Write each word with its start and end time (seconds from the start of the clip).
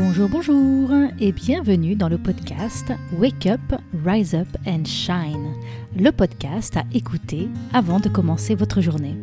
Bonjour, 0.00 0.28
bonjour 0.28 0.90
et 1.18 1.32
bienvenue 1.32 1.96
dans 1.96 2.08
le 2.08 2.18
podcast 2.18 2.92
Wake 3.18 3.46
Up, 3.46 3.80
Rise 4.06 4.32
Up 4.32 4.46
and 4.64 4.84
Shine, 4.84 5.52
le 5.98 6.12
podcast 6.12 6.76
à 6.76 6.84
écouter 6.94 7.48
avant 7.72 7.98
de 7.98 8.08
commencer 8.08 8.54
votre 8.54 8.80
journée. 8.80 9.16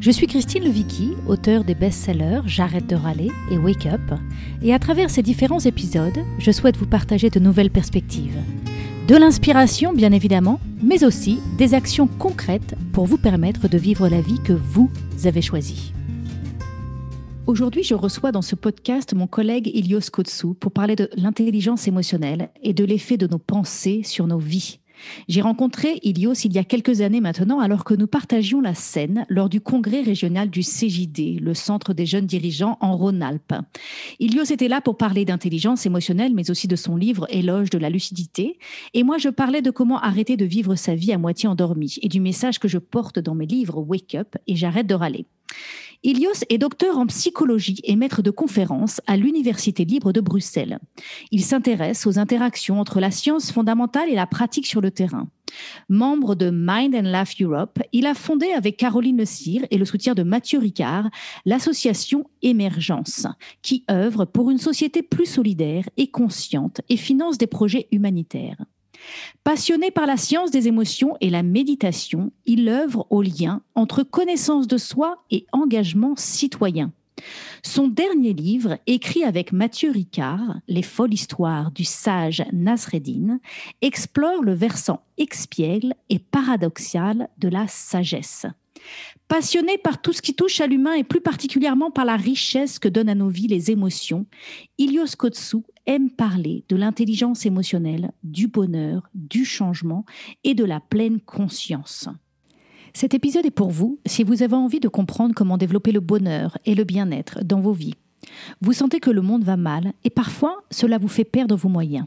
Je 0.00 0.10
suis 0.10 0.26
Christine 0.26 0.64
Levicki, 0.64 1.12
auteure 1.28 1.62
des 1.62 1.76
best-sellers 1.76 2.40
J'arrête 2.46 2.88
de 2.88 2.96
râler 2.96 3.30
et 3.52 3.58
Wake 3.58 3.86
Up, 3.86 4.00
et 4.60 4.74
à 4.74 4.80
travers 4.80 5.08
ces 5.08 5.22
différents 5.22 5.60
épisodes, 5.60 6.18
je 6.40 6.50
souhaite 6.50 6.76
vous 6.76 6.86
partager 6.86 7.30
de 7.30 7.38
nouvelles 7.38 7.70
perspectives. 7.70 8.40
De 9.06 9.14
l'inspiration, 9.14 9.92
bien 9.92 10.10
évidemment, 10.10 10.58
mais 10.82 11.04
aussi 11.04 11.38
des 11.58 11.74
actions 11.74 12.08
concrètes 12.08 12.74
pour 12.92 13.06
vous 13.06 13.18
permettre 13.18 13.68
de 13.68 13.78
vivre 13.78 14.08
la 14.08 14.20
vie 14.20 14.40
que 14.42 14.52
vous 14.52 14.90
avez 15.26 15.42
choisie. 15.42 15.92
Aujourd'hui, 17.48 17.82
je 17.82 17.94
reçois 17.94 18.30
dans 18.30 18.40
ce 18.40 18.54
podcast 18.54 19.14
mon 19.14 19.26
collègue 19.26 19.68
Ilios 19.74 20.10
Kotsou 20.12 20.54
pour 20.54 20.70
parler 20.70 20.94
de 20.94 21.10
l'intelligence 21.16 21.88
émotionnelle 21.88 22.50
et 22.62 22.72
de 22.72 22.84
l'effet 22.84 23.16
de 23.16 23.26
nos 23.26 23.38
pensées 23.38 24.02
sur 24.04 24.28
nos 24.28 24.38
vies. 24.38 24.78
J'ai 25.26 25.40
rencontré 25.40 25.98
Ilios 26.04 26.34
il 26.44 26.52
y 26.52 26.58
a 26.58 26.64
quelques 26.64 27.00
années 27.00 27.20
maintenant 27.20 27.58
alors 27.58 27.82
que 27.82 27.94
nous 27.94 28.06
partagions 28.06 28.60
la 28.60 28.74
scène 28.74 29.26
lors 29.28 29.48
du 29.48 29.60
congrès 29.60 30.02
régional 30.02 30.50
du 30.50 30.60
CJD, 30.60 31.40
le 31.40 31.54
Centre 31.54 31.92
des 31.92 32.06
jeunes 32.06 32.26
dirigeants 32.26 32.78
en 32.80 32.96
Rhône-Alpes. 32.96 33.54
Ilios 34.20 34.44
était 34.44 34.68
là 34.68 34.80
pour 34.80 34.96
parler 34.96 35.24
d'intelligence 35.24 35.84
émotionnelle 35.84 36.34
mais 36.34 36.48
aussi 36.48 36.68
de 36.68 36.76
son 36.76 36.94
livre 36.94 37.26
Éloge 37.28 37.70
de 37.70 37.78
la 37.78 37.90
lucidité 37.90 38.56
et 38.94 39.02
moi 39.02 39.18
je 39.18 39.30
parlais 39.30 39.62
de 39.62 39.72
comment 39.72 39.98
arrêter 39.98 40.36
de 40.36 40.44
vivre 40.44 40.76
sa 40.76 40.94
vie 40.94 41.12
à 41.12 41.18
moitié 41.18 41.48
endormie 41.48 41.96
et 42.02 42.08
du 42.08 42.20
message 42.20 42.60
que 42.60 42.68
je 42.68 42.78
porte 42.78 43.18
dans 43.18 43.34
mes 43.34 43.46
livres 43.46 43.80
Wake 43.80 44.14
Up 44.14 44.36
et 44.46 44.54
j'arrête 44.54 44.86
de 44.86 44.94
râler. 44.94 45.26
Ilios 46.04 46.42
est 46.48 46.58
docteur 46.58 46.98
en 46.98 47.06
psychologie 47.06 47.80
et 47.84 47.94
maître 47.94 48.22
de 48.22 48.32
conférences 48.32 49.00
à 49.06 49.16
l'Université 49.16 49.84
libre 49.84 50.12
de 50.12 50.20
Bruxelles. 50.20 50.80
Il 51.30 51.44
s'intéresse 51.44 52.08
aux 52.08 52.18
interactions 52.18 52.80
entre 52.80 52.98
la 52.98 53.12
science 53.12 53.52
fondamentale 53.52 54.08
et 54.10 54.16
la 54.16 54.26
pratique 54.26 54.66
sur 54.66 54.80
le 54.80 54.90
terrain. 54.90 55.28
Membre 55.88 56.34
de 56.34 56.50
Mind 56.52 56.96
and 56.96 57.10
Laugh 57.10 57.40
Europe, 57.40 57.78
il 57.92 58.06
a 58.06 58.14
fondé 58.14 58.50
avec 58.50 58.78
Caroline 58.78 59.18
Le 59.18 59.24
Cire 59.24 59.64
et 59.70 59.78
le 59.78 59.84
soutien 59.84 60.14
de 60.14 60.24
Mathieu 60.24 60.58
Ricard 60.58 61.08
l'association 61.44 62.24
Émergence, 62.42 63.28
qui 63.62 63.84
œuvre 63.88 64.24
pour 64.24 64.50
une 64.50 64.58
société 64.58 65.02
plus 65.02 65.26
solidaire 65.26 65.88
et 65.96 66.10
consciente 66.10 66.80
et 66.88 66.96
finance 66.96 67.38
des 67.38 67.46
projets 67.46 67.86
humanitaires. 67.92 68.56
Passionné 69.44 69.90
par 69.90 70.06
la 70.06 70.16
science 70.16 70.50
des 70.50 70.68
émotions 70.68 71.16
et 71.20 71.30
la 71.30 71.42
méditation, 71.42 72.32
il 72.46 72.68
œuvre 72.68 73.06
au 73.10 73.22
lien 73.22 73.62
entre 73.74 74.02
connaissance 74.02 74.66
de 74.66 74.78
soi 74.78 75.24
et 75.30 75.46
engagement 75.52 76.14
citoyen. 76.16 76.92
Son 77.62 77.88
dernier 77.88 78.32
livre, 78.32 78.78
écrit 78.86 79.24
avec 79.24 79.52
Mathieu 79.52 79.90
Ricard, 79.90 80.56
Les 80.68 80.82
folles 80.82 81.14
histoires 81.14 81.70
du 81.70 81.84
sage 81.84 82.44
Nasreddin, 82.52 83.38
explore 83.80 84.42
le 84.42 84.54
versant 84.54 85.02
expiègle 85.18 85.94
et 86.08 86.18
paradoxal 86.18 87.28
de 87.38 87.48
la 87.48 87.68
sagesse. 87.68 88.46
Passionné 89.28 89.78
par 89.78 90.02
tout 90.02 90.12
ce 90.12 90.22
qui 90.22 90.34
touche 90.34 90.60
à 90.60 90.66
l'humain 90.66 90.94
et 90.94 91.04
plus 91.04 91.20
particulièrement 91.20 91.90
par 91.90 92.04
la 92.04 92.16
richesse 92.16 92.78
que 92.78 92.88
donnent 92.88 93.08
à 93.08 93.14
nos 93.14 93.28
vies 93.28 93.46
les 93.46 93.70
émotions, 93.70 94.26
Ilios 94.78 95.16
Kotsou 95.16 95.64
aime 95.86 96.10
parler 96.10 96.64
de 96.68 96.76
l'intelligence 96.76 97.46
émotionnelle, 97.46 98.12
du 98.22 98.48
bonheur, 98.48 99.08
du 99.14 99.44
changement 99.44 100.04
et 100.44 100.54
de 100.54 100.64
la 100.64 100.80
pleine 100.80 101.20
conscience. 101.20 102.08
Cet 102.94 103.14
épisode 103.14 103.46
est 103.46 103.50
pour 103.50 103.70
vous 103.70 103.98
si 104.04 104.22
vous 104.22 104.42
avez 104.42 104.54
envie 104.54 104.80
de 104.80 104.88
comprendre 104.88 105.34
comment 105.34 105.56
développer 105.56 105.92
le 105.92 106.00
bonheur 106.00 106.58
et 106.66 106.74
le 106.74 106.84
bien-être 106.84 107.42
dans 107.42 107.60
vos 107.60 107.72
vies. 107.72 107.94
Vous 108.60 108.74
sentez 108.74 109.00
que 109.00 109.10
le 109.10 109.22
monde 109.22 109.44
va 109.44 109.56
mal 109.56 109.94
et 110.04 110.10
parfois 110.10 110.62
cela 110.70 110.98
vous 110.98 111.08
fait 111.08 111.24
perdre 111.24 111.56
vos 111.56 111.70
moyens. 111.70 112.06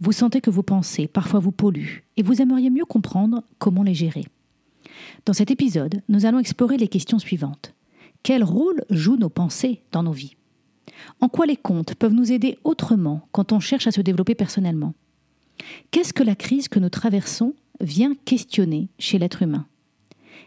Vous 0.00 0.12
sentez 0.12 0.40
que 0.40 0.50
vos 0.50 0.62
pensées 0.62 1.08
parfois 1.08 1.40
vous 1.40 1.52
polluent 1.52 2.04
et 2.16 2.22
vous 2.22 2.42
aimeriez 2.42 2.68
mieux 2.68 2.84
comprendre 2.84 3.42
comment 3.58 3.82
les 3.82 3.94
gérer. 3.94 4.26
Dans 5.24 5.32
cet 5.32 5.50
épisode, 5.50 6.02
nous 6.08 6.26
allons 6.26 6.38
explorer 6.38 6.76
les 6.76 6.88
questions 6.88 7.18
suivantes. 7.18 7.74
Quel 8.22 8.44
rôle 8.44 8.84
jouent 8.90 9.16
nos 9.16 9.28
pensées 9.28 9.82
dans 9.92 10.02
nos 10.02 10.12
vies? 10.12 10.36
En 11.20 11.28
quoi 11.28 11.46
les 11.46 11.56
contes 11.56 11.94
peuvent 11.94 12.12
nous 12.12 12.32
aider 12.32 12.58
autrement 12.64 13.28
quand 13.32 13.52
on 13.52 13.60
cherche 13.60 13.86
à 13.86 13.92
se 13.92 14.00
développer 14.00 14.34
personnellement? 14.34 14.94
Qu'est-ce 15.90 16.12
que 16.12 16.22
la 16.22 16.34
crise 16.34 16.68
que 16.68 16.78
nous 16.78 16.88
traversons 16.88 17.54
vient 17.80 18.14
questionner 18.24 18.88
chez 18.98 19.18
l'être 19.18 19.42
humain? 19.42 19.66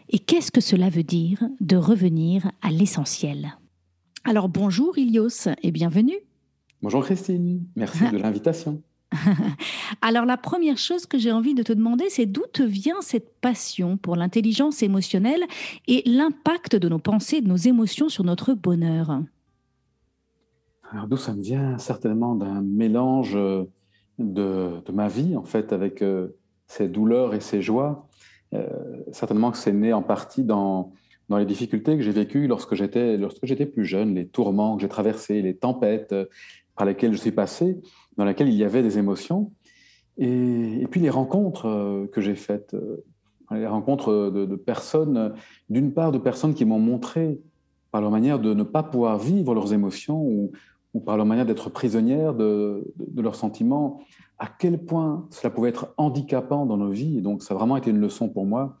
Et 0.08 0.18
qu'est-ce 0.18 0.52
que 0.52 0.60
cela 0.60 0.88
veut 0.88 1.02
dire 1.02 1.42
de 1.60 1.76
revenir 1.76 2.50
à 2.62 2.70
l'essentiel? 2.70 3.56
Alors 4.24 4.48
bonjour 4.48 4.98
Ilios 4.98 5.48
et 5.62 5.70
bienvenue. 5.70 6.18
Bonjour 6.82 7.04
Christine, 7.04 7.64
merci 7.74 8.08
de 8.10 8.18
l'invitation. 8.18 8.82
Alors 10.02 10.24
la 10.24 10.36
première 10.36 10.78
chose 10.78 11.06
que 11.06 11.18
j'ai 11.18 11.32
envie 11.32 11.54
de 11.54 11.62
te 11.62 11.72
demander, 11.72 12.06
c'est 12.08 12.26
d'où 12.26 12.42
te 12.52 12.62
vient 12.62 13.00
cette 13.00 13.34
passion 13.40 13.96
pour 13.96 14.16
l'intelligence 14.16 14.82
émotionnelle 14.82 15.42
et 15.86 16.02
l'impact 16.06 16.76
de 16.76 16.88
nos 16.88 16.98
pensées, 16.98 17.40
de 17.40 17.48
nos 17.48 17.56
émotions 17.56 18.08
sur 18.08 18.24
notre 18.24 18.54
bonheur? 18.54 19.20
Alors 20.90 21.06
d'où 21.06 21.16
ça 21.16 21.34
me 21.34 21.42
vient? 21.42 21.78
Certainement 21.78 22.34
d'un 22.34 22.62
mélange 22.62 23.34
euh, 23.36 23.64
de, 24.18 24.92
ma 24.92 25.08
vie, 25.08 25.36
en 25.36 25.44
fait, 25.44 25.72
avec 25.72 26.02
euh, 26.02 26.36
ses 26.66 26.88
douleurs 26.88 27.34
et 27.34 27.40
ses 27.40 27.62
joies. 27.62 28.06
Euh, 28.54 28.66
certainement 29.12 29.50
que 29.50 29.58
c'est 29.58 29.72
né 29.72 29.92
en 29.92 30.02
partie 30.02 30.44
dans, 30.44 30.92
dans 31.28 31.38
les 31.38 31.44
difficultés 31.44 31.96
que 31.96 32.02
j'ai 32.02 32.12
vécues 32.12 32.46
lorsque 32.46 32.74
j'étais, 32.74 33.16
lorsque 33.16 33.44
j'étais 33.44 33.66
plus 33.66 33.84
jeune, 33.84 34.14
les 34.14 34.28
tourments 34.28 34.76
que 34.76 34.82
j'ai 34.82 34.88
traversés, 34.88 35.42
les 35.42 35.56
tempêtes 35.56 36.14
par 36.76 36.86
lesquelles 36.86 37.12
je 37.12 37.18
suis 37.18 37.32
passé, 37.32 37.80
dans 38.16 38.24
lesquelles 38.24 38.48
il 38.48 38.54
y 38.54 38.64
avait 38.64 38.82
des 38.82 38.98
émotions. 38.98 39.52
Et, 40.18 40.86
puis 40.90 41.00
les 41.00 41.10
rencontres 41.10 42.06
que 42.12 42.20
j'ai 42.20 42.34
faites, 42.34 42.74
les 43.50 43.66
rencontres 43.66 44.30
de, 44.30 44.56
personnes, 44.56 45.34
d'une 45.68 45.92
part 45.92 46.12
de 46.12 46.18
personnes 46.18 46.54
qui 46.54 46.64
m'ont 46.64 46.78
montré 46.78 47.38
par 47.90 48.00
leur 48.00 48.10
manière 48.10 48.38
de 48.38 48.54
ne 48.54 48.62
pas 48.62 48.82
pouvoir 48.82 49.18
vivre 49.18 49.54
leurs 49.54 49.72
émotions 49.72 50.20
ou, 50.20 50.52
ou 50.96 51.00
par 51.00 51.18
leur 51.18 51.26
manière 51.26 51.44
d'être 51.44 51.68
prisonnières 51.68 52.34
de, 52.34 52.90
leurs 53.14 53.34
sentiments, 53.34 54.00
à 54.38 54.46
quel 54.46 54.82
point 54.82 55.26
cela 55.28 55.50
pouvait 55.50 55.68
être 55.68 55.92
handicapant 55.98 56.64
dans 56.64 56.78
nos 56.78 56.90
vies. 56.90 57.18
Et 57.18 57.20
donc, 57.20 57.42
ça 57.42 57.52
a 57.52 57.56
vraiment 57.56 57.76
été 57.76 57.90
une 57.90 58.00
leçon 58.00 58.30
pour 58.30 58.46
moi 58.46 58.78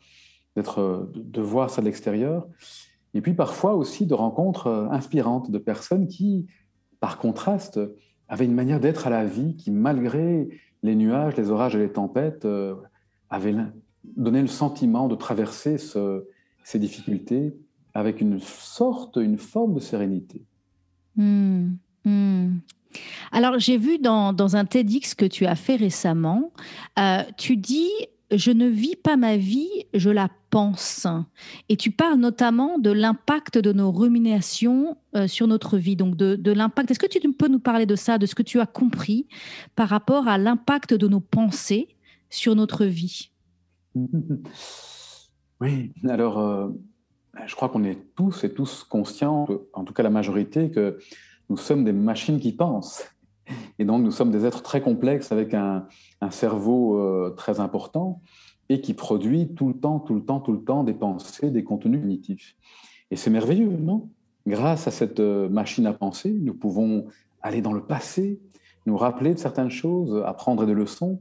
d'être, 0.56 1.10
de 1.14 1.40
voir 1.42 1.68
ça 1.68 1.82
de 1.82 1.86
l'extérieur. 1.86 2.46
Et 3.12 3.20
puis 3.20 3.34
parfois 3.34 3.74
aussi 3.74 4.06
de 4.06 4.14
rencontres 4.14 4.66
euh, 4.66 4.88
inspirantes 4.90 5.50
de 5.50 5.58
personnes 5.58 6.06
qui, 6.06 6.46
par 7.00 7.18
contraste, 7.18 7.80
avaient 8.28 8.44
une 8.44 8.54
manière 8.54 8.80
d'être 8.80 9.06
à 9.06 9.10
la 9.10 9.24
vie 9.24 9.56
qui, 9.56 9.70
malgré 9.70 10.48
les 10.82 10.94
nuages, 10.94 11.36
les 11.36 11.50
orages 11.50 11.76
et 11.76 11.78
les 11.78 11.92
tempêtes, 11.92 12.44
euh, 12.44 12.74
avaient 13.30 13.54
donné 14.04 14.40
le 14.40 14.48
sentiment 14.48 15.08
de 15.08 15.14
traverser 15.14 15.78
ces 15.78 16.78
difficultés 16.78 17.56
avec 17.94 18.20
une 18.20 18.40
sorte, 18.40 19.16
une 19.16 19.38
forme 19.38 19.74
de 19.74 19.80
sérénité. 19.80 20.44
Hmm. 21.16 21.70
Hmm. 22.04 22.58
Alors, 23.32 23.58
j'ai 23.58 23.78
vu 23.78 23.98
dans, 23.98 24.56
un 24.56 24.64
TEDx 24.64 25.14
que 25.14 25.24
tu 25.24 25.46
as 25.46 25.56
fait 25.56 25.76
récemment, 25.76 26.52
euh, 26.98 27.22
tu 27.36 27.56
dis 27.56 27.90
je 28.30 28.50
ne 28.50 28.66
vis 28.66 28.96
pas 28.96 29.16
ma 29.16 29.36
vie, 29.36 29.86
je 29.94 30.10
la 30.10 30.28
pense. 30.50 31.06
Et 31.68 31.76
tu 31.76 31.90
parles 31.90 32.18
notamment 32.18 32.78
de 32.78 32.90
l'impact 32.90 33.58
de 33.58 33.72
nos 33.72 33.92
ruminations 33.92 34.96
euh, 35.14 35.26
sur 35.26 35.46
notre 35.46 35.78
vie, 35.78 35.96
donc 35.96 36.16
de, 36.16 36.36
de 36.36 36.52
l'impact. 36.52 36.90
Est-ce 36.90 36.98
que 36.98 37.06
tu 37.06 37.20
peux 37.32 37.48
nous 37.48 37.60
parler 37.60 37.86
de 37.86 37.96
ça, 37.96 38.18
de 38.18 38.26
ce 38.26 38.34
que 38.34 38.42
tu 38.42 38.60
as 38.60 38.66
compris 38.66 39.28
par 39.76 39.88
rapport 39.88 40.28
à 40.28 40.38
l'impact 40.38 40.94
de 40.94 41.08
nos 41.08 41.20
pensées 41.20 41.88
sur 42.30 42.54
notre 42.54 42.84
vie? 42.84 43.30
Oui, 45.58 45.90
alors 46.06 46.38
euh, 46.38 46.68
je 47.46 47.54
crois 47.54 47.70
qu'on 47.70 47.82
est 47.84 47.98
tous 48.14 48.44
et 48.44 48.52
tous 48.52 48.84
conscients, 48.84 49.48
en 49.72 49.84
tout 49.84 49.94
cas 49.94 50.02
la 50.02 50.10
majorité, 50.10 50.70
que 50.70 50.98
nous 51.48 51.56
sommes 51.56 51.82
des 51.82 51.94
machines 51.94 52.38
qui 52.38 52.52
pensent. 52.52 53.04
Et 53.78 53.86
donc, 53.86 54.02
nous 54.02 54.10
sommes 54.10 54.30
des 54.30 54.44
êtres 54.44 54.62
très 54.62 54.82
complexes 54.82 55.32
avec 55.32 55.54
un, 55.54 55.86
cerveau 56.30 56.98
euh, 56.98 57.34
très 57.36 57.60
important 57.60 58.20
et 58.68 58.80
qui 58.80 58.94
produit 58.94 59.54
tout 59.54 59.68
le 59.68 59.74
temps, 59.74 60.00
tout 60.00 60.14
le 60.14 60.24
temps, 60.24 60.40
tout 60.40 60.52
le 60.52 60.62
temps 60.62 60.84
des 60.84 60.94
pensées, 60.94 61.50
des 61.50 61.64
contenus 61.64 62.00
cognitifs. 62.00 62.56
Et 63.10 63.16
c'est 63.16 63.30
merveilleux, 63.30 63.70
non? 63.70 64.08
Grâce 64.46 64.86
à 64.86 64.90
cette 64.90 65.20
euh, 65.20 65.48
machine 65.48 65.86
à 65.86 65.92
penser, 65.92 66.32
nous 66.32 66.54
pouvons 66.54 67.06
aller 67.42 67.62
dans 67.62 67.72
le 67.72 67.84
passé, 67.84 68.40
nous 68.86 68.96
rappeler 68.96 69.34
de 69.34 69.38
certaines 69.38 69.70
choses, 69.70 70.22
apprendre 70.24 70.66
des 70.66 70.74
leçons. 70.74 71.20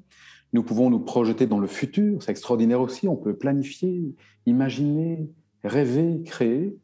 Nous 0.54 0.64
pouvons 0.64 0.90
nous 0.90 1.00
projeter 1.00 1.48
dans 1.48 1.60
le 1.60 1.68
futur, 1.68 2.22
c'est 2.22 2.32
extraordinaire 2.32 2.82
aussi. 2.82 3.08
On 3.08 3.16
peut 3.16 3.36
planifier, 3.36 4.16
imaginer, 4.46 5.30
rêver, 5.64 6.22
créer 6.24 6.78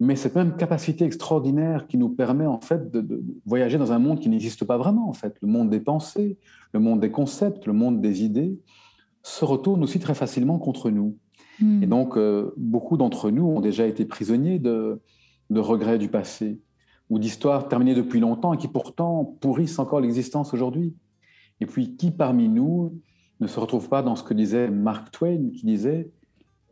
mais 0.00 0.16
cette 0.16 0.34
même 0.34 0.56
capacité 0.56 1.04
extraordinaire 1.04 1.86
qui 1.86 1.98
nous 1.98 2.08
permet 2.08 2.46
en 2.46 2.60
fait 2.60 2.90
de, 2.90 3.22
voyager 3.46 3.78
dans 3.78 3.92
un 3.92 3.98
monde 3.98 4.18
qui 4.18 4.28
n'existe 4.28 4.64
pas 4.64 4.78
vraiment 4.78 5.08
en 5.08 5.12
fait, 5.12 5.36
le 5.40 5.48
monde 5.48 5.70
des 5.70 5.80
pensées, 5.80 6.38
le 6.72 6.80
monde 6.80 7.00
des 7.00 7.10
concepts, 7.10 7.66
le 7.66 7.74
monde 7.74 8.00
des 8.00 8.24
idées, 8.24 8.58
se 9.22 9.44
retourne 9.44 9.82
aussi 9.84 9.98
très 9.98 10.14
facilement 10.14 10.58
contre 10.58 10.90
nous. 10.90 11.18
Hmm. 11.60 11.82
Et 11.82 11.86
donc 11.86 12.16
euh, 12.16 12.52
beaucoup 12.56 12.96
d'entre 12.96 13.30
nous 13.30 13.46
ont 13.46 13.60
déjà 13.60 13.86
été 13.86 14.06
prisonniers 14.06 14.58
de, 14.58 15.00
de 15.50 15.60
regrets 15.60 15.98
du 15.98 16.08
passé, 16.08 16.60
ou 17.10 17.18
d'histoires 17.18 17.68
terminées 17.68 17.94
depuis 17.94 18.20
longtemps 18.20 18.54
et 18.54 18.56
qui 18.56 18.68
pourtant 18.68 19.36
pourrissent 19.40 19.78
encore 19.78 20.00
l'existence 20.00 20.54
aujourd'hui. 20.54 20.94
Et 21.60 21.66
puis, 21.66 21.96
qui 21.96 22.10
parmi 22.12 22.48
nous 22.48 22.98
ne 23.40 23.46
se 23.46 23.58
retrouve 23.60 23.88
pas 23.88 24.02
dans 24.02 24.16
ce 24.16 24.22
que 24.22 24.32
disait 24.32 24.70
Mark 24.70 25.10
Twain, 25.10 25.50
qui 25.54 25.66
disait 25.66 26.10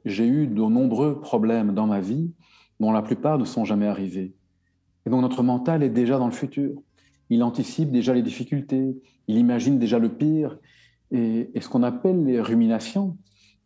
J'ai 0.04 0.26
eu 0.26 0.46
de 0.46 0.62
nombreux 0.62 1.20
problèmes 1.20 1.74
dans 1.74 1.86
ma 1.86 2.00
vie 2.00 2.30
dont 2.80 2.92
la 2.92 3.02
plupart 3.02 3.38
ne 3.38 3.44
sont 3.44 3.64
jamais 3.64 3.86
arrivés. 3.86 4.34
Et 5.06 5.10
donc 5.10 5.22
notre 5.22 5.42
mental 5.42 5.82
est 5.82 5.90
déjà 5.90 6.18
dans 6.18 6.26
le 6.26 6.32
futur. 6.32 6.80
Il 7.30 7.42
anticipe 7.42 7.90
déjà 7.90 8.14
les 8.14 8.22
difficultés, 8.22 8.96
il 9.26 9.36
imagine 9.36 9.78
déjà 9.78 9.98
le 9.98 10.08
pire. 10.08 10.58
Et, 11.10 11.50
ce 11.60 11.68
qu'on 11.68 11.82
appelle 11.82 12.24
les 12.24 12.40
ruminations, 12.40 13.16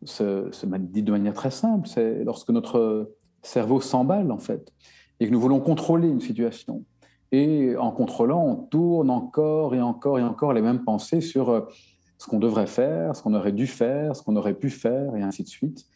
se, 0.05 0.49
se 0.51 0.67
dit 0.67 1.03
de 1.03 1.13
manière 1.13 1.35
très 1.35 1.51
simple, 1.51 1.89
c'est 1.89 2.25
lorsque 2.25 2.51
notre 2.51 3.15
cerveau 3.43 3.81
s'emballe 3.81 4.33
en 4.33 4.39
fait, 4.39 4.73
et 5.21 5.27
que 5.27 5.33
nous 5.33 5.41
voulons 5.41 5.61
contrôler 5.61 6.09
une 6.09 6.21
situation. 6.21 6.85
Et 7.31 7.77
en 7.77 7.93
contrôlant, 7.93 8.45
on 8.45 8.57
tourne 8.57 9.11
encore 9.11 9.75
et 9.75 9.81
encore 9.81 10.19
et 10.19 10.23
encore 10.23 10.53
les 10.53 10.61
mêmes 10.61 10.85
pensées 10.85 11.21
sur 11.21 11.67
ce 12.19 12.27
qu'on 12.29 12.39
devrait 12.39 12.67
faire, 12.67 13.17
ce 13.17 13.23
qu'on 13.23 13.35
aurait 13.35 13.53
dû 13.53 13.67
faire, 13.67 14.15
ce 14.15 14.23
qu'on 14.23 14.37
aurait 14.37 14.55
pu 14.55 14.71
faire, 14.71 15.17
et 15.17 15.23
ainsi 15.23 15.43
de 15.43 15.49
suite. 15.49 15.87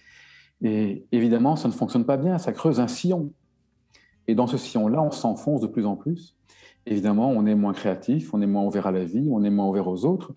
Et 0.63 1.07
évidemment, 1.13 1.57
ça 1.57 1.69
ne 1.69 1.73
fonctionne 1.73 2.05
pas 2.05 2.17
bien, 2.17 2.39
ça 2.39 2.53
creuse 2.53 2.81
un 2.81 2.89
sillon. 2.89 3.33
Et 4.29 4.35
dans 4.35 4.47
ce 4.47 4.57
sillon-là, 4.57 5.03
on 5.03 5.11
s'enfonce 5.11 5.61
de 5.61 5.67
plus 5.67 5.87
en 5.87 5.97
plus. 5.97 6.37
Évidemment, 6.87 7.29
on 7.31 7.47
est 7.47 7.55
moins 7.55 7.73
créatif, 7.73 8.33
on 8.33 8.41
est 8.41 8.47
moins 8.47 8.65
ouvert 8.65 8.87
à 8.87 8.93
la 8.93 9.05
vie, 9.05 9.29
on 9.31 9.43
est 9.43 9.51
moins 9.51 9.69
ouvert 9.69 9.89
aux 9.89 10.05
autres. 10.05 10.33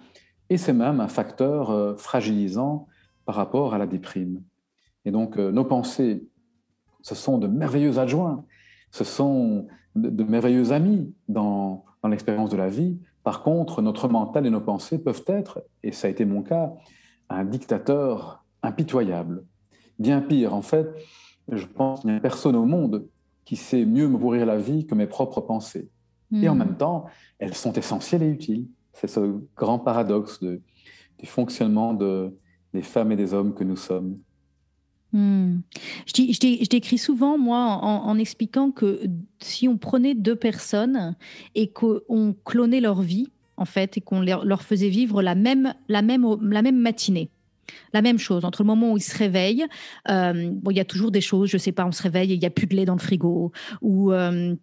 Et 0.49 0.57
c'est 0.57 0.73
même 0.73 0.99
un 0.99 1.07
facteur 1.07 1.69
euh, 1.69 1.95
fragilisant 1.95 2.87
par 3.25 3.35
rapport 3.35 3.73
à 3.73 3.77
la 3.77 3.85
déprime. 3.85 4.41
Et 5.05 5.11
donc, 5.11 5.37
euh, 5.37 5.51
nos 5.51 5.63
pensées, 5.63 6.27
ce 7.01 7.15
sont 7.15 7.37
de 7.37 7.47
merveilleux 7.47 7.99
adjoints, 7.99 8.43
ce 8.91 9.03
sont 9.03 9.67
de, 9.95 10.23
merveilleux 10.23 10.71
amis 10.71 11.13
dans, 11.27 11.85
dans 12.01 12.09
l'expérience 12.09 12.49
de 12.49 12.57
la 12.57 12.67
vie. 12.67 12.97
Par 13.23 13.43
contre, 13.43 13.81
notre 13.81 14.07
mental 14.07 14.45
et 14.47 14.49
nos 14.49 14.61
pensées 14.61 14.97
peuvent 14.97 15.23
être, 15.27 15.63
et 15.83 15.91
ça 15.91 16.07
a 16.07 16.09
été 16.09 16.25
mon 16.25 16.41
cas, 16.41 16.73
un 17.29 17.45
dictateur 17.45 18.43
impitoyable. 18.63 19.43
Bien 19.99 20.21
pire, 20.21 20.53
en 20.53 20.61
fait, 20.61 20.87
je 21.51 21.65
pense 21.65 22.01
qu'il 22.01 22.09
n'y 22.09 22.15
a 22.15 22.19
personne 22.19 22.55
au 22.55 22.65
monde 22.65 23.05
qui 23.45 23.55
sait 23.55 23.85
mieux 23.85 24.07
me 24.07 24.17
pourrir 24.17 24.45
la 24.45 24.57
vie 24.57 24.85
que 24.85 24.95
mes 24.95 25.07
propres 25.07 25.41
pensées. 25.41 25.89
Et 26.31 26.47
en 26.47 26.55
hmm. 26.55 26.59
même 26.59 26.77
temps, 26.77 27.05
elles 27.39 27.55
sont 27.55 27.73
essentielles 27.73 28.23
et 28.23 28.29
utiles. 28.29 28.67
C'est 28.93 29.07
ce 29.07 29.39
grand 29.55 29.79
paradoxe 29.79 30.39
de, 30.39 30.61
du 31.17 31.25
fonctionnement 31.25 31.93
de, 31.93 32.31
des 32.73 32.83
femmes 32.83 33.11
et 33.11 33.15
des 33.15 33.33
hommes 33.33 33.53
que 33.53 33.63
nous 33.63 33.75
sommes. 33.75 34.19
Hmm. 35.11 35.61
Je, 36.05 36.69
décris 36.69 36.99
souvent, 36.99 37.37
moi, 37.39 37.57
en, 37.57 38.17
expliquant 38.19 38.69
que 38.69 39.01
si 39.39 39.67
on 39.67 39.77
prenait 39.77 40.13
deux 40.13 40.35
personnes 40.35 41.15
et 41.55 41.71
qu'on 41.71 42.35
clonait 42.45 42.81
leur 42.81 43.01
vie, 43.01 43.31
en 43.57 43.65
fait, 43.65 43.97
et 43.97 44.01
qu'on 44.01 44.21
leur 44.21 44.61
faisait 44.61 44.89
vivre 44.89 45.23
la 45.23 45.33
même, 45.33 45.73
la 45.87 46.03
même, 46.03 46.25
la 46.41 46.61
même 46.61 46.77
matinée, 46.77 47.31
la 47.93 48.01
même 48.01 48.19
chose, 48.19 48.45
entre 48.45 48.63
le 48.63 48.67
moment 48.67 48.93
où 48.93 48.97
ils 48.97 49.01
se 49.01 49.17
réveillent, 49.17 49.65
euh, 50.09 50.49
bon, 50.51 50.71
il 50.71 50.77
y 50.77 50.79
a 50.79 50.85
toujours 50.85 51.11
des 51.11 51.21
choses, 51.21 51.49
je 51.49 51.57
sais 51.57 51.71
pas, 51.71 51.85
on 51.85 51.91
se 51.91 52.03
réveille 52.03 52.31
et 52.31 52.35
il 52.35 52.39
n'y 52.39 52.45
a 52.45 52.51
plus 52.51 52.67
de 52.67 52.75
lait 52.75 52.85
dans 52.85 52.95
le 52.95 52.99
frigo, 52.99 53.51
ou 53.81 54.11
euh, 54.11 54.55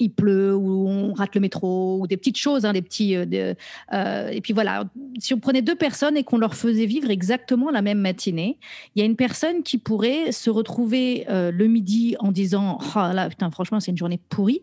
il 0.00 0.10
pleut 0.10 0.56
ou 0.56 0.88
on 0.88 1.12
rate 1.12 1.34
le 1.34 1.40
métro 1.40 2.00
ou 2.00 2.06
des 2.06 2.16
petites 2.16 2.38
choses, 2.38 2.64
hein, 2.64 2.72
des 2.72 2.82
petits. 2.82 3.14
Euh, 3.14 3.54
euh, 3.92 4.28
et 4.28 4.40
puis 4.40 4.52
voilà, 4.52 4.84
si 5.18 5.34
on 5.34 5.38
prenait 5.38 5.62
deux 5.62 5.74
personnes 5.74 6.16
et 6.16 6.24
qu'on 6.24 6.38
leur 6.38 6.54
faisait 6.54 6.86
vivre 6.86 7.10
exactement 7.10 7.70
la 7.70 7.82
même 7.82 7.98
matinée, 7.98 8.58
il 8.94 9.00
y 9.00 9.02
a 9.02 9.06
une 9.06 9.16
personne 9.16 9.62
qui 9.62 9.78
pourrait 9.78 10.32
se 10.32 10.50
retrouver 10.50 11.26
euh, 11.28 11.50
le 11.50 11.66
midi 11.66 12.16
en 12.18 12.32
disant 12.32 12.78
oh 12.80 13.12
là 13.12 13.28
putain 13.28 13.50
franchement 13.50 13.80
c'est 13.80 13.90
une 13.90 13.98
journée 13.98 14.20
pourrie, 14.28 14.62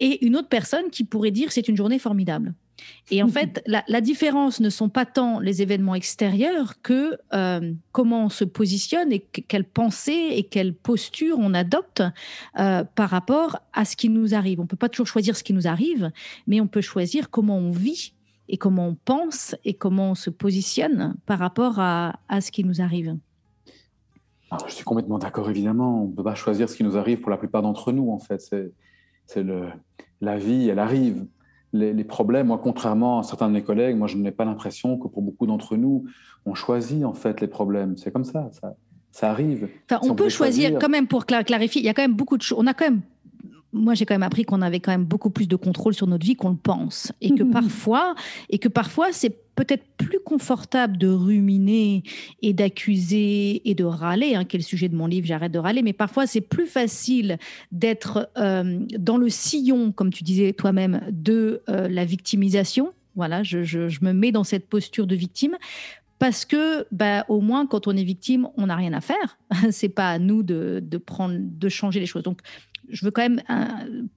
et 0.00 0.24
une 0.24 0.36
autre 0.36 0.48
personne 0.48 0.90
qui 0.90 1.04
pourrait 1.04 1.30
dire 1.30 1.52
c'est 1.52 1.68
une 1.68 1.76
journée 1.76 1.98
formidable. 1.98 2.54
Et 3.10 3.22
en 3.22 3.28
fait, 3.28 3.62
la, 3.66 4.00
différence 4.00 4.60
ne 4.60 4.68
sont 4.70 4.88
pas 4.88 5.06
tant 5.06 5.40
les 5.40 5.62
événements 5.62 5.94
extérieurs 5.94 6.80
que 6.82 7.18
euh, 7.32 7.72
comment 7.92 8.26
on 8.26 8.28
se 8.28 8.44
positionne 8.44 9.12
et 9.12 9.20
quelle 9.20 9.64
pensée 9.64 10.28
et 10.32 10.44
quelle 10.44 10.74
posture 10.74 11.36
on 11.38 11.54
adopte 11.54 12.02
euh, 12.58 12.84
par 12.84 13.10
rapport 13.10 13.58
à 13.72 13.84
ce 13.84 13.96
qui 13.96 14.10
nous 14.10 14.34
arrive. 14.34 14.60
On 14.60 14.64
ne 14.64 14.68
peut 14.68 14.76
pas 14.76 14.88
toujours 14.88 15.06
choisir 15.06 15.36
ce 15.36 15.42
qui 15.42 15.54
nous 15.54 15.66
arrive, 15.66 16.10
mais 16.46 16.60
on 16.60 16.66
peut 16.66 16.82
choisir 16.82 17.30
comment 17.30 17.56
on 17.56 17.70
vit 17.70 18.12
et 18.48 18.58
comment 18.58 18.88
on 18.88 18.94
pense 18.94 19.54
et 19.64 19.74
comment 19.74 20.10
on 20.10 20.14
se 20.14 20.30
positionne 20.30 21.16
par 21.26 21.38
rapport 21.38 21.78
à, 21.78 22.12
ce 22.40 22.50
qui 22.50 22.64
nous 22.64 22.80
arrive. 22.80 23.16
je 24.66 24.72
suis 24.72 24.84
complètement 24.84 25.18
d'accord, 25.18 25.48
évidemment. 25.48 26.04
On 26.04 26.08
ne 26.08 26.14
peut 26.14 26.24
pas 26.24 26.34
choisir 26.34 26.68
ce 26.68 26.76
qui 26.76 26.84
nous 26.84 26.96
arrive 26.96 27.20
pour 27.20 27.30
la 27.30 27.38
plupart 27.38 27.62
d'entre 27.62 27.92
nous, 27.92 28.10
en 28.10 28.18
fait. 28.18 28.40
C'est 29.26 29.44
la 30.20 30.38
vie, 30.38 30.68
elle 30.68 30.78
arrive 30.78 31.26
les, 31.72 32.04
problèmes. 32.04 32.48
Moi, 32.48 32.60
contrairement 32.62 33.20
à 33.20 33.22
certains 33.22 33.48
de 33.48 33.52
mes 33.52 33.62
collègues, 33.62 33.96
moi, 33.96 34.08
je 34.08 34.16
n'ai 34.16 34.30
pas 34.30 34.44
l'impression 34.44 34.98
que 34.98 35.08
pour 35.08 35.22
beaucoup 35.22 35.46
d'entre 35.46 35.76
nous, 35.76 36.04
on 36.46 36.54
choisit 36.54 37.04
en 37.04 37.14
fait 37.14 37.40
les 37.40 37.48
problèmes. 37.48 37.96
C'est 37.96 38.10
comme 38.10 38.24
ça, 38.24 38.48
ça, 38.52 38.74
ça 39.10 39.30
arrive. 39.30 39.68
on, 40.02 40.14
peut 40.14 40.28
choisir, 40.28 40.78
quand 40.78 40.88
même 40.88 41.06
pour 41.06 41.26
clarifier. 41.26 41.82
Il 41.82 41.84
y 41.84 41.88
a 41.88 41.94
quand 41.94 42.02
même 42.02 42.14
beaucoup 42.14 42.36
de 42.36 42.42
choses. 42.42 42.58
On 42.58 42.66
a 42.66 42.74
quand 42.74 42.86
même 42.86 43.02
moi, 43.72 43.94
j'ai 43.94 44.06
quand 44.06 44.14
même 44.14 44.22
appris 44.22 44.44
qu'on 44.44 44.62
avait 44.62 44.80
quand 44.80 44.92
même 44.92 45.04
beaucoup 45.04 45.30
plus 45.30 45.46
de 45.46 45.56
contrôle 45.56 45.94
sur 45.94 46.06
notre 46.06 46.24
vie 46.24 46.36
qu'on 46.36 46.50
le 46.50 46.56
pense, 46.56 47.12
et 47.20 47.34
que 47.34 47.42
parfois, 47.52 48.14
et 48.50 48.58
que 48.58 48.68
parfois, 48.68 49.12
c'est 49.12 49.36
peut-être 49.58 49.84
plus 49.96 50.20
confortable 50.24 50.98
de 50.98 51.08
ruminer 51.08 52.04
et 52.42 52.52
d'accuser 52.52 53.68
et 53.68 53.74
de 53.74 53.84
râler, 53.84 54.36
hein, 54.36 54.44
qui 54.44 54.56
est 54.56 54.60
le 54.60 54.64
sujet 54.64 54.88
de 54.88 54.94
mon 54.94 55.08
livre, 55.08 55.26
j'arrête 55.26 55.50
de 55.50 55.58
râler, 55.58 55.82
mais 55.82 55.92
parfois 55.92 56.28
c'est 56.28 56.40
plus 56.40 56.66
facile 56.66 57.38
d'être 57.72 58.30
euh, 58.38 58.78
dans 58.96 59.16
le 59.16 59.28
sillon, 59.28 59.90
comme 59.90 60.12
tu 60.12 60.22
disais 60.22 60.52
toi-même, 60.52 61.00
de 61.10 61.62
euh, 61.68 61.88
la 61.88 62.04
victimisation. 62.04 62.92
Voilà, 63.16 63.42
je, 63.42 63.58
me 64.00 64.12
mets 64.12 64.30
dans 64.30 64.44
cette 64.44 64.68
posture 64.68 65.08
de 65.08 65.16
victime 65.16 65.56
parce 66.20 66.44
que 66.44 66.86
bah, 66.92 67.24
au 67.28 67.40
moins 67.40 67.66
quand 67.66 67.88
on 67.88 67.96
est 67.96 68.04
victime, 68.04 68.48
on 68.56 68.66
n'a 68.66 68.76
rien 68.76 68.92
à 68.92 69.00
faire. 69.00 69.38
C'est 69.72 69.88
pas 69.88 70.10
à 70.10 70.20
nous 70.20 70.44
de, 70.44 70.80
prendre, 71.04 71.34
de 71.36 71.68
changer 71.68 71.98
les 71.98 72.06
choses. 72.06 72.22
Donc 72.22 72.42
je 72.90 73.04
veux 73.04 73.10
quand 73.10 73.22
même. 73.22 73.42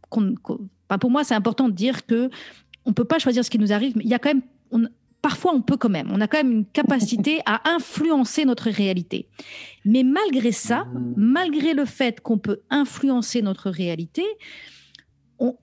pour 0.10 1.12
moi, 1.12 1.24
c'est 1.24 1.36
important 1.36 1.70
de 1.70 1.74
dire 1.74 2.06
que 2.06 2.30
on 2.86 2.94
peut 2.94 3.06
pas 3.06 3.20
choisir 3.20 3.46
ce 3.46 3.50
qui 3.50 3.60
nous 3.60 3.74
arrive, 3.74 3.96
mais 3.96 4.04
il 4.04 4.10
y 4.10 4.14
a 4.14 4.20
quand 4.20 4.34
même. 4.34 4.90
parfois, 5.22 5.54
on 5.54 5.62
peut 5.62 5.78
quand 5.78 5.90
même. 5.90 6.10
On 6.12 6.20
a 6.22 6.28
quand 6.28 6.38
même 6.38 6.52
une 6.52 6.66
capacité 6.66 7.42
à 7.46 7.70
influencer 7.70 8.46
notre 8.46 8.70
réalité. 8.70 9.28
Mais 9.86 10.04
malgré 10.04 10.52
ça, 10.52 10.88
malgré 11.16 11.74
le 11.74 11.86
fait 11.86 12.22
qu'on 12.22 12.38
peut 12.38 12.62
influencer 12.70 13.42
notre 13.42 13.70
réalité, 13.70 14.24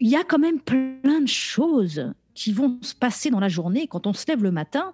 il 0.01 0.09
y 0.09 0.17
a 0.17 0.25
quand 0.25 0.39
même 0.39 0.61
plein 0.61 1.21
de 1.21 1.29
choses 1.29 2.13
qui 2.35 2.53
vont 2.53 2.79
se 2.83 2.95
passer 2.95 3.31
dans 3.31 3.41
la 3.41 3.49
journée. 3.49 3.89
Quand 3.89 4.07
on 4.07 4.13
se 4.13 4.27
lève 4.29 4.43
le 4.43 4.53
matin, 4.53 4.93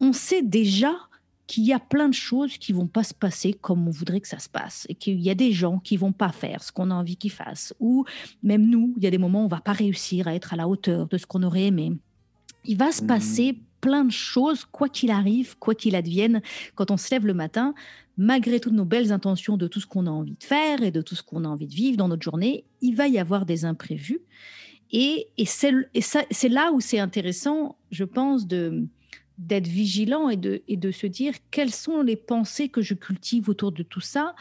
on 0.00 0.12
sait 0.12 0.42
déjà 0.42 0.94
qu'il 1.52 1.64
y 1.64 1.74
a 1.74 1.78
plein 1.78 2.08
de 2.08 2.14
choses 2.14 2.56
qui 2.56 2.72
vont 2.72 2.86
pas 2.86 3.02
se 3.02 3.12
passer 3.12 3.52
comme 3.52 3.86
on 3.86 3.90
voudrait 3.90 4.22
que 4.22 4.28
ça 4.28 4.38
se 4.38 4.48
passe 4.48 4.86
et 4.88 4.94
qu'il 4.94 5.20
y 5.20 5.28
a 5.28 5.34
des 5.34 5.52
gens 5.52 5.80
qui 5.80 5.98
vont 5.98 6.12
pas 6.12 6.32
faire 6.32 6.62
ce 6.62 6.72
qu'on 6.72 6.90
a 6.90 6.94
envie 6.94 7.18
qu'ils 7.18 7.30
fassent 7.30 7.74
ou 7.78 8.06
même 8.42 8.66
nous, 8.66 8.94
il 8.96 9.04
y 9.04 9.06
a 9.06 9.10
des 9.10 9.18
moments 9.18 9.42
où 9.42 9.44
on 9.44 9.48
va 9.48 9.60
pas 9.60 9.72
réussir 9.72 10.28
à 10.28 10.34
être 10.34 10.54
à 10.54 10.56
la 10.56 10.66
hauteur 10.66 11.08
de 11.08 11.18
ce 11.18 11.26
qu'on 11.26 11.42
aurait 11.42 11.64
aimé. 11.64 11.92
Il 12.64 12.78
va 12.78 12.90
se 12.90 13.02
passer 13.02 13.52
mmh. 13.52 13.56
plein 13.82 14.04
de 14.06 14.10
choses, 14.10 14.64
quoi 14.64 14.88
qu'il 14.88 15.10
arrive, 15.10 15.58
quoi 15.58 15.74
qu'il 15.74 15.94
advienne, 15.94 16.40
quand 16.74 16.90
on 16.90 16.96
se 16.96 17.10
lève 17.10 17.26
le 17.26 17.34
matin, 17.34 17.74
malgré 18.16 18.58
toutes 18.58 18.72
nos 18.72 18.86
belles 18.86 19.12
intentions 19.12 19.58
de 19.58 19.66
tout 19.66 19.80
ce 19.80 19.86
qu'on 19.86 20.06
a 20.06 20.10
envie 20.10 20.36
de 20.40 20.44
faire 20.44 20.82
et 20.82 20.90
de 20.90 21.02
tout 21.02 21.16
ce 21.16 21.22
qu'on 21.22 21.44
a 21.44 21.48
envie 21.48 21.66
de 21.66 21.74
vivre 21.74 21.98
dans 21.98 22.08
notre 22.08 22.22
journée, 22.22 22.64
il 22.80 22.96
va 22.96 23.08
y 23.08 23.18
avoir 23.18 23.44
des 23.44 23.66
imprévus. 23.66 24.22
Et, 24.90 25.28
et 25.36 25.44
c'est 25.44 26.48
là 26.48 26.72
où 26.72 26.80
c'est 26.80 26.98
intéressant, 26.98 27.76
je 27.90 28.04
pense, 28.04 28.46
de, 28.46 28.86
d'être 29.46 29.66
vigilant 29.66 30.28
et 30.28 30.36
de, 30.36 30.62
et 30.68 30.76
de 30.76 30.90
se 30.90 31.06
dire 31.06 31.34
quelles 31.50 31.72
sont 31.72 32.02
les 32.02 32.16
pensées 32.16 32.68
que 32.68 32.82
je 32.82 32.94
cultive 32.94 33.48
autour 33.48 33.72
de 33.72 33.82
tout 33.82 34.00
ça 34.00 34.34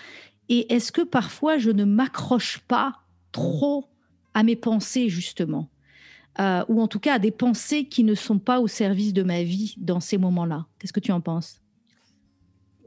et 0.50 0.74
est-ce 0.74 0.92
que 0.92 1.02
parfois 1.02 1.58
je 1.58 1.72
ne 1.72 1.86
m'accroche 1.86 2.60
pas 2.68 2.94
trop 3.32 3.86
à 4.34 4.44
mes 4.44 4.56
pensées 4.56 5.10
justement 5.10 5.70
euh, 6.40 6.64
ou 6.70 6.82
en 6.82 6.88
tout 6.88 7.00
cas 7.00 7.16
à 7.16 7.20
des 7.20 7.32
pensées 7.32 7.86
qui 7.86 8.04
ne 8.04 8.16
sont 8.16 8.40
pas 8.40 8.62
au 8.62 8.68
service 8.68 9.14
de 9.14 9.24
ma 9.24 9.44
vie 9.44 9.76
dans 9.78 10.00
ces 10.00 10.18
moments-là? 10.18 10.66
Qu'est-ce 10.80 10.94
que 10.94 11.00
tu 11.02 11.12
en 11.12 11.20
penses? 11.20 11.62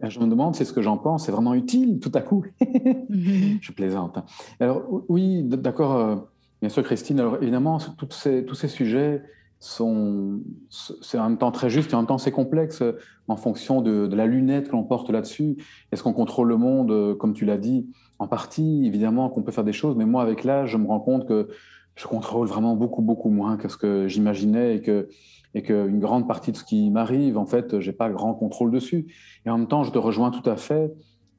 Euh, 0.02 0.08
je 0.08 0.18
me 0.18 0.26
demande, 0.26 0.54
c'est 0.54 0.64
ce 0.64 0.72
que 0.72 0.82
j'en 0.82 0.96
pense, 0.96 1.26
c'est 1.26 1.32
vraiment 1.32 1.54
utile 1.54 2.00
tout 2.00 2.12
à 2.14 2.20
coup. 2.20 2.44
Mhm. 3.10 3.58
Je 3.60 3.70
plaisante. 3.72 4.18
Alors 4.58 4.82
oui, 5.08 5.42
d'accord, 5.44 5.94
euh, 5.94 6.16
bien 6.60 6.70
sûr 6.70 6.82
Christine, 6.82 7.20
alors 7.20 7.36
évidemment, 7.42 7.78
ces, 8.10 8.44
tous 8.44 8.54
ces 8.54 8.68
sujets, 8.68 9.22
c'est 9.58 11.18
en 11.18 11.28
même 11.28 11.38
temps 11.38 11.50
très 11.50 11.70
juste 11.70 11.92
et 11.92 11.94
en 11.94 11.98
même 11.98 12.06
temps 12.06 12.18
c'est 12.18 12.32
complexe 12.32 12.82
euh, 12.82 12.98
en 13.28 13.36
fonction 13.36 13.80
de, 13.80 14.14
la 14.14 14.26
lunette 14.26 14.68
que 14.68 14.72
l'on 14.72 14.84
porte 14.84 15.10
là-dessus. 15.10 15.56
Est-ce 15.90 16.02
qu'on 16.02 16.12
contrôle 16.12 16.48
le 16.48 16.56
monde, 16.56 16.90
euh, 16.90 17.14
comme 17.14 17.32
tu 17.32 17.44
l'as 17.44 17.56
dit 17.56 17.86
En 18.18 18.28
partie, 18.28 18.84
évidemment 18.84 19.30
qu'on 19.30 19.42
peut 19.42 19.52
faire 19.52 19.64
des 19.64 19.72
choses, 19.72 19.96
mais 19.96 20.04
moi, 20.04 20.22
avec 20.22 20.44
l'âge, 20.44 20.70
je 20.70 20.76
me 20.76 20.86
rends 20.86 21.00
compte 21.00 21.26
que 21.26 21.48
je 21.96 22.06
contrôle 22.06 22.46
vraiment 22.46 22.76
beaucoup, 22.76 23.02
beaucoup 23.02 23.30
moins 23.30 23.56
que 23.56 23.68
ce 23.68 23.76
que 23.76 24.08
j'imaginais 24.08 24.76
et 24.76 24.82
que 24.82 25.08
et 25.54 25.62
qu'une 25.62 26.00
grande 26.00 26.26
partie 26.26 26.50
de 26.50 26.56
ce 26.56 26.64
qui 26.64 26.90
m'arrive, 26.90 27.38
en 27.38 27.46
fait, 27.46 27.78
j'ai 27.78 27.92
pas 27.92 28.10
grand 28.10 28.34
contrôle 28.34 28.72
dessus. 28.72 29.06
Et 29.46 29.50
en 29.50 29.58
même 29.58 29.68
temps, 29.68 29.84
je 29.84 29.92
te 29.92 29.98
rejoins 29.98 30.30
tout 30.30 30.48
à 30.50 30.56
fait. 30.56 30.92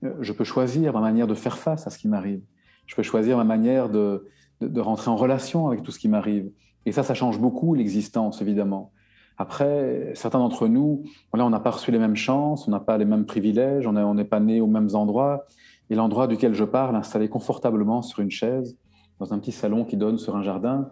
Euh, 0.03 0.13
je 0.21 0.31
peux 0.31 0.43
choisir 0.43 0.93
ma 0.93 1.01
manière 1.01 1.27
de 1.27 1.33
faire 1.33 1.57
face 1.57 1.85
à 1.85 1.89
ce 1.89 1.97
qui 1.97 2.07
m'arrive. 2.07 2.41
Je 2.85 2.95
peux 2.95 3.03
choisir 3.03 3.37
ma 3.37 3.43
manière 3.43 3.89
de, 3.89 4.25
de, 4.61 4.81
rentrer 4.81 5.09
en 5.09 5.15
relation 5.15 5.67
avec 5.67 5.83
tout 5.83 5.91
ce 5.91 5.99
qui 5.99 6.07
m'arrive. 6.07 6.49
Et 6.85 6.91
ça, 6.91 7.03
ça 7.03 7.13
change 7.13 7.39
beaucoup 7.39 7.73
l'existence, 7.73 8.41
évidemment. 8.41 8.91
Après, 9.37 10.11
certains 10.15 10.39
d'entre 10.39 10.67
nous, 10.67 11.03
on 11.33 11.49
n'a 11.49 11.59
pas 11.59 11.71
reçu 11.71 11.91
les 11.91 11.99
mêmes 11.99 12.15
chances, 12.15 12.67
on 12.67 12.71
n'a 12.71 12.79
pas 12.79 12.97
les 12.97 13.05
mêmes 13.05 13.25
privilèges, 13.25 13.85
on 13.85 14.13
n'est 14.13 14.23
pas 14.23 14.39
né 14.39 14.61
aux 14.61 14.67
mêmes 14.67 14.89
endroits. 14.93 15.45
Et 15.89 15.95
l'endroit 15.95 16.27
duquel 16.27 16.53
je 16.53 16.63
parle, 16.63 16.95
installé 16.95 17.27
confortablement 17.27 18.01
sur 18.01 18.19
une 18.19 18.31
chaise, 18.31 18.77
dans 19.19 19.33
un 19.33 19.39
petit 19.39 19.51
salon 19.51 19.83
qui 19.85 19.97
donne 19.97 20.17
sur 20.17 20.35
un 20.35 20.43
jardin, 20.43 20.89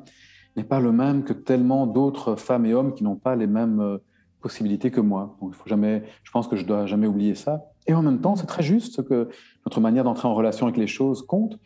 n'est 0.56 0.64
pas 0.64 0.80
le 0.80 0.92
même 0.92 1.24
que 1.24 1.34
tellement 1.34 1.88
d'autres 1.88 2.36
femmes 2.36 2.66
et 2.66 2.74
hommes 2.74 2.94
qui 2.94 3.04
n'ont 3.04 3.16
pas 3.16 3.36
les 3.36 3.48
mêmes 3.48 3.80
euh, 3.80 3.98
possibilités 4.42 4.92
que 4.92 5.02
moi. 5.02 5.36
Donc, 5.42 5.52
il 5.54 5.56
faut 5.56 5.68
jamais, 5.68 6.04
je 6.24 6.32
pense 6.32 6.48
que 6.48 6.56
je 6.56 6.66
dois 6.66 6.86
jamais 6.86 7.08
oublier 7.08 7.34
ça. 7.34 7.66
Et 7.88 7.94
en 7.94 8.04
même 8.04 8.20
temps, 8.22 8.36
c'est 8.36 8.46
très 8.46 8.62
juste 8.62 9.04
que 9.04 9.30
notre 9.66 9.82
manière 9.82 10.04
d'entrer 10.04 10.28
en 10.28 10.36
relation 10.36 10.68
avec 10.68 10.78
les 10.78 10.88
choses 10.88 11.26
compte. 11.26 11.58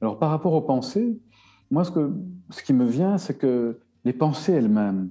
Alors, 0.00 0.18
par 0.18 0.30
rapport 0.30 0.54
aux 0.54 0.62
pensées, 0.62 1.18
moi, 1.72 1.84
ce, 1.84 1.90
que, 1.90 2.12
ce 2.50 2.62
qui 2.62 2.74
me 2.74 2.84
vient, 2.84 3.16
c'est 3.16 3.36
que 3.36 3.80
les 4.04 4.12
pensées 4.12 4.52
elles-mêmes, 4.52 5.08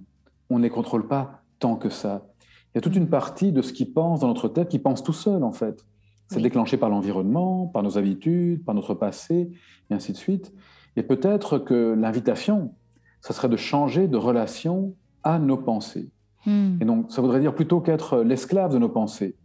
on 0.50 0.60
ne 0.60 0.64
les 0.64 0.70
contrôle 0.70 1.08
pas 1.08 1.42
tant 1.60 1.76
que 1.76 1.90
ça. 1.90 2.28
Il 2.74 2.78
y 2.78 2.78
a 2.78 2.82
toute 2.82 2.96
une 2.96 3.10
partie 3.10 3.52
de 3.52 3.62
ce 3.62 3.74
qui 3.74 3.86
pense 3.86 4.20
dans 4.20 4.28
notre 4.28 4.48
tête 4.48 4.70
qui 4.70 4.80
pense 4.80 5.04
tout 5.04 5.12
seul, 5.12 5.44
en 5.44 5.52
fait. 5.52 5.84
C'est 6.28 6.40
déclenché 6.40 6.78
par 6.78 6.90
l'environnement, 6.90 7.68
par 7.68 7.84
nos 7.84 7.98
habitudes, 7.98 8.64
par 8.64 8.74
notre 8.74 8.94
passé, 8.94 9.52
et 9.90 9.94
ainsi 9.94 10.14
de 10.14 10.18
suite. 10.18 10.54
Et 10.96 11.04
peut-être 11.04 11.58
que 11.58 11.94
l'invitation, 12.00 12.74
ça 13.22 13.34
serait 13.34 13.50
de 13.50 13.58
changer 13.58 14.08
de 14.08 14.16
relation 14.16 14.96
à 15.24 15.40
nos 15.40 15.58
pensées. 15.58 16.10
Hmm. 16.46 16.78
Et 16.80 16.86
donc, 16.86 17.12
ça 17.12 17.22
voudrait 17.22 17.42
dire 17.42 17.54
plutôt 17.54 17.82
qu'être 17.82 18.20
l'esclave 18.22 18.72
de 18.72 18.78
nos 18.78 18.88
pensées. 18.88 19.36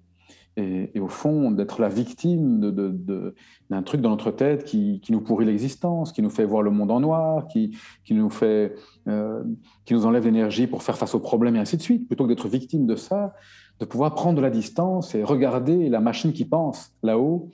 Et, 0.58 0.98
au 1.00 1.08
fond, 1.08 1.50
d'être 1.50 1.82
la 1.82 1.90
victime 1.90 2.60
d'un 2.60 2.70
de, 2.70 3.34
de, 3.70 3.80
truc 3.82 4.00
dans 4.00 4.08
notre 4.08 4.30
tête 4.30 4.64
qui, 4.64 5.00
qui 5.00 5.12
nous 5.12 5.20
pourrit 5.20 5.44
l'existence, 5.44 6.12
qui 6.12 6.22
nous 6.22 6.30
fait 6.30 6.46
voir 6.46 6.62
le 6.62 6.70
monde 6.70 6.90
en 6.90 7.00
noir, 7.00 7.46
qui, 7.46 7.76
qui 8.04 8.14
nous, 8.14 8.30
fait, 8.30 8.74
euh, 9.06 9.44
qui 9.84 9.92
nous 9.92 10.06
enlève 10.06 10.24
l'énergie 10.24 10.66
pour 10.66 10.82
faire 10.82 10.96
face 10.96 11.14
aux 11.14 11.20
problèmes 11.20 11.56
et 11.56 11.58
ainsi 11.58 11.76
de 11.76 11.82
suite. 11.82 12.06
Plutôt 12.06 12.24
que 12.24 12.30
d'être 12.30 12.48
victime 12.48 12.86
de 12.86 12.96
ça, 12.96 13.34
de 13.80 13.84
pouvoir 13.84 14.14
prendre 14.14 14.36
de 14.36 14.40
la 14.40 14.48
distance 14.48 15.14
et 15.14 15.22
regarder 15.22 15.90
la 15.90 16.00
machine 16.00 16.32
qui 16.32 16.46
pense 16.46 16.94
là-haut, 17.02 17.50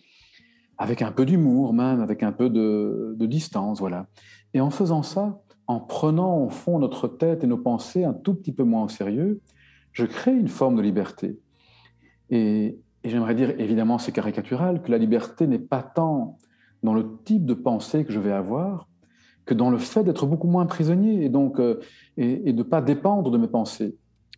avec 0.78 1.02
un 1.02 1.10
peu 1.10 1.26
d'humour 1.26 1.74
même, 1.74 2.00
avec 2.00 2.22
un 2.22 2.32
peu 2.32 2.50
de 2.50 3.26
distance, 3.26 3.80
voilà. 3.80 4.06
Et 4.54 4.60
en 4.60 4.70
faisant 4.70 5.02
ça, 5.02 5.42
en 5.66 5.80
prenant 5.80 6.44
au 6.44 6.50
fond 6.50 6.78
notre 6.78 7.08
tête 7.08 7.44
et 7.44 7.46
nos 7.46 7.58
pensées 7.58 8.04
un 8.04 8.12
tout 8.12 8.34
petit 8.34 8.52
peu 8.52 8.64
moins 8.64 8.84
au 8.84 8.88
sérieux, 8.88 9.40
je 9.92 10.04
crée 10.06 10.32
une 10.32 10.48
forme 10.48 10.76
de 10.76 10.82
liberté. 10.82 11.38
Et, 12.30 12.78
j'aimerais 13.10 13.34
dire, 13.34 13.50
évidemment, 13.58 13.98
c'est 13.98 14.12
caricatural, 14.12 14.82
que 14.82 14.90
la 14.90 14.98
liberté 14.98 15.46
n'est 15.46 15.58
pas 15.58 15.82
tant 15.82 16.38
dans 16.82 16.94
le 16.94 17.18
type 17.24 17.44
de 17.44 17.54
pensée 17.54 18.04
que 18.04 18.12
je 18.12 18.20
vais 18.20 18.32
avoir, 18.32 18.88
que 19.44 19.54
dans 19.54 19.70
le 19.70 19.78
fait 19.78 20.04
d'être 20.04 20.26
beaucoup 20.26 20.48
moins 20.48 20.66
prisonnier 20.66 21.24
et 21.24 21.28
donc 21.28 21.58
euh, 21.58 21.80
et, 22.16 22.52
de 22.52 22.58
ne 22.58 22.62
pas 22.62 22.80
dépendre 22.80 23.30
de 23.30 23.38
mes 23.38 23.48
pensées. 23.48 23.96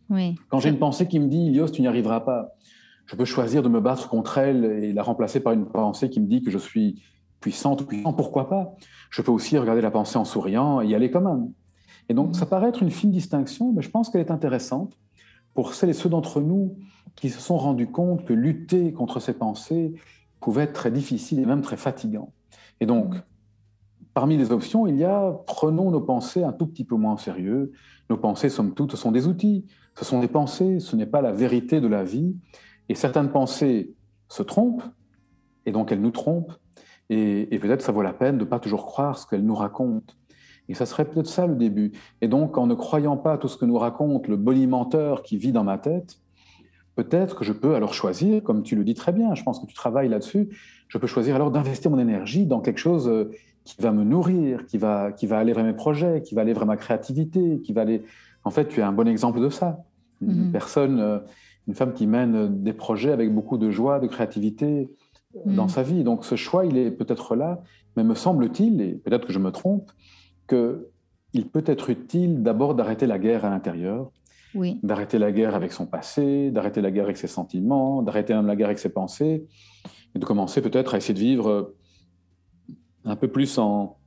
Oui. 0.09 0.35
Quand 0.49 0.59
j'ai 0.59 0.69
une 0.69 0.79
pensée 0.79 1.07
qui 1.07 1.19
me 1.19 1.27
dit 1.27 1.47
Ilios, 1.47 1.69
tu 1.69 1.81
n'y 1.81 1.87
arriveras 1.87 2.21
pas, 2.21 2.49
je 3.05 3.15
peux 3.15 3.25
choisir 3.25 3.61
de 3.63 3.69
me 3.69 3.79
battre 3.79 4.09
contre 4.09 4.37
elle 4.37 4.65
et 4.65 4.93
la 4.93 5.03
remplacer 5.03 5.39
par 5.39 5.53
une 5.53 5.65
pensée 5.65 6.09
qui 6.09 6.19
me 6.19 6.27
dit 6.27 6.41
que 6.41 6.51
je 6.51 6.57
suis 6.57 7.03
puissante 7.39 7.81
ou 7.81 7.85
puissant, 7.85 8.13
pourquoi 8.13 8.49
pas 8.49 8.75
Je 9.11 9.21
peux 9.21 9.31
aussi 9.31 9.57
regarder 9.57 9.81
la 9.81 9.91
pensée 9.91 10.17
en 10.17 10.25
souriant 10.25 10.81
et 10.81 10.87
y 10.87 10.95
aller 10.95 11.11
quand 11.11 11.21
même. 11.21 11.51
Et 12.09 12.13
donc, 12.13 12.29
mm. 12.29 12.33
ça 12.33 12.45
paraît 12.45 12.69
être 12.69 12.81
une 12.81 12.91
fine 12.91 13.11
distinction, 13.11 13.71
mais 13.73 13.81
je 13.81 13.89
pense 13.89 14.09
qu'elle 14.09 14.21
est 14.21 14.31
intéressante 14.31 14.97
pour 15.53 15.73
celles 15.73 15.91
et 15.91 15.93
ceux 15.93 16.09
d'entre 16.09 16.41
nous 16.41 16.77
qui 17.15 17.29
se 17.29 17.39
sont 17.39 17.57
rendus 17.57 17.87
compte 17.87 18.25
que 18.25 18.33
lutter 18.33 18.93
contre 18.93 19.19
ces 19.19 19.33
pensées 19.33 19.93
pouvait 20.39 20.63
être 20.63 20.73
très 20.73 20.91
difficile 20.91 21.39
et 21.39 21.45
même 21.45 21.61
très 21.61 21.77
fatigant. 21.77 22.33
Et 22.79 22.85
donc, 22.85 23.15
parmi 24.13 24.37
les 24.37 24.51
options, 24.51 24.87
il 24.87 24.97
y 24.97 25.03
a 25.03 25.31
prenons 25.47 25.91
nos 25.91 26.01
pensées 26.01 26.43
un 26.43 26.53
tout 26.53 26.67
petit 26.67 26.83
peu 26.83 26.95
moins 26.95 27.13
au 27.13 27.17
sérieux. 27.17 27.71
Nos 28.09 28.17
pensées, 28.17 28.49
somme 28.49 28.73
toute, 28.73 28.95
sont 28.95 29.11
des 29.11 29.27
outils. 29.27 29.65
Ce 29.97 30.05
sont 30.05 30.19
des 30.19 30.27
pensées, 30.27 30.79
ce 30.79 30.95
n'est 30.95 31.05
pas 31.05 31.21
la 31.21 31.31
vérité 31.31 31.81
de 31.81 31.87
la 31.87 32.03
vie. 32.03 32.35
Et 32.89 32.95
certaines 32.95 33.31
pensées 33.31 33.95
se 34.29 34.43
trompent, 34.43 34.83
et 35.65 35.71
donc 35.71 35.91
elles 35.91 36.01
nous 36.01 36.11
trompent. 36.11 36.53
Et, 37.09 37.59
peut-être 37.59 37.81
ça 37.81 37.91
vaut 37.91 38.01
la 38.01 38.13
peine 38.13 38.37
de 38.37 38.43
ne 38.43 38.49
pas 38.49 38.59
toujours 38.59 38.85
croire 38.85 39.17
ce 39.17 39.27
qu'elle 39.27 39.45
nous 39.45 39.55
raconte. 39.55 40.17
Et 40.67 40.73
ça 40.73 40.85
serait 40.85 41.05
peut-être 41.05 41.27
ça 41.27 41.45
le 41.45 41.55
début. 41.55 41.91
Et 42.21 42.27
donc, 42.27 42.57
en 42.57 42.65
ne 42.65 42.73
croyant 42.73 43.17
pas 43.17 43.37
tout 43.37 43.47
ce 43.47 43.57
que 43.57 43.65
nous 43.65 43.77
raconte 43.77 44.27
le 44.27 44.37
bonimenteur 44.37 45.21
qui 45.21 45.37
vit 45.37 45.51
dans 45.51 45.63
ma 45.63 45.77
tête, 45.77 46.19
peut-être 46.95 47.35
que 47.35 47.43
je 47.43 47.53
peux 47.53 47.75
alors 47.75 47.93
choisir, 47.93 48.43
comme 48.43 48.63
tu 48.63 48.75
le 48.75 48.83
dis 48.83 48.93
très 48.93 49.11
bien, 49.11 49.35
je 49.35 49.43
pense 49.43 49.59
que 49.59 49.65
tu 49.65 49.73
travailles 49.73 50.09
là-dessus, 50.09 50.49
je 50.87 50.97
peux 50.97 51.07
choisir 51.07 51.35
alors 51.35 51.51
d'investir 51.51 51.91
mon 51.91 51.99
énergie 51.99 52.45
dans 52.45 52.61
quelque 52.61 52.79
chose 52.79 53.07
euh, 53.07 53.31
qui 53.63 53.81
va 53.81 53.91
me 53.91 54.03
nourrir, 54.03 54.65
qui 54.65 54.77
va, 54.77 55.11
qui 55.11 55.27
va 55.27 55.39
aller 55.39 55.53
vers 55.53 55.65
mes 55.65 55.73
projets, 55.73 56.21
qui 56.21 56.35
va 56.35 56.41
aller 56.41 56.53
vers 56.53 56.65
ma 56.65 56.77
créativité, 56.77 57.61
qui 57.63 57.73
va 57.73 57.81
aller... 57.81 58.03
En 58.43 58.51
fait, 58.51 58.67
tu 58.67 58.79
es 58.79 58.83
un 58.83 58.91
bon 58.91 59.07
exemple 59.07 59.41
de 59.41 59.49
ça. 59.49 59.83
Une 60.21 60.49
mm-hmm. 60.49 60.51
personne, 60.51 60.99
euh, 60.99 61.19
une 61.67 61.73
femme 61.73 61.93
qui 61.93 62.07
mène 62.07 62.63
des 62.63 62.73
projets 62.73 63.11
avec 63.11 63.33
beaucoup 63.33 63.57
de 63.57 63.71
joie, 63.71 63.99
de 63.99 64.07
créativité, 64.07 64.89
dans 65.45 65.65
mm. 65.65 65.69
sa 65.69 65.83
vie. 65.83 66.03
Donc 66.03 66.23
ce 66.25 66.35
choix, 66.35 66.65
il 66.65 66.77
est 66.77 66.91
peut-être 66.91 67.35
là, 67.35 67.61
mais 67.97 68.03
me 68.03 68.15
semble-t-il, 68.15 68.81
et 68.81 68.93
peut-être 68.93 69.27
que 69.27 69.33
je 69.33 69.39
me 69.39 69.51
trompe, 69.51 69.91
qu'il 70.47 71.49
peut 71.51 71.63
être 71.65 71.89
utile 71.89 72.43
d'abord 72.43 72.75
d'arrêter 72.75 73.07
la 73.07 73.19
guerre 73.19 73.45
à 73.45 73.49
l'intérieur, 73.49 74.11
d'arrêter 74.83 75.17
la 75.17 75.31
guerre 75.31 75.55
avec 75.55 75.71
son 75.71 75.85
passé, 75.85 76.51
d'arrêter 76.51 76.81
la 76.81 76.91
guerre 76.91 77.05
avec 77.05 77.17
ses 77.17 77.27
sentiments, 77.27 78.01
d'arrêter 78.01 78.33
même 78.33 78.47
la 78.47 78.55
guerre 78.55 78.67
avec 78.67 78.79
ses 78.79 78.89
pensées, 78.89 79.45
et 80.15 80.19
de 80.19 80.25
commencer 80.25 80.61
peut-être 80.61 80.95
à 80.95 80.97
essayer 80.97 81.13
de 81.13 81.19
vivre 81.19 81.73
un 83.03 83.15
peu 83.15 83.27
plus 83.27 83.57
en, 83.57 83.97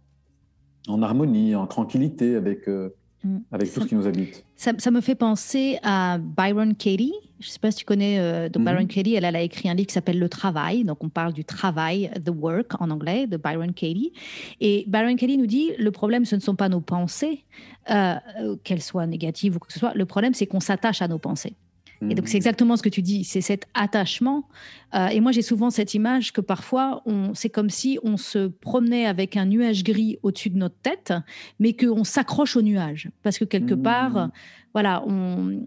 en 0.89 1.03
harmonie, 1.03 1.55
en 1.55 1.67
tranquillité 1.67 2.35
avec, 2.35 2.69
euh, 2.69 2.95
Mm. 3.25 3.39
avec 3.51 3.73
tout 3.73 3.81
ce 3.81 3.87
qui 3.87 3.97
nous 3.97 4.07
habite. 4.07 4.45
Ça, 4.55 4.91
me 4.91 5.01
fait 5.01 5.17
penser 5.17 5.79
à 5.83 6.19
Byron 6.19 6.75
Katie. 6.77 7.15
Je 7.41 7.47
ne 7.47 7.51
sais 7.51 7.59
pas 7.59 7.71
si 7.73 7.79
tu 7.79 7.85
connais 7.85 8.19
euh, 8.19 8.49
Byron 8.49 8.85
mm-hmm. 8.85 8.87
Katie. 8.87 9.15
Elle, 9.15 9.25
a 9.25 9.41
écrit 9.41 9.69
un 9.69 9.75
livre 9.75 9.89
qui 9.89 9.95
s'appelle 9.95 10.19
Le 10.21 10.29
Travail. 10.29 10.85
Donc, 10.85 11.03
on 11.03 11.09
parle 11.09 11.33
du 11.33 11.45
travail, 11.45 12.11
The 12.25 12.31
Work 12.31 12.81
en 12.81 12.91
anglais, 12.91 13.27
de 13.27 13.37
Byron 13.37 13.73
Katie. 13.73 14.13
Et 14.61 14.85
Byron 14.87 15.17
Katie 15.17 15.37
nous 15.37 15.47
dit 15.47 15.73
le 15.79 15.91
problème, 15.91 16.25
ce 16.25 16.37
ne 16.37 16.41
sont 16.41 16.55
pas 16.55 16.69
nos 16.69 16.81
pensées, 16.81 17.45
euh, 17.91 18.15
euh, 18.41 18.57
qu'elles 18.63 18.83
soient 18.83 19.07
négatives 19.07 19.57
ou 19.57 19.59
quoi 19.59 19.67
que 19.67 19.73
ce 19.73 19.81
soit. 19.81 19.95
Le 19.95 20.07
problème, 20.07 20.35
c'est 20.35 20.47
qu'on 20.47 20.61
s'attache 20.61 21.03
à 21.03 21.09
nos 21.09 21.19
pensées. 21.19 21.57
Et 22.03 22.15
donc, 22.15 22.29
c'est 22.29 22.35
mhm. 22.35 22.39
exactement 22.39 22.77
ce 22.77 22.83
que 22.83 22.89
tu 22.89 23.03
dis, 23.03 23.25
c'est 23.25 23.41
cet 23.41 23.67
attachement. 23.75 24.49
Euh, 24.95 25.09
et 25.09 25.21
moi, 25.21 25.33
j'ai 25.33 25.43
souvent 25.43 25.71
cette 25.71 25.95
image 25.95 26.33
que 26.33 26.41
parfois, 26.41 27.03
c'est 27.35 27.49
comme 27.49 27.71
si 27.71 27.99
on 28.05 28.17
se 28.17 28.47
promenait 28.49 29.07
avec 29.07 29.37
un 29.37 29.47
nuage 29.47 29.83
gris 29.83 30.19
au-dessus 30.23 30.51
de 30.51 30.59
notre 30.59 30.77
tête, 30.77 31.13
mais 31.59 31.73
qu'on 31.75 32.05
s'accroche 32.05 32.57
au 32.57 32.63
nuage. 32.63 33.11
Parce 33.23 33.39
que 33.39 33.45
quelque 33.45 33.75
mhm. 33.75 33.83
part, 33.83 34.31
voilà, 34.75 35.03
on, 35.07 35.65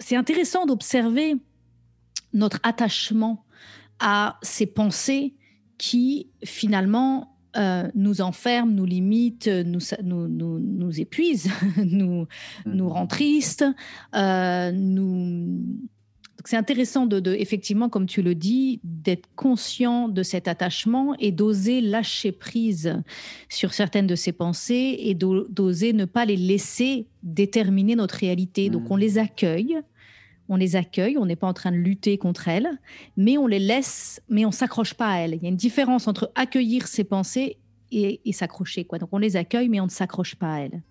c'est 0.00 0.16
intéressant 0.16 0.66
d'observer 0.66 1.36
notre 2.32 2.58
attachement 2.64 3.44
à 4.00 4.38
ces 4.42 4.66
pensées 4.66 5.34
qui, 5.78 6.28
finalement, 6.44 7.35
euh, 7.56 7.88
nous 7.94 8.20
enferme, 8.20 8.72
nous 8.74 8.84
limite, 8.84 9.48
nous, 9.48 9.80
nous, 10.02 10.28
nous, 10.28 10.58
nous 10.58 11.00
épuise, 11.00 11.50
nous, 11.84 12.26
nous 12.66 12.88
rend 12.88 13.06
triste. 13.06 13.64
Euh, 14.14 14.72
nous... 14.72 15.62
C'est 16.44 16.56
intéressant 16.56 17.06
de, 17.06 17.34
effectivement, 17.34 17.88
comme 17.88 18.06
tu 18.06 18.22
le 18.22 18.36
dis, 18.36 18.78
d'être 18.84 19.28
conscient 19.34 20.08
de 20.08 20.22
cet 20.22 20.46
attachement 20.46 21.16
et 21.18 21.32
d'oser 21.32 21.80
lâcher 21.80 22.30
prise 22.30 23.02
sur 23.48 23.74
certaines 23.74 24.06
de 24.06 24.14
ces 24.14 24.30
pensées 24.30 24.96
et 25.00 25.14
d'oser 25.14 25.92
ne 25.92 26.04
pas 26.04 26.24
les 26.24 26.36
laisser 26.36 27.08
déterminer 27.24 27.96
notre 27.96 28.14
réalité. 28.16 28.70
Donc 28.70 28.90
on 28.90 28.96
les 28.96 29.18
accueille, 29.18 29.80
on 30.48 30.56
les 30.56 30.76
accueille, 30.76 31.18
on 31.18 31.26
n'est 31.26 31.36
pas 31.36 31.46
en 31.46 31.52
train 31.52 31.72
de 31.72 31.76
lutter 31.76 32.18
contre 32.18 32.48
elles, 32.48 32.68
mais 33.16 33.38
on 33.38 33.46
les 33.46 33.58
laisse, 33.58 34.20
mais 34.28 34.44
on 34.44 34.50
s'accroche 34.50 34.94
pas 34.94 35.08
à 35.08 35.16
elles. 35.18 35.34
Il 35.34 35.42
y 35.42 35.46
a 35.46 35.48
une 35.48 35.56
différence 35.56 36.08
entre 36.08 36.30
accueillir 36.34 36.86
ses 36.86 37.04
pensées 37.04 37.58
et, 37.92 38.20
s'accrocher. 38.32 38.84
Quoi. 38.84 38.98
Donc 38.98 39.10
on 39.12 39.18
les 39.18 39.36
accueille, 39.36 39.68
mais 39.68 39.80
on 39.80 39.86
ne 39.86 39.90
s'accroche 39.90 40.34
pas 40.36 40.54
à 40.54 40.60
elles. 40.60 40.82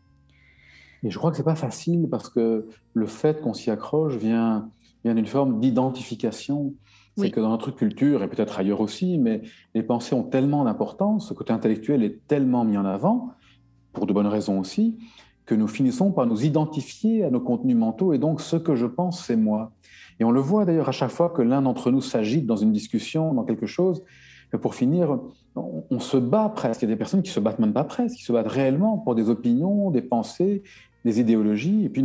Et 1.03 1.11
je 1.11 1.17
crois 1.17 1.31
que 1.31 1.37
c'est 1.37 1.43
pas 1.43 1.55
facile 1.55 2.07
parce 2.09 2.29
que 2.29 2.67
le 2.93 3.05
fait 3.05 3.41
qu'on 3.41 3.53
s'y 3.53 3.69
accroche 3.69 4.15
vient, 4.15 4.69
vient 5.03 5.13
d'une 5.13 5.27
forme 5.27 5.59
d'identification. 5.59 6.73
C'est 7.17 7.31
que 7.31 7.39
dans 7.39 7.49
notre 7.49 7.71
culture, 7.71 8.23
et 8.23 8.27
peut-être 8.27 8.59
ailleurs 8.59 8.81
aussi, 8.81 9.17
mais 9.17 9.41
les 9.73 9.83
pensées 9.83 10.13
ont 10.15 10.23
tellement 10.23 10.65
d'importance, 10.65 11.29
ce 11.29 11.33
côté 11.33 11.53
intellectuel 11.53 12.03
est 12.03 12.27
tellement 12.27 12.65
mis 12.65 12.75
en 12.75 12.83
avant, 12.83 13.31
pour 13.93 14.05
de 14.05 14.11
bonnes 14.11 14.27
raisons 14.27 14.59
aussi, 14.59 14.97
que 15.45 15.55
nous 15.55 15.67
finissons 15.67 16.11
par 16.11 16.25
nous 16.25 16.43
identifier 16.43 17.23
à 17.23 17.29
nos 17.29 17.39
contenus 17.39 17.75
mentaux 17.75 18.13
et 18.13 18.17
donc 18.17 18.41
ce 18.41 18.55
que 18.55 18.75
je 18.75 18.85
pense, 18.85 19.23
c'est 19.25 19.35
moi. 19.35 19.71
Et 20.19 20.23
on 20.23 20.31
le 20.31 20.39
voit 20.39 20.65
d'ailleurs 20.65 20.89
à 20.89 20.93
chaque 20.93 21.11
fois 21.11 21.29
que 21.29 21.41
l'un 21.41 21.61
d'entre 21.61 21.91
nous 21.91 22.01
s'agite 22.01 22.45
dans 22.45 22.55
une 22.55 22.71
discussion, 22.71 23.33
dans 23.33 23.43
quelque 23.43 23.65
chose, 23.65 24.03
que 24.51 24.57
pour 24.57 24.75
finir, 24.75 25.19
on, 25.55 25.99
se 25.99 26.17
bat 26.17 26.49
presque. 26.49 26.81
Il 26.81 26.85
y 26.85 26.91
a 26.91 26.93
des 26.93 26.97
personnes 26.97 27.21
qui 27.21 27.31
se 27.31 27.39
battent 27.39 27.59
même 27.59 27.73
pas 27.73 27.83
presque, 27.83 28.17
qui 28.17 28.23
se 28.23 28.31
battent 28.31 28.47
réellement 28.47 28.97
pour 28.97 29.15
des 29.15 29.29
opinions, 29.29 29.91
des 29.91 30.01
pensées, 30.01 30.63
des 31.03 31.19
idéologies. 31.19 31.85
Et 31.85 31.89
puis 31.89 32.03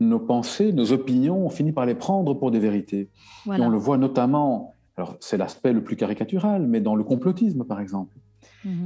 nos 0.00 0.18
pensées, 0.18 0.72
nos 0.72 0.92
opinions, 0.92 1.44
on 1.44 1.50
finit 1.50 1.72
par 1.72 1.86
les 1.86 1.94
prendre 1.94 2.34
pour 2.34 2.50
des 2.50 2.58
vérités. 2.58 3.10
Et 3.46 3.60
on 3.60 3.68
le 3.68 3.78
voit 3.78 3.98
notamment, 3.98 4.74
alors 4.96 5.16
c'est 5.20 5.36
l'aspect 5.36 5.72
le 5.72 5.82
plus 5.82 5.96
caricatural, 5.96 6.66
mais 6.66 6.80
dans 6.80 6.94
le 6.94 7.04
complotisme 7.04 7.64
par 7.64 7.80
exemple. 7.80 8.16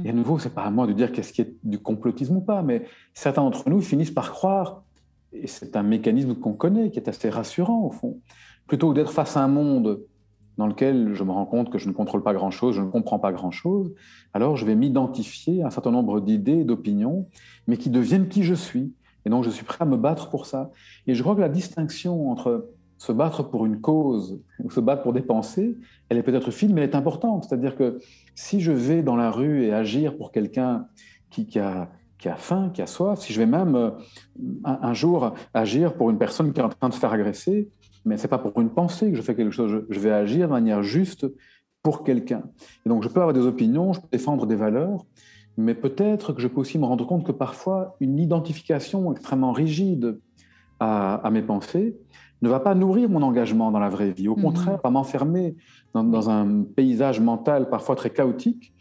Et 0.03 0.09
à 0.09 0.13
nouveau, 0.13 0.39
c'est 0.39 0.53
pas 0.53 0.63
à 0.63 0.71
moi 0.71 0.87
de 0.87 0.93
dire 0.93 1.11
qu'est-ce 1.11 1.33
qui 1.33 1.41
est 1.41 1.53
du 1.63 1.79
complotisme 1.79 2.37
ou 2.37 2.41
pas, 2.41 2.61
mais 2.61 2.85
certains 3.13 3.41
d'entre 3.43 3.69
nous 3.69 3.81
finissent 3.81 4.11
par 4.11 4.31
croire, 4.31 4.83
et 5.33 5.47
c'est 5.47 5.75
un 5.75 5.83
mécanisme 5.83 6.35
qu'on 6.35 6.53
connaît, 6.53 6.91
qui 6.91 6.99
est 6.99 7.09
assez 7.09 7.29
rassurant 7.29 7.81
au 7.81 7.91
fond, 7.91 8.19
plutôt 8.67 8.93
d'être 8.93 9.11
face 9.11 9.35
à 9.35 9.43
un 9.43 9.47
monde 9.47 10.01
dans 10.57 10.67
lequel 10.67 11.13
je 11.13 11.23
me 11.23 11.31
rends 11.31 11.45
compte 11.45 11.69
que 11.69 11.77
je 11.77 11.87
ne 11.89 11.93
contrôle 11.93 12.23
pas 12.23 12.33
grand-chose, 12.33 12.75
je 12.75 12.81
ne 12.81 12.89
comprends 12.89 13.19
pas 13.19 13.33
grand-chose, 13.33 13.93
alors 14.33 14.55
je 14.55 14.65
vais 14.65 14.75
m'identifier 14.75 15.63
à 15.63 15.67
un 15.67 15.69
certain 15.69 15.91
nombre 15.91 16.21
d'idées 16.21 16.63
d'opinions, 16.63 17.27
mais 17.67 17.75
qui 17.77 17.89
deviennent 17.89 18.29
qui 18.29 18.43
je 18.43 18.53
suis. 18.53 18.93
Et 19.25 19.29
donc 19.29 19.43
je 19.43 19.49
suis 19.49 19.65
prêt 19.65 19.79
à 19.81 19.85
me 19.85 19.97
battre 19.97 20.29
pour 20.29 20.45
ça. 20.45 20.71
Et 21.07 21.15
je 21.15 21.21
crois 21.23 21.35
que 21.35 21.41
la 21.41 21.49
distinction 21.49 22.29
entre 22.29 22.69
se 22.97 23.11
battre 23.11 23.43
pour 23.43 23.65
une 23.65 23.81
cause 23.81 24.41
ou 24.63 24.69
se 24.69 24.79
battre 24.79 25.03
pour 25.03 25.13
des 25.13 25.21
pensées, 25.21 25.77
elle 26.09 26.17
est 26.17 26.23
peut-être 26.23 26.51
fine, 26.51 26.73
mais 26.73 26.81
elle 26.81 26.89
est 26.89 26.95
importante. 26.95 27.45
C'est-à-dire 27.45 27.75
que 27.75 27.99
si 28.35 28.61
je 28.61 28.71
vais 28.71 29.03
dans 29.03 29.15
la 29.15 29.31
rue 29.31 29.63
et 29.63 29.73
agir 29.73 30.17
pour 30.17 30.31
quelqu'un 30.31 30.87
qui, 31.29 31.59
a, 31.59 31.89
qui 32.17 32.29
a 32.29 32.35
faim, 32.35 32.71
qui 32.73 32.81
a 32.81 32.87
soif, 32.87 33.19
si 33.19 33.33
je 33.33 33.39
vais 33.39 33.45
même 33.45 33.75
euh, 33.75 33.91
un, 34.63 34.93
jour 34.93 35.33
agir 35.53 35.95
pour 35.95 36.09
une 36.09 36.17
personne 36.17 36.53
qui 36.53 36.59
est 36.59 36.63
en 36.63 36.69
train 36.69 36.89
de 36.89 36.93
se 36.93 36.99
faire 36.99 37.11
agresser, 37.11 37.69
mais 38.05 38.17
ce 38.17 38.23
n'est 38.23 38.29
pas 38.29 38.37
pour 38.37 38.59
une 38.61 38.69
pensée 38.69 39.11
que 39.11 39.17
je 39.17 39.21
fais 39.21 39.35
quelque 39.35 39.51
chose, 39.51 39.83
je, 39.89 39.99
vais 39.99 40.11
agir 40.11 40.47
de 40.47 40.53
manière 40.53 40.83
juste 40.83 41.25
pour 41.83 42.03
quelqu'un. 42.03 42.43
Et 42.85 42.89
donc 42.89 43.03
je 43.03 43.09
peux 43.09 43.19
avoir 43.19 43.33
des 43.33 43.45
opinions, 43.45 43.93
je 43.93 43.99
peux 43.99 44.07
défendre 44.11 44.45
des 44.45 44.55
valeurs, 44.55 45.05
mais 45.57 45.73
peut-être 45.73 46.33
que 46.33 46.41
je 46.41 46.47
peux 46.47 46.61
aussi 46.61 46.79
me 46.79 46.85
rendre 46.85 47.05
compte 47.05 47.25
que 47.25 47.31
parfois 47.31 47.95
une 47.99 48.19
identification 48.19 49.11
extrêmement 49.11 49.51
rigide 49.51 50.19
à 50.79 51.29
mes 51.31 51.41
pensées 51.41 51.95
ne 52.41 52.49
va 52.49 52.59
pas 52.59 52.75
nourrir 52.75 53.09
mon 53.09 53.21
engagement 53.21 53.71
dans 53.71 53.79
la 53.79 53.89
vraie 53.89 54.11
vie. 54.11 54.27
Au 54.27 54.35
mhm. 54.35 54.43
contraire, 54.43 54.79
va 54.83 54.89
m'enfermer 54.89 55.55
dans, 55.93 56.29
un 56.29 56.63
paysage 56.63 57.19
mental 57.19 57.69
parfois 57.69 57.95
très 57.95 58.09
chaotique 58.09 58.73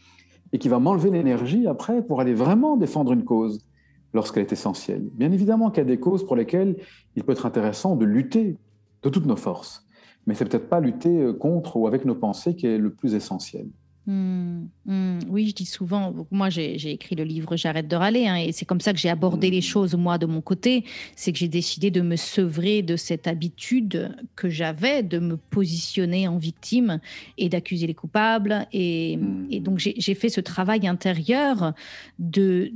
et 0.52 0.58
qui 0.58 0.68
va 0.68 0.78
m'enlever 0.78 1.10
l'énergie 1.10 1.66
après 1.66 2.02
pour 2.02 2.20
aller 2.20 2.34
vraiment 2.34 2.76
défendre 2.76 3.12
une 3.12 3.24
cause 3.24 3.64
lorsqu'elle 4.12 4.42
est 4.42 4.52
essentielle. 4.52 5.08
Bien 5.12 5.32
évidemment 5.32 5.70
qu'il 5.70 5.78
y 5.78 5.86
a 5.86 5.88
des 5.88 5.98
causes 5.98 6.24
pour 6.24 6.36
lesquelles 6.36 6.76
il 7.16 7.24
peut 7.24 7.32
être 7.32 7.46
intéressant 7.46 7.96
de 7.96 8.04
lutter 8.04 8.56
de 9.02 9.08
toutes 9.08 9.26
nos 9.26 9.36
forces, 9.36 9.86
mais 10.26 10.34
c'est 10.34 10.44
peut-être 10.44 10.68
pas 10.68 10.80
lutter 10.80 11.32
contre 11.38 11.76
ou 11.76 11.86
avec 11.86 12.04
nos 12.04 12.14
pensées 12.14 12.54
qui 12.54 12.66
est 12.66 12.78
le 12.78 12.92
plus 12.92 13.14
essentiel. 13.14 13.66
Mmh, 14.06 14.66
mmh. 14.84 15.18
Oui, 15.28 15.48
je 15.48 15.54
dis 15.54 15.64
souvent, 15.64 16.14
moi 16.30 16.50
j'ai 16.50 16.90
écrit 16.90 17.16
le 17.16 17.24
livre 17.24 17.56
J'arrête 17.56 17.88
de 17.88 17.96
râler, 17.96 18.26
hein, 18.26 18.36
et 18.36 18.52
c'est 18.52 18.66
comme 18.66 18.80
ça 18.80 18.92
que 18.92 18.98
j'ai 18.98 19.08
abordé 19.08 19.50
les 19.50 19.58
mmh. 19.58 19.62
choses 19.62 19.94
moi 19.94 20.18
de 20.18 20.26
mon 20.26 20.42
côté, 20.42 20.84
c'est 21.16 21.32
que 21.32 21.38
j'ai 21.38 21.48
décidé 21.48 21.90
de 21.90 22.02
me 22.02 22.16
sevrer 22.16 22.82
de 22.82 22.96
cette 22.96 23.26
habitude 23.26 24.14
que 24.36 24.50
j'avais 24.50 25.02
de 25.02 25.18
me 25.18 25.38
positionner 25.38 26.28
en 26.28 26.36
victime 26.36 27.00
et 27.38 27.48
d'accuser 27.48 27.86
les 27.86 27.94
coupables, 27.94 28.66
et, 28.72 29.18
donc 29.60 29.78
j'ai 29.78 30.14
fait 30.14 30.28
ce 30.28 30.42
travail 30.42 30.86
intérieur 30.86 31.72
de 32.18 32.70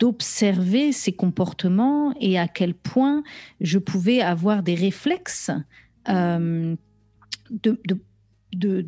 d'observer 0.00 0.90
ces 0.90 1.12
comportements 1.12 2.12
et 2.20 2.38
à 2.40 2.48
quel 2.48 2.74
point 2.74 3.22
je 3.60 3.78
pouvais 3.78 4.20
avoir 4.20 4.64
des 4.64 4.74
réflexes. 4.74 5.52
Euh, 6.08 6.74
de, 7.50 7.78
de 7.86 7.98
de, 8.52 8.86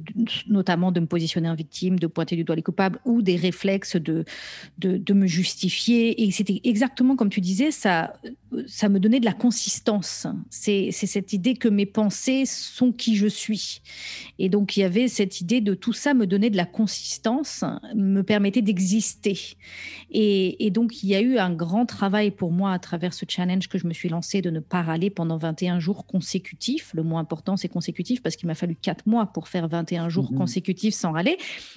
notamment 0.49 0.92
de 0.92 1.00
me 1.00 1.06
positionner 1.06 1.49
en 1.49 1.54
victime, 1.54 1.99
de 1.99 2.06
pointer 2.06 2.37
du 2.37 2.44
doigt 2.44 2.56
les 2.56 2.62
coupables 2.62 2.99
ou 3.04 3.23
des 3.23 3.37
réflexes 3.37 3.97
de, 3.97 4.25
de, 4.78 5.14
me 5.14 5.26
justifier. 5.26 6.23
Et 6.23 6.30
c'était 6.30 6.61
exactement 6.64 7.16
comme 7.16 7.30
tu 7.30 7.40
disais, 7.40 7.71
ça, 7.71 8.14
ça 8.66 8.88
me 8.88 9.00
donnait 9.00 9.20
de 9.20 9.25
la 9.25 9.32
consistance. 9.32 10.26
C'est 10.50 10.90
cette 10.92 11.32
idée 11.32 11.54
que 11.54 11.68
mes 11.68 11.87
pensées 11.87 12.44
sont 12.46 12.92
qui 12.92 13.16
je 13.16 13.26
suis. 13.26 13.82
Et 14.38 14.49
donc 14.49 14.76
il 14.76 14.80
y 14.80 14.84
avait 14.84 15.08
cette 15.08 15.40
idée 15.40 15.61
de 15.61 15.75
tout 15.75 15.92
ça 15.92 16.14
me 16.14 16.26
donner 16.26 16.50
de 16.50 16.56
la 16.56 16.66
consistance, 16.66 17.64
me 17.94 18.23
permettait 18.23 18.62
d'exister. 18.62 19.38
Et, 20.11 20.64
et, 20.64 20.70
donc 20.70 21.02
il 21.02 21.08
y 21.08 21.14
a 21.14 21.20
eu 21.20 21.38
un 21.38 21.52
grand 21.52 21.87
travail 21.87 22.30
pour 22.30 22.52
moi 22.52 22.73
à 22.73 22.78
travers 22.78 23.14
ce 23.14 23.25
challenge 23.28 23.68
que 23.68 23.78
je 23.78 23.87
me 23.87 23.92
suis 23.92 24.08
lancé 24.08 24.42
de 24.42 24.50
ne 24.50 24.61
pas 24.61 24.82
râler 24.82 25.11
pendant 25.11 25.38
21 25.38 25.78
jours 25.78 26.06
consécutifs. 26.06 26.93
Le 26.95 27.02
mot 27.02 27.19
important, 27.19 27.56
c'est 27.56 27.69
consécutif 27.69 28.23
parce 28.23 28.36
qu'il 28.36 28.47
m'a 28.47 28.54
fallu 28.54 28.76
4 28.76 29.06
mois 29.06 29.26
pour 29.26 29.49
faire 29.49 29.69
21 29.69 30.08
jours 30.08 30.30
mhm. 30.30 30.38
consécutifs 30.38 30.95
sans 30.95 31.12
râler, 31.12 31.36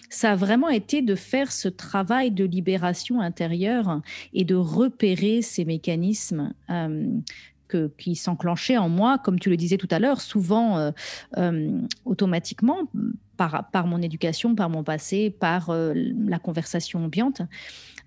ça 0.09 0.31
a 0.31 0.35
vraiment 0.35 0.69
été 0.69 1.01
de 1.01 1.15
faire 1.15 1.51
ce 1.51 1.67
travail 1.67 2.31
de 2.31 2.45
libération 2.45 3.21
intérieure 3.21 4.01
et 4.33 4.43
de 4.43 4.55
repérer 4.55 5.41
ces 5.41 5.65
mécanismes. 5.65 6.53
Euh, 6.69 7.19
que, 7.69 7.91
qui 7.97 8.15
s'enclenchaient 8.15 8.77
en 8.77 8.87
moi, 8.87 9.17
comme 9.17 9.39
tu 9.39 9.49
le 9.49 9.57
disais 9.57 9.75
tout 9.75 9.89
à 9.91 9.99
l'heure, 9.99 10.21
souvent 10.21 10.77
euh, 10.77 10.91
euh, 11.35 11.81
automatiquement 12.05 12.83
par, 13.35 13.69
par, 13.71 13.87
mon 13.87 14.01
éducation, 14.01 14.55
par 14.55 14.69
mon 14.69 14.85
passé, 14.85 15.31
par 15.31 15.69
la 15.73 16.39
conversation 16.39 17.03
ambiante. 17.03 17.41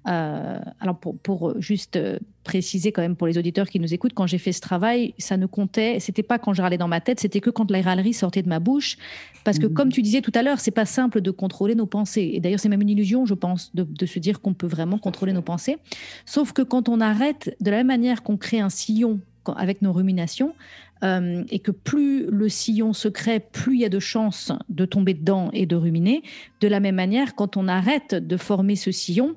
Alors 0.07 0.99
pour, 0.99 1.19
pour, 1.19 1.61
juste 1.61 1.99
préciser 2.45 2.93
quand 2.93 3.03
même 3.03 3.17
pour 3.17 3.27
les 3.27 3.39
auditeurs 3.39 3.69
qui 3.69 3.81
nous 3.81 3.93
écoutent, 3.93 4.15
quand 4.15 4.27
j'ai 4.27 4.39
fait 4.39 4.53
ce 4.53 4.61
travail, 4.61 5.15
ça 5.19 5.37
ne 5.37 5.47
comptait, 5.47 6.01
c'était 6.01 6.23
pas 6.23 6.39
quand 6.39 6.55
je 6.55 6.63
râlais 6.63 6.79
dans 6.79 6.89
ma 6.89 7.01
tête, 7.01 7.21
c'était 7.21 7.41
que 7.41 7.51
quand 7.51 7.71
la 7.71 7.83
râlerie 7.83 8.15
sortait 8.15 8.43
de 8.43 8.49
ma 8.49 8.61
bouche, 8.61 8.97
parce 9.45 9.59
que 9.59 9.67
mhm. 9.67 9.75
comme 9.75 9.93
tu 9.93 10.03
disais 10.03 10.21
tout 10.21 10.33
à 10.35 10.43
l'heure, 10.43 10.61
c'est 10.61 10.71
pas 10.71 10.87
simple 10.87 11.21
de 11.21 11.31
contrôler 11.31 11.75
nos 11.75 11.87
pensées. 11.87 12.31
Et 12.35 12.41
d'ailleurs, 12.41 12.61
c'est 12.61 12.69
même 12.69 12.83
une 12.83 12.91
illusion, 12.91 13.27
je 13.27 13.35
pense, 13.35 13.75
de, 13.75 13.85
de 13.85 14.07
se 14.07 14.19
dire 14.19 14.41
qu'on 14.41 14.55
peut 14.55 14.67
vraiment 14.67 14.99
contrôler 14.99 15.33
nos 15.33 15.43
pensées. 15.43 15.79
Sauf 16.25 16.53
que 16.53 16.63
quand 16.63 16.89
on 16.89 17.01
arrête, 17.01 17.57
de 17.61 17.71
la 17.71 17.79
même 17.79 17.89
manière 17.89 18.23
qu'on 18.23 18.37
crée 18.37 18.61
un 18.61 18.71
sillon 18.71 19.21
avec 19.57 19.83
nos 19.83 19.93
ruminations, 19.93 20.55
euh, 21.03 21.45
et 21.51 21.61
que 21.61 21.71
plus 21.71 22.27
le 22.27 22.49
sillon 22.49 22.93
se 22.93 23.09
crée, 23.09 23.41
plus 23.41 23.77
il 23.77 23.81
y 23.81 23.85
a 23.85 23.89
de 23.89 23.99
chances 23.99 24.53
de 24.69 24.85
tomber 24.85 25.15
dedans 25.15 25.51
et 25.53 25.65
de 25.65 25.77
ruminer. 25.77 26.23
De 26.61 26.69
la 26.69 26.79
même 26.79 26.97
manière, 26.97 27.35
quand 27.35 27.57
on 27.57 27.69
arrête 27.69 28.15
de 28.15 28.37
former 28.37 28.77
ce 28.77 28.91
sillon, 28.91 29.35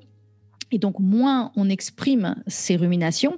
et 0.73 0.79
donc, 0.79 0.99
moins 0.99 1.51
on 1.55 1.69
exprime 1.69 2.35
ces 2.47 2.75
ruminations, 2.75 3.37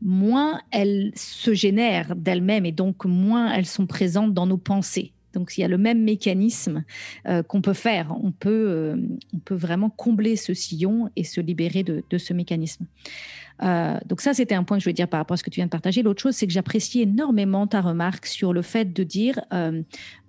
moins 0.00 0.60
elles 0.72 1.12
se 1.14 1.54
génèrent 1.54 2.16
d'elles-mêmes 2.16 2.66
et 2.66 2.72
donc 2.72 3.04
moins 3.04 3.52
elles 3.52 3.66
sont 3.66 3.86
présentes 3.86 4.34
dans 4.34 4.46
nos 4.46 4.56
pensées. 4.56 5.12
Donc, 5.32 5.56
il 5.56 5.62
y 5.62 5.64
a 5.64 5.68
le 5.68 5.78
même 5.78 6.02
mécanisme 6.02 6.84
euh, 7.26 7.42
qu'on 7.42 7.62
peut 7.62 7.72
faire. 7.72 8.14
On 8.22 8.32
peut, 8.32 8.50
euh, 8.68 8.96
on 9.32 9.38
peut 9.38 9.54
vraiment 9.54 9.90
combler 9.90 10.36
ce 10.36 10.54
sillon 10.54 11.08
et 11.16 11.24
se 11.24 11.40
libérer 11.40 11.84
de, 11.84 12.04
de 12.10 12.18
ce 12.18 12.34
mécanisme. 12.34 12.84
Euh, 13.62 13.98
donc 14.06 14.20
ça, 14.20 14.34
c'était 14.34 14.54
un 14.54 14.64
point 14.64 14.76
que 14.76 14.82
je 14.82 14.86
voulais 14.86 14.94
dire 14.94 15.08
par 15.08 15.18
rapport 15.18 15.34
à 15.34 15.36
ce 15.36 15.44
que 15.44 15.50
tu 15.50 15.56
viens 15.56 15.66
de 15.66 15.70
partager. 15.70 16.02
L'autre 16.02 16.20
chose, 16.20 16.34
c'est 16.34 16.46
que 16.46 16.52
j'apprécie 16.52 17.02
énormément 17.02 17.66
ta 17.66 17.80
remarque 17.80 18.26
sur 18.26 18.52
le 18.52 18.62
fait 18.62 18.92
de 18.92 19.02
dire 19.02 19.40
euh, 19.52 19.82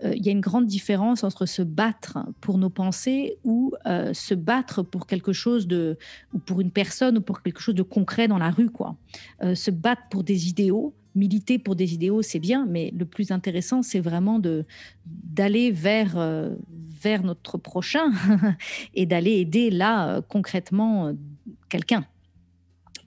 euh, 0.04 0.14
y 0.16 0.30
a 0.30 0.32
une 0.32 0.42
grande 0.42 0.66
différence 0.66 1.24
entre 1.24 1.46
se 1.46 1.62
battre 1.62 2.20
pour 2.42 2.58
nos 2.58 2.70
pensées 2.70 3.38
ou 3.44 3.74
se 4.14 4.34
battre 4.34 4.84
pour 4.84 5.08
quelque 5.08 5.34
chose 5.34 5.68
de 5.68 5.98
ou 6.34 6.40
pour 6.40 6.62
une 6.62 6.72
personne 6.72 7.18
ou 7.18 7.22
pour 7.22 7.42
quelque 7.42 7.60
chose 7.60 7.76
de 7.76 7.84
concret 7.84 8.28
dans 8.28 8.38
la 8.38 8.52
rue, 8.52 8.70
quoi. 8.70 8.96
se 9.42 9.72
battre 9.72 10.04
pour 10.10 10.24
des 10.24 10.50
idéaux. 10.50 10.94
Militer 11.16 11.60
pour 11.60 11.76
des 11.76 11.94
idéaux, 11.94 12.24
c'est 12.24 12.40
bien, 12.40 12.66
mais 12.68 12.92
le 12.98 13.06
plus 13.06 13.32
intéressant, 13.32 13.84
c'est 13.84 14.00
vraiment 14.00 14.40
de 14.40 14.66
d'aller 15.06 15.72
vers 15.72 16.16
vers 17.02 17.24
notre 17.24 17.58
prochain 17.58 18.12
et 18.96 19.06
d'aller 19.06 19.34
aider 19.34 19.70
là 19.70 20.22
concrètement 20.28 21.14
quelqu'un. 21.70 22.06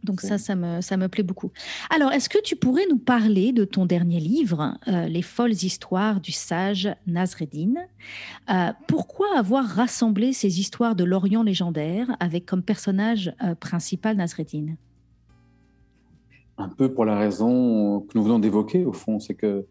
Donc 0.05 0.21
ça, 0.21 0.39
ça 0.39 0.55
me, 0.55 0.81
ça 0.81 0.97
me 0.97 1.09
plaît 1.09 1.23
beaucoup. 1.23 1.51
Alors, 1.91 2.13
est-ce 2.13 2.29
que 2.29 2.41
tu 2.43 2.57
pourrais 2.57 2.87
nous 2.89 2.99
parler 2.99 3.53
de 3.53 3.65
ton 3.65 3.87
dernier 3.87 4.21
livre, 4.21 4.79
euh, 4.89 5.07
Les 5.09 5.23
folles 5.23 5.53
histoires 5.53 6.21
du 6.21 6.33
sage 6.33 6.89
Nasreddin? 7.07 7.75
Euh, 8.51 8.73
Pourquoi 8.87 9.27
avoir 9.37 9.65
rassemblé 9.65 10.33
ces 10.33 10.61
histoires 10.61 10.95
de 10.95 11.05
l'Orient 11.05 11.43
légendaire 11.43 12.17
avec 12.21 12.47
comme 12.47 12.63
personnage 12.63 13.35
euh, 13.43 13.55
principal 13.55 14.17
Nasreddin? 14.17 14.77
Un 16.59 16.69
peu 16.69 16.93
pour 16.93 17.05
la 17.05 17.19
raison 17.19 18.01
que 18.01 18.17
nous 18.17 18.25
venons 18.25 18.39
d'évoquer, 18.39 18.85
au 18.85 18.93
fond, 18.93 19.21
c'est 19.21 19.35
que 19.35 19.67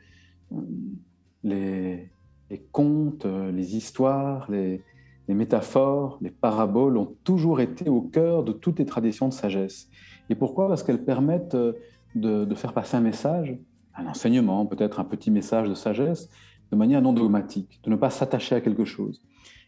les, 1.43 2.09
les, 2.49 2.59
contes, 2.71 3.25
les 3.25 3.75
histoires, 3.75 4.49
les, 4.51 4.83
les 5.27 5.33
métaphores, 5.33 6.17
les 6.21 6.29
paraboles 6.29 6.97
ont 6.97 7.15
toujours 7.23 7.59
été 7.59 7.89
au 7.89 8.01
cœur 8.01 8.43
de 8.43 8.51
toutes 8.51 8.79
les 8.79 8.85
traditions 8.85 9.27
de 9.27 9.33
sagesse. 9.33 9.89
Et 10.29 10.35
pourquoi 10.35 10.67
Parce 10.67 10.83
qu'elles 10.83 11.03
permettent 11.03 11.55
euh, 11.55 11.73
de, 12.15 12.55
faire 12.55 12.73
passer 12.73 12.97
un 12.97 13.01
message, 13.01 13.57
un 13.95 14.07
enseignement, 14.07 14.65
peut-être 14.65 14.99
un 14.99 15.03
petit 15.03 15.31
message 15.31 15.69
de 15.69 15.75
sagesse, 15.75 16.29
de 16.71 16.77
manière 16.77 17.01
non 17.01 17.13
dogmatique, 17.13 17.79
de 17.83 17.89
ne 17.89 17.95
pas 17.95 18.09
s'attacher 18.09 18.55
à 18.55 18.61
quelque 18.61 18.85
chose. 18.85 19.21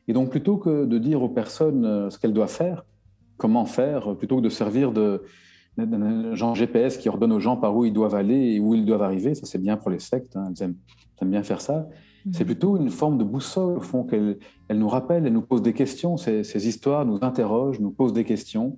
Et 0.08 0.14
donc, 0.14 0.30
plutôt 0.30 0.58
que 0.58 0.86
de 0.86 0.98
dire 0.98 1.22
aux 1.22 1.30
personnes 1.30 1.86
euh, 1.86 2.10
ce 2.10 2.18
qu'elles 2.18 2.34
doivent 2.34 2.50
faire, 2.50 2.86
comment 3.38 3.66
faire, 3.66 4.16
plutôt 4.16 4.38
que 4.38 4.42
de 4.42 4.50
servir 4.50 4.92
de, 4.92 5.24
d'un 5.78 6.34
genre 6.34 6.56
GPS 6.56 6.98
qui 6.98 7.08
ordonne 7.10 7.32
aux 7.32 7.40
gens 7.40 7.58
par 7.58 7.76
où 7.76 7.86
ils 7.86 7.94
doivent 7.94 8.16
aller 8.16 8.54
et 8.54 8.60
où 8.60 8.74
ils 8.74 8.86
doivent 8.86 9.04
arriver, 9.04 9.36
ça 9.36 9.46
c'est 9.46 9.62
bien 9.62 9.78
pour 9.78 9.92
les 9.92 10.00
sectes, 10.00 10.36
hein, 10.36 10.52
elles, 10.60 10.64
aiment, 11.22 11.30
bien 11.30 11.44
faire 11.44 11.62
ça. 11.62 11.88
Mmh. 12.26 12.32
C'est 12.34 12.46
plutôt 12.46 12.78
une 12.78 12.90
forme 12.90 13.18
de 13.18 13.24
boussole, 13.24 13.78
au 13.78 13.82
fond, 13.82 14.04
qu'elles 14.04 14.40
elle 14.70 14.80
nous 14.80 14.90
rappellent, 14.90 15.28
elles 15.28 15.34
nous 15.34 15.42
posent 15.42 15.62
des 15.62 15.74
questions. 15.74 16.18
Ces, 16.18 16.44
ces, 16.44 16.68
histoires 16.68 17.06
nous 17.06 17.20
interrogent, 17.22 17.80
nous 17.80 17.92
posent 17.92 18.14
des 18.14 18.24
questions 18.24 18.78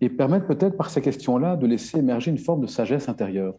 et 0.00 0.08
permettent 0.08 0.46
peut-être 0.46 0.76
par 0.76 0.90
ces 0.90 1.00
questions-là 1.00 1.56
de 1.56 1.66
laisser 1.66 1.98
émerger 1.98 2.30
une 2.30 2.38
forme 2.38 2.62
de 2.62 2.66
sagesse 2.66 3.08
intérieure, 3.08 3.54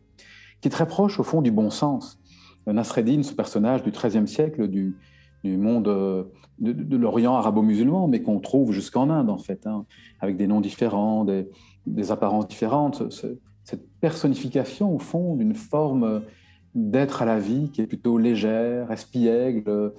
qui 0.61 0.67
est 0.67 0.71
très 0.71 0.87
proche 0.87 1.19
au 1.19 1.23
fond 1.23 1.41
du 1.41 1.51
bon 1.51 1.69
sens. 1.69 2.19
Nasreddin, 2.67 3.23
ce 3.23 3.33
personnage 3.33 3.83
du 3.83 3.91
XIIIe 3.91 4.27
siècle, 4.27 4.67
du, 4.67 4.95
monde 5.43 5.85
de, 6.59 6.97
l'Orient 6.97 7.35
arabo-musulman, 7.35 8.07
mais 8.07 8.21
qu'on 8.21 8.39
trouve 8.39 8.71
jusqu'en 8.71 9.09
Inde, 9.09 9.29
en 9.29 9.37
fait, 9.37 9.65
hein, 9.65 9.85
avec 10.19 10.37
des 10.37 10.47
noms 10.47 10.61
différents, 10.61 11.25
des, 11.25 12.11
apparences 12.11 12.47
différentes. 12.47 13.03
cette 13.63 13.87
personnification, 13.99 14.93
au 14.93 14.99
fond, 14.99 15.35
d'une 15.35 15.55
forme 15.55 16.21
d'être 16.75 17.21
à 17.21 17.25
la 17.25 17.39
vie 17.39 17.69
qui 17.71 17.81
est 17.81 17.87
plutôt 17.87 18.17
légère, 18.17 18.91
espiègle, 18.91 19.63
euh, 19.67 19.89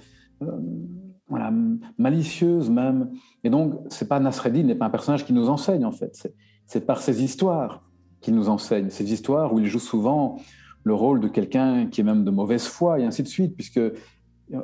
malicieuse 1.97 2.69
même. 2.69 3.11
Et 3.43 3.49
donc, 3.49 3.75
c'est 3.89 4.07
pas 4.07 4.19
Nasreddin 4.19 4.63
n'est 4.63 4.75
pas 4.75 4.85
un 4.85 4.89
personnage 4.89 5.25
qui 5.25 5.33
nous 5.33 5.49
enseigne, 5.49 5.85
en 5.85 5.91
fait. 5.91 6.29
C'est 6.65 6.85
par 6.85 7.01
ses 7.01 7.23
histoires 7.23 7.83
qu'il 8.19 8.35
nous 8.35 8.49
enseigne. 8.49 8.89
Ces 8.89 9.11
histoires 9.11 9.53
où 9.53 9.59
il 9.59 9.65
joue 9.65 9.79
souvent 9.79 10.39
le 10.83 10.93
rôle 10.93 11.19
de 11.19 11.27
quelqu'un 11.27 11.87
qui 11.87 12.01
est 12.01 12.03
même 12.03 12.23
de 12.23 12.31
mauvaise 12.31 12.65
foi, 12.65 12.99
et 12.99 13.03
ainsi 13.03 13.23
de 13.23 13.27
suite, 13.27 13.55
puisque 13.55 13.81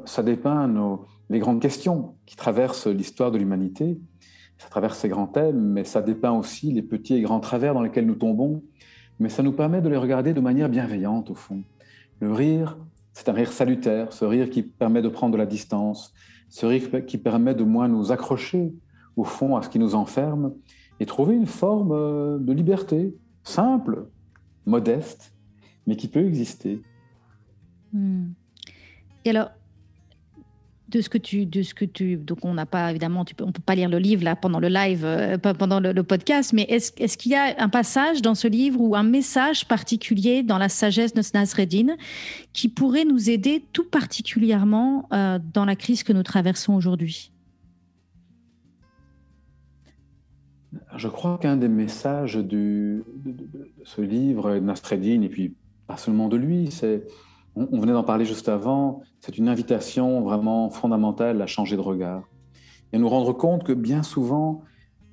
ça 0.05 0.23
dépeint 0.23 0.67
nos, 0.67 1.05
les 1.29 1.39
grandes 1.39 1.61
questions 1.61 2.15
qui 2.25 2.35
traversent 2.35 2.87
l'histoire 2.87 3.31
de 3.31 3.37
l'humanité. 3.37 3.99
Ça 4.57 4.69
traverse 4.69 4.97
ces 4.97 5.09
grands 5.09 5.27
thèmes, 5.27 5.59
mais 5.59 5.83
ça 5.83 6.01
dépeint 6.01 6.31
aussi 6.31 6.71
les 6.71 6.81
petits 6.81 7.15
et 7.15 7.21
grands 7.21 7.39
travers 7.39 7.73
dans 7.73 7.81
lesquels 7.81 8.05
nous 8.05 8.15
tombons. 8.15 8.63
Mais 9.19 9.29
ça 9.29 9.43
nous 9.43 9.51
permet 9.51 9.81
de 9.81 9.89
les 9.89 9.97
regarder 9.97 10.33
de 10.33 10.39
manière 10.39 10.69
bienveillante, 10.69 11.29
au 11.29 11.35
fond. 11.35 11.63
Le 12.19 12.31
rire, 12.31 12.77
c'est 13.13 13.29
un 13.29 13.33
rire 13.33 13.51
salutaire, 13.51 14.13
ce 14.13 14.25
rire 14.25 14.49
qui 14.49 14.63
permet 14.63 15.01
de 15.01 15.09
prendre 15.09 15.33
de 15.33 15.37
la 15.37 15.45
distance, 15.45 16.13
ce 16.49 16.65
rire 16.65 17.05
qui 17.05 17.17
permet 17.17 17.55
de 17.55 17.63
moins 17.63 17.87
nous 17.87 18.11
accrocher, 18.11 18.73
au 19.15 19.23
fond, 19.23 19.55
à 19.55 19.61
ce 19.61 19.69
qui 19.69 19.79
nous 19.79 19.95
enferme, 19.95 20.53
et 20.99 21.05
trouver 21.05 21.35
une 21.35 21.45
forme 21.45 21.91
euh, 21.91 22.37
de 22.39 22.53
liberté, 22.53 23.15
simple, 23.43 24.07
modeste, 24.65 25.33
mais 25.85 25.95
qui 25.95 26.07
peut 26.07 26.25
exister. 26.25 26.81
Hmm. 27.93 28.29
Et 29.25 29.29
alors, 29.29 29.49
de 30.97 31.01
ce 31.01 31.09
que 31.09 31.17
tu, 31.17 31.45
de 31.45 31.61
ce 31.61 31.73
que 31.73 31.85
tu, 31.85 32.17
donc 32.17 32.43
on 32.43 32.53
n'a 32.53 32.65
pas 32.65 32.89
évidemment, 32.89 33.23
tu 33.23 33.35
peux, 33.35 33.43
on 33.43 33.51
peut 33.51 33.61
pas 33.65 33.75
lire 33.75 33.89
le 33.89 33.99
livre 33.99 34.23
là 34.23 34.35
pendant 34.35 34.59
le 34.59 34.67
live, 34.67 35.03
euh, 35.05 35.37
pendant 35.37 35.79
le, 35.79 36.03
podcast, 36.03 36.53
mais 36.53 36.63
est-ce, 36.63 36.91
est-ce 36.97 37.17
qu'il 37.17 37.31
y 37.31 37.35
a 37.35 37.55
un 37.59 37.69
passage 37.69 38.21
dans 38.21 38.35
ce 38.35 38.47
livre 38.47 38.81
ou 38.81 38.95
un 38.95 39.03
message 39.03 39.67
particulier 39.67 40.43
dans 40.43 40.57
la 40.57 40.69
sagesse 40.69 41.13
de 41.13 41.21
Nasreddin 41.33 41.95
qui 42.53 42.67
pourrait 42.67 43.05
nous 43.05 43.29
aider 43.29 43.63
tout 43.73 43.85
particulièrement 43.85 45.07
euh, 45.13 45.39
dans 45.53 45.65
la 45.65 45.75
crise 45.75 46.03
que 46.03 46.13
nous 46.13 46.23
traversons 46.23 46.73
aujourd'hui? 46.73 47.31
Je 50.95 51.07
crois 51.07 51.37
qu'un 51.37 51.57
des 51.57 51.67
messages 51.67 52.35
du, 52.35 53.03
de, 53.23 53.69
ce 53.83 54.01
livre, 54.01 54.57
Nasreddin, 54.57 55.21
et 55.21 55.29
puis 55.29 55.55
pas 55.85 55.97
seulement 55.97 56.27
de 56.27 56.37
lui, 56.37 56.71
c'est 56.71 57.03
on, 57.71 57.79
venait 57.79 57.93
d'en 57.93 58.03
parler 58.03 58.25
juste 58.25 58.49
avant, 58.49 59.01
c'est 59.19 59.37
une 59.37 59.49
invitation 59.49 60.21
vraiment 60.21 60.69
fondamentale 60.69 61.41
à 61.41 61.47
changer 61.47 61.75
de 61.75 61.81
regard 61.81 62.23
et 62.93 62.97
nous 62.97 63.09
rendre 63.09 63.33
compte 63.33 63.63
que 63.63 63.73
bien 63.73 64.03
souvent, 64.03 64.61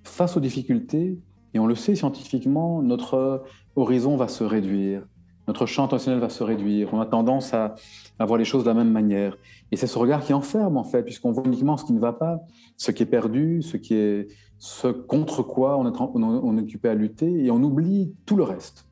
face 0.04 0.36
aux 0.36 0.40
difficultés, 0.40 1.18
et 1.54 1.58
on 1.58 1.66
le 1.66 1.74
sait 1.74 1.94
scientifiquement, 1.94 2.82
notre 2.82 3.44
horizon 3.76 4.16
va 4.16 4.28
se 4.28 4.44
réduire, 4.44 5.02
notre 5.48 5.66
champ 5.66 5.84
intentionnel 5.84 6.20
va 6.20 6.28
se 6.28 6.42
réduire, 6.42 6.92
on 6.92 7.00
a 7.00 7.06
tendance 7.06 7.52
à, 7.54 7.74
à 8.18 8.24
voir 8.24 8.38
les 8.38 8.44
choses 8.44 8.64
de 8.64 8.68
la 8.68 8.74
même 8.74 8.90
manière. 8.90 9.36
Et 9.72 9.76
c'est 9.76 9.86
ce 9.86 9.98
regard 9.98 10.24
qui 10.24 10.32
enferme, 10.32 10.76
en 10.76 10.84
fait, 10.84 11.02
puisqu'on 11.02 11.32
voit 11.32 11.44
uniquement 11.46 11.76
ce 11.76 11.84
qui 11.84 11.92
ne 11.92 12.00
va 12.00 12.12
pas, 12.12 12.40
ce 12.76 12.90
qui 12.90 13.02
est 13.02 13.06
perdu, 13.06 13.62
ce, 13.62 13.76
qui 13.76 13.94
est, 13.94 14.28
ce 14.58 14.88
contre 14.88 15.42
quoi 15.42 15.76
on 15.78 15.86
est, 15.86 15.96
on 16.00 16.58
est 16.58 16.62
occupé 16.62 16.88
à 16.88 16.94
lutter, 16.94 17.44
et 17.44 17.50
on 17.50 17.62
oublie 17.62 18.14
tout 18.24 18.36
le 18.36 18.44
reste. 18.44 18.86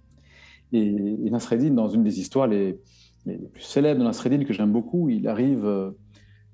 Et, 0.73 0.87
et 1.25 1.31
Nasreddin, 1.31 1.71
dans 1.71 1.89
une 1.89 2.03
des 2.03 2.21
histoires 2.21 2.47
les, 2.47 2.81
les 3.27 3.37
plus 3.39 3.63
célèbres 3.63 4.01
de 4.01 4.05
Nasreddin, 4.05 4.45
que 4.45 4.53
j'aime 4.53 4.73
beaucoup, 4.73 5.09
il 5.09 5.29
arrive 5.29 5.65
euh, 5.65 5.91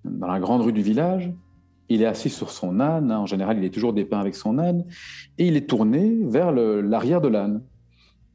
dans 0.04 0.26
la 0.26 0.40
grande 0.40 0.62
rue 0.62 0.72
du 0.72 0.83
village, 0.83 1.33
il 1.88 2.02
est 2.02 2.07
assis 2.07 2.31
sur 2.31 2.50
son 2.50 2.81
âne, 2.81 3.11
en 3.11 3.26
général 3.26 3.59
il 3.59 3.64
est 3.64 3.72
toujours 3.72 3.92
dépeint 3.92 4.20
avec 4.20 4.35
son 4.35 4.59
âne, 4.59 4.85
et 5.38 5.46
il 5.46 5.57
est 5.57 5.68
tourné 5.68 6.18
vers 6.24 6.52
l'arrière 6.52 7.20
de 7.20 7.28
l'âne. 7.28 7.62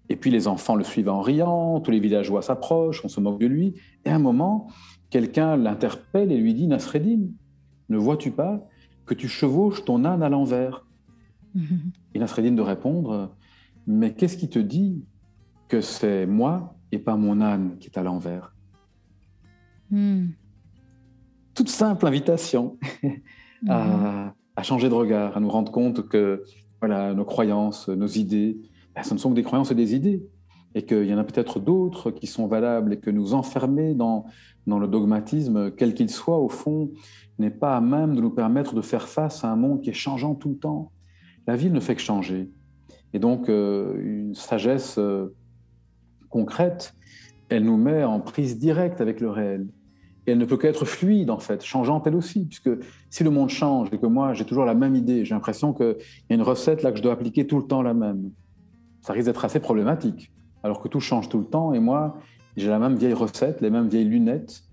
Et 0.10 0.16
puis 0.16 0.32
les 0.32 0.48
enfants 0.48 0.76
le 0.76 0.84
suivent 0.84 1.10
en 1.10 1.22
riant, 1.22 1.80
tous 1.80 1.92
les 1.92 2.00
villageois 2.00 2.42
s'approchent, 2.42 3.06
on 3.06 3.08
se 3.08 3.20
moque 3.20 3.40
de 3.40 3.48
lui, 3.48 3.76
et 4.06 4.10
à 4.10 4.16
un 4.16 4.20
moment, 4.20 4.68
quelqu'un 5.10 5.56
l'interpelle 5.56 6.32
et 6.32 6.38
lui 6.38 6.54
dit, 6.54 6.68
Nasreddin, 6.68 7.28
ne 7.90 7.98
vois-tu 7.98 8.32
pas 8.32 8.68
que 9.06 9.14
tu 9.14 9.28
chevauches 9.28 9.86
ton 9.86 10.06
âne 10.06 10.24
à 10.24 10.30
l'envers? 10.30 10.86
Et 12.16 12.20
Nasreddin 12.20 12.54
de 12.54 12.62
répondre, 12.62 13.36
mais 13.86 14.14
qu'est-ce 14.14 14.38
qui 14.38 14.50
te 14.50 14.60
dit 14.60 15.04
que 15.68 15.82
c'est 15.82 16.26
moi 16.26 16.76
et 16.94 17.00
pas 17.00 17.16
mon 17.16 17.42
âne 17.42 17.78
qui 17.80 17.88
est 17.88 17.98
à 17.98 18.04
l'envers. 18.04 18.54
Hmm. 19.90 20.28
Toute 21.56 21.70
simple 21.70 22.06
invitation 22.06 22.78
à, 23.68 24.34
changer 24.62 24.90
de 24.90 24.94
regard, 24.94 25.36
à 25.36 25.40
nous 25.40 25.50
rendre 25.50 25.72
compte 25.72 26.08
que 26.08 26.44
voilà, 26.80 27.14
nos 27.14 27.26
croyances, 27.26 27.90
nos 27.90 28.08
idées, 28.08 28.58
ben, 28.96 29.04
ce 29.04 29.14
ne 29.14 29.20
sont 29.20 29.30
que 29.32 29.36
des 29.36 29.44
croyances 29.44 29.72
et 29.72 29.76
des 29.76 29.96
idées, 29.96 30.24
et 30.76 30.86
qu'il 30.86 31.06
y 31.06 31.14
en 31.14 31.18
a 31.18 31.24
peut-être 31.24 31.60
d'autres 31.60 32.12
qui 32.12 32.28
sont 32.28 32.48
valables, 32.48 32.94
et 32.94 33.00
que 33.00 33.10
nous 33.10 33.34
enfermer 33.34 33.96
dans, 33.96 34.26
dans 34.68 34.80
le 34.80 34.88
dogmatisme, 34.88 35.72
quel 35.72 35.94
qu'il 35.94 36.10
soit, 36.10 36.40
au 36.40 36.50
fond, 36.50 36.92
n'est 37.40 37.52
pas 37.52 37.78
à 37.78 37.82
même 37.82 38.16
de 38.16 38.22
nous 38.22 38.32
permettre 38.32 38.76
de 38.76 38.82
faire 38.82 39.08
face 39.08 39.44
à 39.44 39.52
un 39.52 39.56
monde 39.56 39.82
qui 39.82 39.90
est 39.90 39.94
changeant 39.94 40.36
tout 40.36 40.50
le 40.50 40.58
temps. 40.58 40.92
La 41.48 41.56
vie 41.56 41.72
ne 41.72 41.80
fait 41.80 41.96
que 41.96 42.02
changer. 42.02 42.52
Et 43.14 43.20
donc, 43.20 43.50
euh, 43.50 43.96
une 44.00 44.36
sagesse 44.36 44.98
euh, 44.98 45.34
concrète, 46.34 46.96
elle 47.50 47.64
nous 47.64 47.78
met 47.78 48.04
en 48.04 48.20
prise 48.20 48.58
directe 48.58 49.00
avec 49.02 49.22
le 49.22 49.30
réel. 49.30 49.68
Et 50.26 50.32
elle 50.32 50.40
ne 50.40 50.46
peut 50.46 50.58
qu'être 50.58 50.86
fluide, 50.86 51.30
en 51.30 51.38
fait, 51.38 51.64
changeante 51.64 52.08
elle 52.08 52.16
aussi, 52.16 52.46
puisque 52.46 52.72
si 53.10 53.24
le 53.24 53.30
monde 53.30 53.50
change 53.50 53.90
et 53.92 54.00
que 54.00 54.08
moi, 54.08 54.34
j'ai 54.34 54.46
toujours 54.46 54.66
la 54.66 54.74
même 54.74 54.96
idée, 54.96 55.26
j'ai 55.26 55.36
l'impression 55.36 55.74
qu'il 55.74 55.96
y 56.30 56.34
a 56.34 56.36
une 56.36 56.42
recette 56.42 56.82
là 56.82 56.92
que 56.92 56.98
je 56.98 57.04
dois 57.04 57.14
appliquer 57.14 57.46
tout 57.46 57.58
le 57.58 57.68
temps 57.68 57.82
la 57.82 57.94
même, 57.94 58.32
ça 59.02 59.14
risque 59.14 59.28
d'être 59.28 59.46
assez 59.46 59.60
problématique. 59.60 60.32
Alors 60.64 60.82
que 60.82 60.88
tout 60.88 61.02
change 61.02 61.30
tout 61.30 61.40
le 61.40 61.46
temps, 61.46 61.74
et 61.74 61.80
moi, 61.80 62.18
j'ai 62.58 62.70
la 62.70 62.80
même 62.80 62.96
vieille 62.96 63.14
recette, 63.14 63.62
les 63.62 63.70
mêmes 63.70 63.90
vieilles 63.90 64.06
lunettes, 64.06 64.64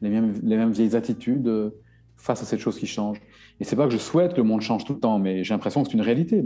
les 0.00 0.08
mêmes, 0.08 0.32
les 0.42 0.56
mêmes 0.56 0.72
vieilles 0.72 0.96
attitudes 0.96 1.48
euh, 1.48 1.70
face 2.16 2.40
à 2.40 2.44
cette 2.46 2.60
chose 2.60 2.78
qui 2.78 2.86
change. 2.86 3.20
Et 3.60 3.64
c'est 3.64 3.76
pas 3.76 3.86
que 3.86 3.92
je 3.92 3.98
souhaite 3.98 4.32
que 4.32 4.40
le 4.40 4.46
monde 4.46 4.62
change 4.62 4.84
tout 4.84 4.94
le 4.94 5.00
temps, 5.00 5.18
mais 5.18 5.44
j'ai 5.44 5.52
l'impression 5.52 5.82
que 5.82 5.88
c'est 5.88 5.94
une 5.94 6.06
réalité 6.12 6.42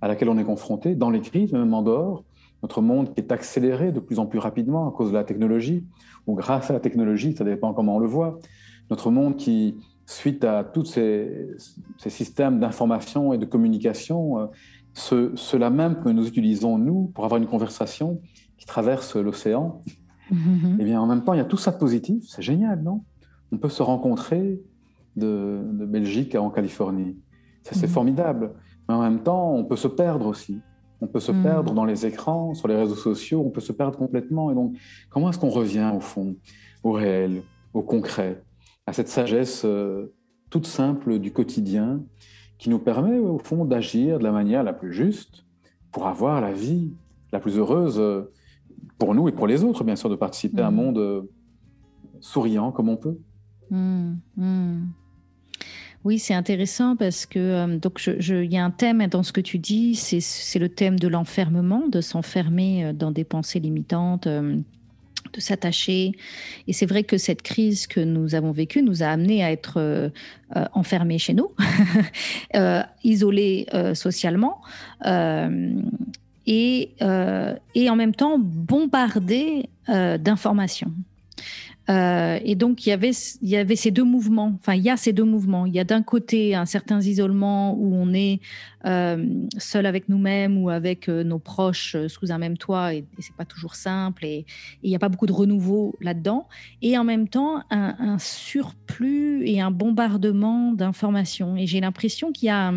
à 0.00 0.08
laquelle 0.08 0.30
on 0.30 0.38
est 0.38 0.44
confronté, 0.44 0.94
dans 0.94 1.10
les 1.10 1.20
crises, 1.20 1.52
même 1.52 1.72
en 1.74 1.82
dehors, 1.82 2.24
notre 2.62 2.80
monde 2.80 3.12
qui 3.12 3.20
est 3.20 3.32
accéléré 3.32 3.92
de 3.92 4.00
plus 4.00 4.18
en 4.18 4.26
plus 4.26 4.38
rapidement 4.38 4.88
à 4.88 4.92
cause 4.92 5.10
de 5.10 5.16
la 5.16 5.24
technologie, 5.24 5.84
ou 6.26 6.34
grâce 6.34 6.70
à 6.70 6.72
la 6.72 6.80
technologie, 6.80 7.34
ça 7.34 7.44
dépend 7.44 7.74
comment 7.74 7.96
on 7.96 7.98
le 7.98 8.06
voit. 8.06 8.38
Notre 8.90 9.10
monde 9.10 9.36
qui, 9.36 9.76
suite 10.06 10.44
à 10.44 10.62
tous 10.64 10.84
ces, 10.84 11.48
systèmes 11.98 12.60
d'information 12.60 13.32
et 13.32 13.38
de 13.38 13.44
communication, 13.44 14.38
euh, 14.38 15.30
ceux-là 15.34 15.70
même 15.70 16.00
que 16.02 16.08
nous 16.08 16.26
utilisons, 16.26 16.78
nous, 16.78 17.10
pour 17.14 17.24
avoir 17.24 17.40
une 17.40 17.48
conversation 17.48 18.20
qui 18.58 18.66
traverse 18.66 19.16
l'océan, 19.16 19.80
mm-hmm. 20.30 20.76
eh 20.78 20.84
bien, 20.84 21.00
en 21.00 21.06
même 21.06 21.24
temps, 21.24 21.32
il 21.32 21.38
y 21.38 21.40
a 21.40 21.46
tout 21.46 21.56
ça 21.56 21.72
de 21.72 21.78
positif. 21.78 22.24
C'est 22.28 22.42
génial, 22.42 22.82
non? 22.82 23.02
On 23.50 23.58
peut 23.58 23.68
se 23.68 23.82
rencontrer 23.82 24.60
de, 25.16 25.60
Belgique 25.86 26.34
en 26.36 26.50
Californie. 26.50 27.16
C'est 27.62 27.76
mm-hmm. 27.76 27.88
formidable. 27.88 28.52
Mais 28.88 28.94
en 28.94 29.02
même 29.02 29.22
temps, 29.22 29.52
on 29.52 29.64
peut 29.64 29.76
se 29.76 29.88
perdre 29.88 30.26
aussi. 30.26 30.60
On 31.02 31.08
peut 31.08 31.20
se 31.20 31.32
hmm. 31.32 31.42
perdre 31.42 31.74
dans 31.74 31.84
les 31.84 32.06
écrans, 32.06 32.54
sur 32.54 32.68
les 32.68 32.76
réseaux 32.76 32.94
sociaux, 32.94 33.42
on 33.44 33.50
peut 33.50 33.60
se 33.60 33.72
perdre 33.72 33.98
complètement. 33.98 34.52
Et 34.52 34.54
donc, 34.54 34.76
comment 35.10 35.30
est-ce 35.30 35.38
qu'on 35.38 35.50
revient 35.50 35.90
au 35.94 36.00
fond, 36.00 36.36
au 36.84 36.92
réel, 36.92 37.42
au 37.74 37.82
concret, 37.82 38.42
à 38.86 38.92
cette 38.92 39.08
sagesse 39.08 39.62
euh, 39.64 40.14
toute 40.48 40.66
simple 40.66 41.18
du 41.18 41.32
quotidien 41.32 42.02
qui 42.56 42.70
nous 42.70 42.78
permet 42.78 43.18
au 43.18 43.38
fond 43.38 43.64
d'agir 43.64 44.20
de 44.20 44.24
la 44.24 44.30
manière 44.30 44.62
la 44.62 44.72
plus 44.72 44.92
juste 44.92 45.44
pour 45.90 46.06
avoir 46.06 46.40
la 46.40 46.52
vie 46.52 46.92
la 47.32 47.40
plus 47.40 47.58
heureuse 47.58 47.98
euh, 47.98 48.30
pour 48.98 49.14
nous 49.14 49.28
et 49.28 49.32
pour 49.32 49.48
les 49.48 49.64
autres, 49.64 49.82
bien 49.82 49.96
sûr, 49.96 50.08
de 50.08 50.14
participer 50.14 50.62
à 50.62 50.68
un 50.68 50.70
hmm. 50.70 50.74
monde 50.74 50.98
euh, 50.98 51.22
souriant 52.20 52.70
comme 52.70 52.88
on 52.88 52.96
peut? 52.96 53.18
Hmm. 53.70 54.14
Oui, 56.04 56.18
c'est 56.18 56.34
intéressant 56.34 56.96
parce 56.96 57.26
que 57.26 57.38
euh, 57.38 57.78
donc 57.78 58.04
il 58.06 58.52
y 58.52 58.58
a 58.58 58.64
un 58.64 58.72
thème 58.72 59.06
dans 59.06 59.22
ce 59.22 59.32
que 59.32 59.40
tu 59.40 59.58
dis, 59.58 59.94
c'est 59.94 60.58
le 60.58 60.68
thème 60.68 60.98
de 60.98 61.06
l'enfermement, 61.06 61.86
de 61.88 62.00
s'enfermer 62.00 62.86
euh, 62.86 62.92
dans 62.92 63.12
des 63.12 63.24
pensées 63.24 63.60
limitantes. 63.60 64.26
Euh, 64.26 64.56
de 65.32 65.40
s'attacher. 65.40 66.12
Et 66.66 66.74
c'est 66.74 66.84
vrai 66.84 67.04
que 67.04 67.16
cette 67.16 67.40
crise 67.40 67.86
que 67.86 68.00
nous 68.00 68.34
avons 68.34 68.50
vécue 68.50 68.82
nous 68.82 69.02
a 69.02 69.06
amené 69.06 69.42
à 69.42 69.50
être 69.50 70.10
enfermés 70.74 71.18
chez 71.18 71.32
nous, 71.32 71.52
isolés 73.04 73.66
socialement, 73.94 74.60
et, 75.06 76.90
et 77.74 77.90
en 77.90 77.96
même 77.96 78.14
temps 78.14 78.38
bombardés 78.38 79.70
d'informations. 79.88 80.92
Euh, 81.90 82.38
et 82.44 82.54
donc, 82.54 82.86
il 82.86 82.90
y, 82.90 82.92
avait, 82.92 83.10
il 83.10 83.48
y 83.48 83.56
avait 83.56 83.76
ces 83.76 83.90
deux 83.90 84.04
mouvements, 84.04 84.52
enfin, 84.60 84.74
il 84.74 84.82
y 84.82 84.90
a 84.90 84.96
ces 84.96 85.12
deux 85.12 85.24
mouvements. 85.24 85.66
Il 85.66 85.74
y 85.74 85.80
a 85.80 85.84
d'un 85.84 86.02
côté 86.02 86.54
un 86.54 86.66
certain 86.66 87.00
isolement 87.00 87.74
où 87.74 87.94
on 87.94 88.12
est 88.14 88.40
euh, 88.86 89.26
seul 89.58 89.86
avec 89.86 90.08
nous-mêmes 90.08 90.58
ou 90.58 90.70
avec 90.70 91.08
euh, 91.08 91.24
nos 91.24 91.38
proches 91.38 91.96
sous 92.06 92.30
un 92.30 92.38
même 92.38 92.56
toit, 92.56 92.94
et, 92.94 92.98
et 92.98 93.04
c'est 93.18 93.34
pas 93.34 93.44
toujours 93.44 93.74
simple, 93.74 94.24
et, 94.24 94.46
il 94.82 94.90
n'y 94.90 94.96
a 94.96 94.98
pas 94.98 95.08
beaucoup 95.08 95.26
de 95.26 95.32
renouveau 95.32 95.96
là-dedans. 96.00 96.48
Et 96.82 96.96
en 96.96 97.04
même 97.04 97.28
temps, 97.28 97.62
un, 97.70 97.96
un 97.98 98.18
surplus 98.18 99.42
et 99.46 99.60
un 99.60 99.70
bombardement 99.70 100.72
d'informations. 100.72 101.56
Et 101.56 101.66
j'ai 101.66 101.80
l'impression 101.80 102.32
qu'il 102.32 102.46
y 102.46 102.50
a. 102.50 102.72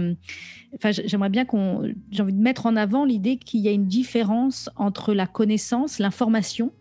Enfin, 0.76 0.92
j'aimerais 0.92 1.30
bien 1.30 1.46
qu'on. 1.46 1.84
J'ai 2.12 2.24
envie 2.24 2.34
de 2.34 2.42
mettre 2.42 2.66
en 2.66 2.76
avant 2.76 3.06
l'idée 3.06 3.38
qu'il 3.38 3.62
y 3.62 3.68
a 3.68 3.72
une 3.72 3.88
différence 3.88 4.70
entre 4.76 5.14
la 5.14 5.28
connaissance, 5.28 6.00
l'information 6.00 6.72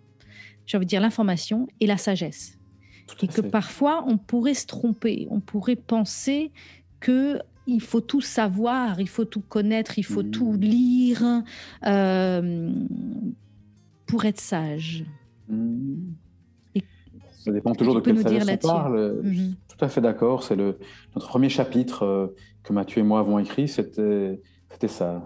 j'ai 0.66 0.76
envie 0.76 0.86
de 0.86 0.90
dire 0.90 1.00
l'information 1.00 1.68
et 1.80 1.86
la 1.86 1.96
sagesse. 1.96 2.58
et 3.22 3.28
que 3.28 3.40
parfois, 3.40 4.04
on 4.06 4.16
pourrait 4.18 4.54
se 4.54 4.66
tromper, 4.66 5.26
on 5.30 5.40
pourrait 5.40 5.76
penser 5.76 6.52
que 7.00 7.40
il 7.66 7.80
faut 7.80 8.00
tout 8.00 8.20
savoir, 8.20 9.00
il 9.00 9.08
faut 9.08 9.24
tout 9.24 9.40
connaître, 9.40 9.98
il 9.98 10.04
faut 10.04 10.22
tout 10.22 10.52
mmh. 10.52 10.60
lire 10.60 11.42
euh, 11.86 12.72
pour 14.06 14.24
être 14.24 14.40
sage. 14.40 15.04
Mmh. 15.48 16.12
Ça 17.30 17.52
dépend 17.52 17.74
toujours 17.74 17.94
de 17.94 18.00
quelle 18.00 18.20
sagesse 18.20 18.48
on 18.64 18.68
parle. 18.68 19.20
Je 19.22 19.30
suis 19.30 19.40
mmh. 19.40 19.54
tout 19.68 19.84
à 19.84 19.88
fait 19.88 20.00
d'accord. 20.00 20.42
C'est 20.42 20.56
notre 20.56 21.28
premier 21.28 21.48
chapitre 21.48 22.04
euh, 22.04 22.26
que 22.62 22.72
Mathieu 22.72 23.00
et 23.00 23.04
moi 23.04 23.20
avons 23.20 23.38
écrit, 23.38 23.68
c'était 23.68 24.38
ça. 24.88 25.22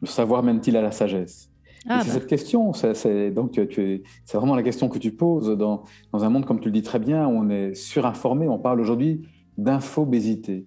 Le 0.00 0.06
savoir 0.06 0.42
mène-t-il 0.42 0.76
à 0.76 0.82
la 0.82 0.92
sagesse? 0.92 1.49
Ah, 1.88 2.00
c'est 2.02 2.08
bah. 2.08 2.14
cette 2.14 2.26
question, 2.26 2.72
c'est 2.72 3.30
donc 3.30 3.52
c'est 3.54 4.36
vraiment 4.36 4.54
la 4.54 4.62
question 4.62 4.88
que 4.88 4.98
tu 4.98 5.12
poses 5.12 5.56
dans, 5.56 5.84
dans, 6.12 6.24
un 6.24 6.28
monde 6.28 6.44
comme 6.44 6.60
tu 6.60 6.68
le 6.68 6.72
dis 6.72 6.82
très 6.82 6.98
bien 6.98 7.26
où 7.26 7.30
on 7.30 7.48
est 7.48 7.74
surinformé. 7.74 8.48
On 8.48 8.58
parle 8.58 8.80
aujourd'hui 8.80 9.22
d'infobésité, 9.56 10.66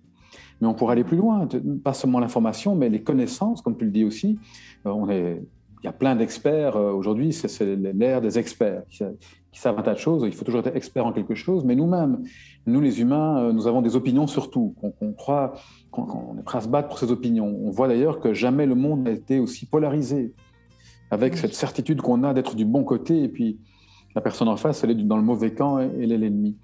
mais 0.59 0.67
on 0.67 0.73
pourrait 0.73 0.93
aller 0.93 1.03
plus 1.03 1.17
loin. 1.17 1.47
Pas 1.83 1.93
seulement 1.93 2.19
l'information, 2.19 2.75
mais 2.75 2.89
les 2.89 3.03
connaissances, 3.03 3.61
comme 3.61 3.77
tu 3.77 3.85
le 3.85 3.91
dis 3.91 4.03
aussi. 4.03 4.39
Euh, 4.85 4.91
on 4.91 5.09
est, 5.09 5.43
il 5.83 5.85
y 5.85 5.89
a 5.89 5.93
plein 5.93 6.15
d'experts 6.15 6.77
euh, 6.77 6.93
aujourd'hui. 6.93 7.33
C'est 7.33 7.75
l'ère 7.75 8.21
des 8.21 8.39
experts 8.39 8.83
qui, 8.89 9.03
savent 9.59 9.77
un 9.77 9.83
tas 9.83 9.93
de 9.93 9.99
choses. 9.99 10.23
Il 10.25 10.33
faut 10.33 10.45
toujours 10.45 10.61
être 10.61 10.75
expert 10.75 11.05
en 11.05 11.11
quelque 11.11 11.35
chose, 11.35 11.65
mais 11.65 11.75
nous-mêmes, 11.75 12.23
nous 12.65 12.81
les 12.81 13.01
humains, 13.01 13.39
euh, 13.39 13.51
nous 13.51 13.67
avons 13.67 13.81
des 13.81 13.95
opinions 13.95 14.25
sur 14.25 14.49
tout. 14.49 14.73
On, 15.01 15.11
croit, 15.11 15.53
qu'on 15.91 16.37
est 16.39 16.43
prêt 16.43 16.59
à 16.59 16.61
se 16.61 16.69
battre 16.69 16.87
pour 16.87 16.97
ces 16.97 17.11
opinions. 17.11 17.55
On 17.61 17.69
voit 17.69 17.87
d'ailleurs 17.87 18.19
que 18.19 18.33
jamais 18.33 18.65
le 18.65 18.75
monde 18.75 19.03
n'a 19.03 19.11
été 19.11 19.39
aussi 19.39 19.65
polarisé 19.65 20.33
avec 21.11 21.37
cette 21.37 21.53
certitude 21.53 22.01
qu'on 22.01 22.23
a 22.23 22.33
d'être 22.33 22.55
du 22.55 22.65
bon 22.65 22.83
côté, 22.83 23.23
et 23.23 23.29
puis 23.29 23.59
la 24.15 24.21
personne 24.21 24.47
en 24.47 24.57
face, 24.57 24.83
elle 24.83 24.91
est 24.91 24.95
dans 24.95 25.17
le 25.17 25.23
mauvais 25.23 25.53
camp 25.53 25.79
elle 25.79 26.11
est 26.11 26.17
l'ennemi. 26.17 26.57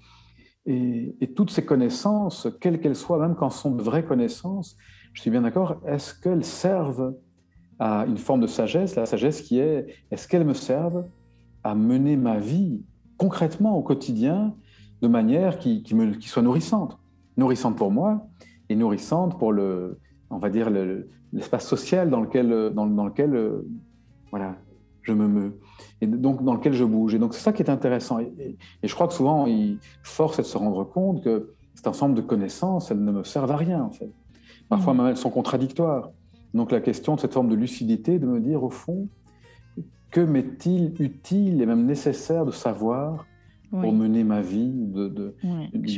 Et, 0.66 1.32
toutes 1.34 1.50
ces 1.50 1.64
connaissances, 1.64 2.48
quelles 2.60 2.80
qu'elles 2.80 2.96
soient, 2.96 3.18
même 3.18 3.34
quand 3.34 3.50
ce 3.50 3.60
sont 3.60 3.70
de 3.70 3.82
vraies 3.82 4.04
connaissances, 4.04 4.76
je 5.12 5.22
suis 5.22 5.30
bien 5.30 5.42
d'accord, 5.42 5.80
est-ce 5.86 6.14
qu'elles 6.14 6.44
servent 6.44 7.14
à 7.78 8.04
une 8.06 8.18
forme 8.18 8.40
de 8.40 8.46
sagesse, 8.46 8.94
la 8.94 9.06
sagesse 9.06 9.40
qui 9.40 9.58
est, 9.58 9.86
est-ce 10.10 10.28
qu'elles 10.28 10.44
me 10.44 10.54
servent 10.54 11.06
à 11.64 11.74
mener 11.74 12.16
ma 12.16 12.38
vie 12.38 12.82
concrètement 13.16 13.76
au 13.76 13.82
quotidien 13.82 14.54
de 15.00 15.08
manière 15.08 15.58
qui, 15.58 15.82
me, 15.94 16.12
qui 16.12 16.28
soit 16.28 16.42
nourrissante? 16.42 16.98
Nourrissante 17.36 17.76
pour 17.76 17.90
moi 17.90 18.26
et 18.68 18.76
nourrissante 18.76 19.38
pour 19.38 19.52
le, 19.52 19.98
on 20.28 20.38
va 20.38 20.50
dire, 20.50 20.68
l'espace 21.32 21.66
social 21.66 22.10
dans 22.10 22.20
lequel, 22.20 22.70
dans, 22.74 22.86
dans 22.86 23.06
lequel 23.06 23.62
voilà, 24.30 24.56
je 25.02 25.12
me 25.12 25.26
meus. 25.26 25.52
Et 26.00 26.06
donc, 26.06 26.44
dans 26.44 26.54
lequel 26.54 26.72
je 26.72 26.84
bouge. 26.84 27.14
Et 27.14 27.18
donc, 27.18 27.34
c'est 27.34 27.40
ça 27.40 27.52
qui 27.52 27.62
est 27.62 27.70
intéressant. 27.70 28.20
Et, 28.20 28.56
je 28.82 28.94
crois 28.94 29.08
que 29.08 29.14
souvent, 29.14 29.46
il 29.46 29.78
force 30.02 30.38
à 30.38 30.42
se 30.42 30.56
rendre 30.56 30.84
compte 30.84 31.22
que 31.22 31.52
cet 31.74 31.86
ensemble 31.86 32.14
de 32.14 32.20
connaissances, 32.20 32.90
elles 32.90 33.02
ne 33.02 33.12
me 33.12 33.24
servent 33.24 33.50
à 33.50 33.56
rien, 33.56 33.82
en 33.82 33.90
fait. 33.90 34.10
Parfois, 34.68 34.94
mmh. 34.94 34.96
même, 34.96 35.06
elles 35.08 35.16
sont 35.16 35.30
contradictoires. 35.30 36.10
Donc, 36.54 36.72
la 36.72 36.80
question 36.80 37.14
de 37.14 37.20
cette 37.20 37.32
forme 37.32 37.48
de 37.48 37.54
lucidité, 37.54 38.18
de 38.18 38.26
me 38.26 38.40
dire, 38.40 38.62
au 38.62 38.70
fond, 38.70 39.08
que 40.10 40.20
m'est-il 40.20 40.94
utile 40.98 41.62
et 41.62 41.66
même 41.66 41.86
nécessaire 41.86 42.44
de 42.44 42.50
savoir 42.50 43.26
pour 43.70 43.92
mener 43.92 44.24
ma 44.24 44.40
vie 44.40 44.72
de, 44.72 45.08
de, 45.08 45.34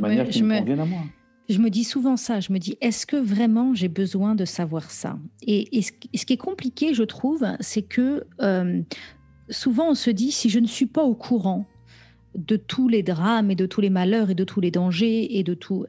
manière 0.03 0.29
qui 0.29 0.43
me, 0.43 0.59
convienne 0.59 0.81
à 0.81 0.85
moi? 0.85 1.01
Je 1.49 1.59
me 1.59 1.71
dis 1.71 1.85
souvent 1.85 2.17
ça, 2.17 2.41
je 2.41 2.53
me 2.53 2.59
dis, 2.59 2.77
est-ce 2.81 3.07
que 3.07 3.17
vraiment 3.17 3.75
j'ai 3.75 3.89
besoin 3.89 4.35
de 4.35 4.45
savoir 4.45 4.91
ça? 4.91 5.19
Et, 5.47 5.83
ce, 5.83 5.93
qui 6.25 6.33
est 6.33 6.37
compliqué, 6.37 6.95
je 6.95 7.03
trouve, 7.03 7.47
c'est 7.61 7.83
que 7.83 8.25
euh, 8.41 8.83
souvent 9.51 9.91
on 9.91 9.95
se 9.95 10.11
dit, 10.11 10.33
si 10.33 10.49
je 10.49 10.59
ne 10.59 10.67
suis 10.67 10.87
pas 10.87 11.03
au 11.03 11.15
courant 11.15 11.67
de 12.35 12.57
tous 12.57 12.89
les 12.89 13.03
drames 13.03 13.51
et 13.51 13.55
de 13.55 13.67
tous 13.67 13.81
les 13.81 13.91
malheurs 13.91 14.31
et 14.31 14.35
de 14.35 14.45
tous 14.45 14.61
les 14.61 14.71
dangers 14.71 15.39
et 15.39 15.43
de 15.43 15.55
tout, 15.55 15.85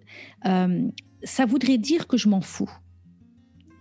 euh, 0.46 0.82
ça 1.24 1.46
voudrait 1.46 1.78
dire 1.78 2.08
que 2.08 2.18
je 2.18 2.28
m'en 2.28 2.42
fous. 2.42 2.70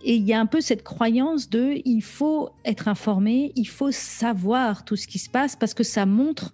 Et 0.03 0.15
il 0.15 0.23
y 0.23 0.33
a 0.33 0.39
un 0.39 0.45
peu 0.45 0.59
cette 0.59 0.83
croyance 0.83 1.49
de 1.49 1.81
il 1.85 2.01
faut 2.01 2.49
être 2.65 2.87
informé, 2.87 3.53
il 3.55 3.67
faut 3.67 3.91
savoir 3.91 4.83
tout 4.83 4.97
ce 4.97 5.07
qui 5.07 5.17
se 5.17 5.29
passe 5.29 5.55
parce 5.55 5.73
que 5.73 5.83
ça 5.83 6.05
montre 6.05 6.53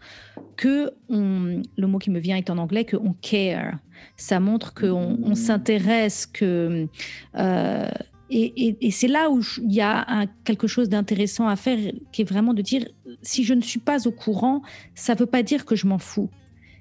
que 0.55 0.91
on, 1.09 1.62
le 1.77 1.88
mot 1.88 1.97
qui 1.97 2.12
me 2.12 2.19
vient 2.19 2.38
est 2.38 2.49
en 2.49 2.57
anglais 2.57 2.85
que 2.85 2.95
on 2.95 3.13
care. 3.13 3.79
Ça 4.17 4.39
montre 4.39 4.73
qu'on 4.73 5.17
on, 5.23 5.35
s'intéresse, 5.35 6.25
que 6.25 6.88
euh, 7.35 7.89
et, 8.29 8.77
et, 8.79 8.91
c'est 8.91 9.07
là 9.07 9.31
où 9.31 9.41
il 9.63 9.73
y 9.73 9.81
a 9.81 10.05
un, 10.07 10.27
quelque 10.43 10.67
chose 10.67 10.88
d'intéressant 10.88 11.47
à 11.47 11.55
faire, 11.55 11.79
qui 12.12 12.21
est 12.21 12.29
vraiment 12.29 12.53
de 12.53 12.62
dire 12.62 12.88
si 13.23 13.43
je 13.43 13.53
ne 13.55 13.62
suis 13.62 13.79
pas 13.79 14.07
au 14.07 14.12
courant, 14.12 14.62
ça 14.93 15.15
ne 15.15 15.19
veut 15.19 15.25
pas 15.25 15.41
dire 15.41 15.65
que 15.65 15.75
je 15.75 15.88
m'en 15.88 15.97
fous. 15.97 16.29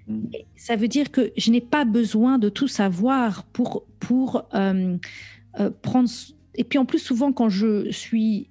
Mm. 0.08 0.26
Ça 0.56 0.76
veut 0.76 0.88
dire 0.88 1.10
que 1.10 1.32
je 1.36 1.50
n'ai 1.50 1.60
pas 1.60 1.84
besoin 1.84 2.38
de 2.38 2.48
tout 2.48 2.68
savoir 2.68 3.44
pour 3.44 3.84
pour 3.98 4.46
euh, 4.54 4.98
euh, 5.58 5.70
prendre 5.82 6.08
et 6.58 6.64
puis 6.64 6.78
en 6.78 6.84
plus, 6.84 6.98
souvent, 6.98 7.32
quand 7.32 7.48
je 7.48 7.90
suis 7.90 8.48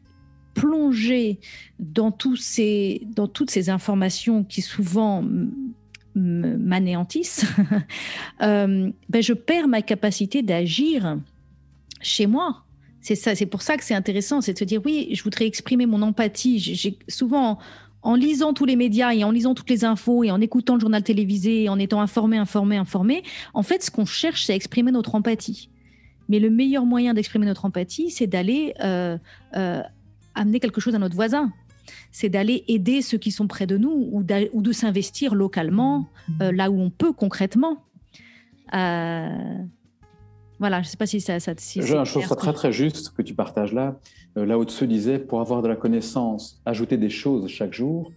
plongée 0.54 1.39
dans, 1.78 2.15
ces, 2.38 3.02
dans 3.06 3.28
toutes 3.28 3.52
ces 3.52 3.70
informations 3.70 4.43
qui 4.46 4.62
souvent 4.62 5.24
m'anéantissent, 6.15 7.46
euh, 8.41 8.89
ben 9.10 9.22
je 9.22 9.34
perds 9.34 9.67
ma 9.67 9.82
capacité 9.82 10.41
d'agir 10.41 11.20
chez 12.02 12.26
moi. 12.26 12.63
C'est 13.02 13.15
ça, 13.15 13.36
c'est 13.36 13.46
pour 13.46 13.62
ça 13.62 13.78
que 13.78 13.84
c'est 13.84 13.93
intéressant, 13.93 14.41
c'est 14.41 14.54
de 14.54 14.60
se 14.60 14.63
dire 14.63 14.82
oui, 14.84 15.10
je 15.13 15.22
voudrais 15.22 15.46
exprimer 15.46 15.86
mon 15.86 16.02
empathie. 16.02 16.96
Souvent 17.08 17.60
en 18.02 18.15
lisant 18.15 18.54
tous 18.54 18.65
les 18.65 18.78
médias 18.78 19.13
et 19.13 19.26
en 19.26 19.32
lisant 19.32 19.54
toutes 19.54 19.70
les 19.70 19.84
infos 19.84 20.24
et 20.24 20.32
en 20.32 20.39
écoutant 20.39 20.76
le 20.76 20.80
journal 20.80 21.04
télévisé 21.04 21.63
et 21.63 21.70
en 21.70 21.78
étant 21.78 22.00
informé, 22.00 22.38
informé, 22.38 22.78
informé, 22.78 23.24
en 23.54 23.63
fait, 23.63 23.84
ce 23.84 23.91
qu'on 23.91 24.06
cherche, 24.06 24.46
c'est 24.46 24.54
à 24.54 24.56
exprimer 24.56 24.91
notre 24.91 25.13
empathie. 25.13 25.70
Mais 26.29 26.39
le 26.39 26.49
meilleur 26.49 26.85
moyen 26.85 27.13
d'exprimer 27.13 27.45
notre 27.45 27.65
empathie, 27.65 28.09
c'est 28.09 28.27
d'aller 28.27 28.73
euh, 28.83 29.17
euh, 29.55 29.81
amener 30.35 30.59
quelque 30.59 30.81
chose 30.81 30.95
à 30.95 30.99
notre 30.99 31.15
voisin. 31.15 31.51
C'est 32.11 32.29
d'aller 32.29 32.65
aider 32.67 33.01
ceux 33.01 33.17
qui 33.17 33.31
sont 33.31 33.47
près 33.47 33.65
de 33.65 33.77
nous 33.77 34.09
ou, 34.11 34.23
de 34.23 34.71
s'investir 34.73 35.35
localement, 35.35 36.07
euh, 36.41 36.51
là 36.51 36.69
où 36.69 36.79
on 36.79 36.89
peut 36.89 37.13
concrètement. 37.13 37.83
voilà, 38.71 39.31
je 40.59 40.79
ne 40.79 40.83
sais 40.83 40.97
pas 40.97 41.05
si 41.05 41.21
ça. 41.21 41.39
ça 41.39 41.53
si 41.57 41.81
je 41.81 41.93
trouve 41.93 42.25
ça 42.25 42.35
très 42.35 42.53
très 42.53 42.73
juste 42.73 43.13
que 43.15 43.21
tu 43.21 43.33
partages 43.33 43.73
là. 43.73 43.99
là 44.35 44.59
où 44.59 44.67
se 44.67 44.83
disait, 44.83 45.19
pour 45.19 45.39
avoir 45.39 45.61
de 45.61 45.69
la 45.69 45.77
connaissance, 45.77 46.61
ajouter 46.65 46.97
des 46.97 47.09
choses 47.09 47.47
chaque 47.47 47.73
jour. 47.73 48.11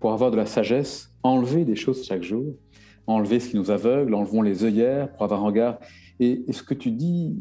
Pour 0.00 0.12
avoir 0.12 0.32
de 0.32 0.36
la 0.36 0.46
sagesse, 0.46 1.12
enlever 1.22 1.64
des 1.64 1.76
choses 1.76 2.04
chaque 2.04 2.24
jour. 2.24 2.56
Enlever 3.06 3.38
ce 3.38 3.50
qui 3.50 3.56
nous 3.56 3.70
aveugle, 3.70 4.14
enlevons 4.14 4.42
les 4.42 4.64
œillères 4.64 5.12
pour 5.12 5.22
avoir 5.22 5.40
un 5.40 5.46
regard 5.46 5.78
et, 6.20 6.52
ce 6.52 6.62
que 6.62 6.74
tu 6.74 6.90
dis, 6.90 7.38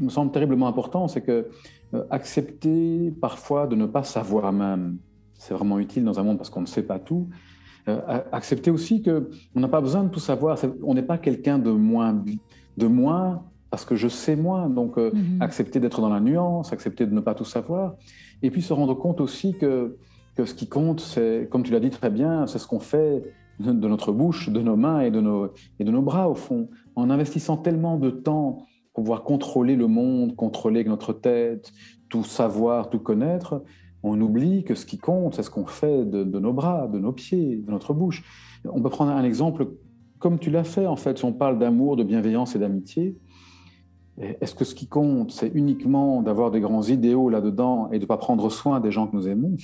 me 0.00 0.08
semble 0.08 0.32
terriblement 0.32 0.68
important, 0.68 1.08
c'est 1.08 1.22
que 1.22 1.48
euh, 1.94 2.04
accepter 2.10 3.12
parfois 3.20 3.66
de 3.66 3.76
ne 3.76 3.86
pas 3.86 4.02
savoir 4.02 4.52
même, 4.52 4.98
c'est 5.34 5.54
vraiment 5.54 5.78
utile 5.78 6.04
dans 6.04 6.18
un 6.18 6.22
monde 6.22 6.38
parce 6.38 6.50
qu'on 6.50 6.60
ne 6.60 6.66
sait 6.66 6.84
pas 6.84 6.98
tout. 6.98 7.28
Euh, 7.88 8.00
accepter 8.30 8.70
aussi 8.70 9.02
que 9.02 9.28
on 9.56 9.60
n'a 9.60 9.68
pas 9.68 9.80
besoin 9.80 10.04
de 10.04 10.08
tout 10.08 10.20
savoir. 10.20 10.56
On 10.84 10.94
n'est 10.94 11.02
pas 11.02 11.18
quelqu'un 11.18 11.58
de 11.58 11.70
moins, 11.70 12.22
de 12.76 12.86
moins 12.86 13.42
parce 13.70 13.84
que 13.84 13.96
je 13.96 14.08
sais 14.08 14.36
moins. 14.36 14.68
Donc, 14.68 14.98
euh, 14.98 15.10
mm-hmm. 15.10 15.42
accepter 15.42 15.80
d'être 15.80 16.00
dans 16.00 16.08
la 16.08 16.20
nuance, 16.20 16.72
accepter 16.72 17.06
de 17.06 17.14
ne 17.14 17.20
pas 17.20 17.34
tout 17.34 17.44
savoir, 17.44 17.96
et 18.42 18.50
puis 18.50 18.62
se 18.62 18.72
rendre 18.72 18.94
compte 18.94 19.20
aussi 19.20 19.54
que, 19.58 19.96
que 20.36 20.44
ce 20.44 20.54
qui 20.54 20.68
compte, 20.68 21.00
c'est, 21.00 21.48
comme 21.50 21.62
tu 21.62 21.72
l'as 21.72 21.80
dit 21.80 21.90
très 21.90 22.10
bien, 22.10 22.46
c'est 22.46 22.58
ce 22.58 22.66
qu'on 22.66 22.80
fait 22.80 23.22
de 23.58 23.88
notre 23.88 24.12
bouche, 24.12 24.48
de 24.48 24.60
nos 24.60 24.76
mains 24.76 25.00
et 25.00 25.10
de 25.10 25.20
nos, 25.20 25.52
et 25.78 25.84
de 25.84 25.90
nos 25.90 26.02
bras, 26.02 26.28
au 26.28 26.34
fond, 26.34 26.68
en 26.96 27.10
investissant 27.10 27.56
tellement 27.56 27.98
de 27.98 28.10
temps 28.10 28.66
pour 28.92 29.04
pouvoir 29.04 29.22
contrôler 29.22 29.76
le 29.76 29.86
monde, 29.86 30.36
contrôler 30.36 30.84
notre 30.84 31.12
tête, 31.12 31.72
tout 32.08 32.24
savoir, 32.24 32.90
tout 32.90 32.98
connaître, 32.98 33.62
on 34.02 34.20
oublie 34.20 34.64
que 34.64 34.74
ce 34.74 34.84
qui 34.84 34.98
compte, 34.98 35.34
c'est 35.34 35.42
ce 35.42 35.50
qu'on 35.50 35.66
fait 35.66 36.04
de, 36.04 36.24
nos 36.24 36.52
bras, 36.52 36.88
de 36.88 36.98
nos 36.98 37.12
pieds, 37.12 37.56
de 37.56 37.70
notre 37.70 37.94
bouche. 37.94 38.24
On 38.64 38.82
peut 38.82 38.90
prendre 38.90 39.12
un 39.12 39.24
exemple 39.24 39.68
comme 40.18 40.38
tu 40.38 40.50
l'as 40.50 40.64
fait, 40.64 40.86
en 40.86 40.96
fait, 40.96 41.18
si 41.18 41.24
on 41.24 41.32
parle 41.32 41.58
d'amour, 41.58 41.96
de 41.96 42.04
bienveillance 42.04 42.54
et 42.54 42.58
d'amitié. 42.58 43.16
Est-ce 44.18 44.54
que 44.54 44.64
ce 44.64 44.74
qui 44.74 44.86
compte, 44.86 45.32
c'est 45.32 45.50
uniquement 45.54 46.22
d'avoir 46.22 46.50
des 46.50 46.60
grands 46.60 46.82
idéaux 46.82 47.28
là-dedans 47.28 47.90
et 47.90 47.98
de 47.98 48.04
ne 48.04 48.06
pas 48.06 48.18
prendre 48.18 48.50
soin 48.50 48.78
des 48.78 48.90
gens 48.90 49.06
que 49.06 49.16
nous 49.16 49.26
aimons? 49.26 49.56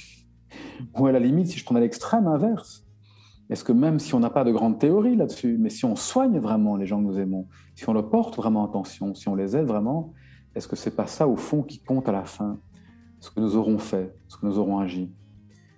Ou 0.99 1.07
à 1.07 1.13
la 1.13 1.21
limite, 1.21 1.49
si 1.49 1.59
je 1.59 1.65
prends 1.65 1.77
à 1.77 1.81
l'extrême 1.81 2.27
inverse, 2.27 2.88
est-ce 3.51 3.65
que 3.65 3.73
même 3.73 3.99
si 3.99 4.15
on 4.15 4.21
n'a 4.21 4.31
pas 4.31 4.45
de 4.45 4.53
grande 4.53 4.79
théorie 4.79 5.17
là-dessus, 5.17 5.57
mais 5.59 5.71
si 5.71 5.85
on 5.85 5.97
soigne 5.97 6.39
vraiment 6.39 6.77
les 6.77 6.87
gens 6.87 6.99
que 6.99 7.07
nous 7.07 7.19
aimons, 7.19 7.47
si 7.75 7.89
on 7.89 7.95
leur 7.95 8.11
porte 8.11 8.37
vraiment 8.37 8.65
attention, 8.67 9.15
si 9.15 9.29
on 9.29 9.35
les 9.35 9.57
aide 9.57 9.67
vraiment, 9.67 10.13
est-ce 10.55 10.69
que 10.69 10.77
c'est 10.77 10.95
pas 10.95 11.07
ça 11.07 11.27
au 11.27 11.37
fond 11.37 11.63
qui 11.63 11.81
compte 11.81 12.09
à 12.09 12.13
la 12.13 12.25
fin? 12.25 12.59
Ce 13.21 13.31
que 13.31 13.41
nous 13.41 13.57
aurons 13.57 13.79
fait, 13.79 14.15
ce 14.29 14.37
que 14.37 14.47
nous 14.47 14.59
aurons 14.59 14.79
agi 14.79 15.11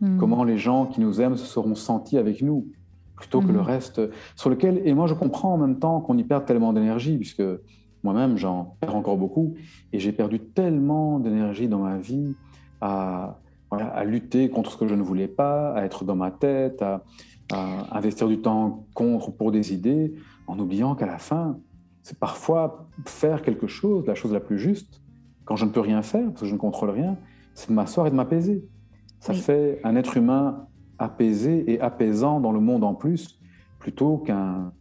hmm. 0.00 0.18
Comment 0.18 0.42
les 0.42 0.58
gens 0.58 0.86
qui 0.86 1.00
nous 1.00 1.20
aiment 1.20 1.36
se 1.36 1.46
seront 1.46 1.74
sentis 1.74 2.18
avec 2.18 2.42
nous 2.42 2.68
plutôt 3.16 3.40
que 3.40 3.52
le 3.52 3.60
hmm. 3.60 3.62
reste 3.62 4.00
sur 4.34 4.50
lequel, 4.50 4.80
et 4.84 4.94
moi 4.94 5.06
je 5.06 5.14
comprends 5.14 5.52
en 5.52 5.58
même 5.58 5.78
temps 5.78 6.00
qu'on 6.00 6.16
y 6.18 6.24
perd 6.24 6.46
tellement 6.46 6.72
d'énergie, 6.72 7.18
puisque 7.18 7.42
moi-même 8.02 8.36
j'en 8.36 8.76
perds 8.80 8.96
encore 8.96 9.16
beaucoup, 9.16 9.54
et 9.92 10.00
j'ai 10.00 10.12
perdu 10.12 10.40
tellement 10.40 11.20
d'énergie 11.20 11.68
dans 11.68 11.80
ma 11.80 11.98
vie 11.98 12.34
à, 12.80 13.38
à 13.70 14.04
lutter 14.04 14.48
contre 14.48 14.72
ce 14.72 14.76
que 14.76 14.88
je 14.88 14.94
ne 14.94 15.02
voulais 15.02 15.28
pas, 15.28 15.72
à 15.74 15.84
être 15.84 16.04
dans 16.04 16.16
ma 16.16 16.30
tête, 16.30 16.80
à, 16.82 17.04
à 17.52 17.96
investir 17.96 18.28
du 18.28 18.40
temps 18.40 18.86
contre 18.94 19.30
pour 19.30 19.52
des 19.52 19.72
idées, 19.72 20.14
en 20.46 20.58
oubliant 20.58 20.94
qu'à 20.94 21.06
la 21.06 21.18
fin, 21.18 21.58
c'est 22.02 22.18
parfois 22.18 22.88
faire 23.06 23.42
quelque 23.42 23.66
chose, 23.66 24.06
la 24.06 24.14
chose 24.14 24.32
la 24.32 24.40
plus 24.40 24.58
juste, 24.58 25.02
quand 25.44 25.56
je 25.56 25.64
ne 25.64 25.70
peux 25.70 25.80
rien 25.80 26.02
faire, 26.02 26.26
parce 26.28 26.42
que 26.42 26.46
je 26.46 26.54
ne 26.54 26.58
contrôle 26.58 26.90
rien, 26.90 27.16
c'est 27.54 27.68
de 27.68 27.74
m'asseoir 27.74 28.06
et 28.06 28.10
de 28.10 28.14
m'apaiser. 28.14 28.64
Ça 29.18 29.34
fait 29.34 29.80
un 29.84 29.96
être 29.96 30.16
humain 30.16 30.66
apaisé 30.98 31.70
et 31.70 31.80
apaisant 31.80 32.40
dans 32.40 32.52
le 32.52 32.60
monde 32.60 32.84
en 32.84 32.94
plus, 32.94 33.38
plutôt 33.78 34.18
qu'un 34.18 34.72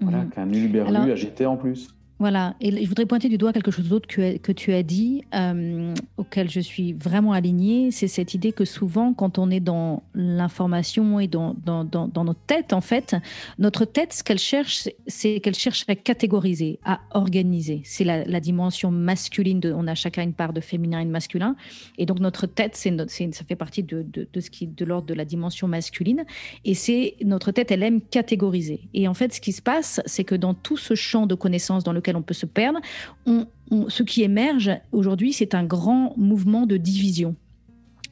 voilà, 0.00 0.24
mhm. 0.24 1.10
agité 1.10 1.46
en 1.46 1.56
plus. 1.56 1.99
Voilà, 2.20 2.54
et 2.60 2.70
je 2.70 2.86
voudrais 2.86 3.06
pointer 3.06 3.30
du 3.30 3.38
doigt 3.38 3.50
quelque 3.54 3.70
chose 3.70 3.88
d'autre 3.88 4.06
que, 4.06 4.36
que, 4.36 4.52
tu 4.52 4.74
as 4.74 4.82
dit, 4.82 5.24
euh, 5.34 5.94
auquel 6.18 6.50
je 6.50 6.60
suis 6.60 6.92
vraiment 6.92 7.32
alignée, 7.32 7.90
c'est 7.92 8.08
cette 8.08 8.34
idée 8.34 8.52
que 8.52 8.66
souvent, 8.66 9.14
quand 9.14 9.38
on 9.38 9.50
est 9.50 9.58
dans 9.58 10.02
l'information 10.14 11.18
et 11.18 11.28
dans, 11.28 11.56
dans, 11.64 11.82
dans, 11.82 12.24
notre 12.24 12.40
tête, 12.46 12.74
en 12.74 12.82
fait, 12.82 13.16
notre 13.58 13.86
tête, 13.86 14.12
ce 14.12 14.22
qu'elle 14.22 14.38
cherche, 14.38 14.86
c'est 15.06 15.40
qu'elle 15.40 15.54
cherche 15.54 15.86
à 15.88 15.94
catégoriser, 15.94 16.78
à 16.84 17.00
organiser. 17.12 17.80
C'est 17.86 18.04
la, 18.04 18.40
dimension 18.40 18.90
masculine, 18.90 19.62
on 19.74 19.86
a 19.86 19.94
chacun 19.94 20.22
une 20.22 20.34
part 20.34 20.52
de 20.52 20.60
féminin 20.60 21.00
et 21.00 21.06
de 21.06 21.10
masculin, 21.10 21.56
et 21.96 22.04
donc 22.04 22.20
notre 22.20 22.46
tête, 22.46 22.76
c'est 22.76 22.94
ça 23.32 23.44
fait 23.48 23.56
partie 23.56 23.82
de, 23.82 24.02
de, 24.02 24.28
de 24.30 24.40
ce 24.40 24.50
qui 24.50 24.66
de 24.66 24.84
l'ordre 24.84 25.06
de 25.06 25.14
la 25.14 25.24
dimension 25.24 25.68
masculine, 25.68 26.26
et 26.66 26.74
c'est 26.74 27.16
notre 27.24 27.50
tête, 27.50 27.70
elle 27.70 27.82
aime 27.82 28.02
catégoriser. 28.02 28.90
Et 28.92 29.08
en 29.08 29.14
fait, 29.14 29.32
ce 29.32 29.40
qui 29.40 29.52
se 29.52 29.62
passe, 29.62 30.02
c'est 30.04 30.24
que 30.24 30.34
dans 30.34 30.52
tout 30.52 30.76
ce 30.76 30.94
champ 30.94 31.26
de 31.26 31.34
connaissances 31.34 31.82
dans 31.82 31.94
lequel 31.94 32.09
on 32.16 32.22
peut 32.22 32.34
se 32.34 32.46
perdre. 32.46 32.80
ce 33.26 34.02
qui 34.02 34.22
émerge 34.22 34.70
aujourd'hui, 34.92 35.32
c'est 35.32 35.54
un 35.54 35.64
grand 35.64 36.14
mouvement 36.16 36.66
de 36.66 36.76
division. 36.76 37.36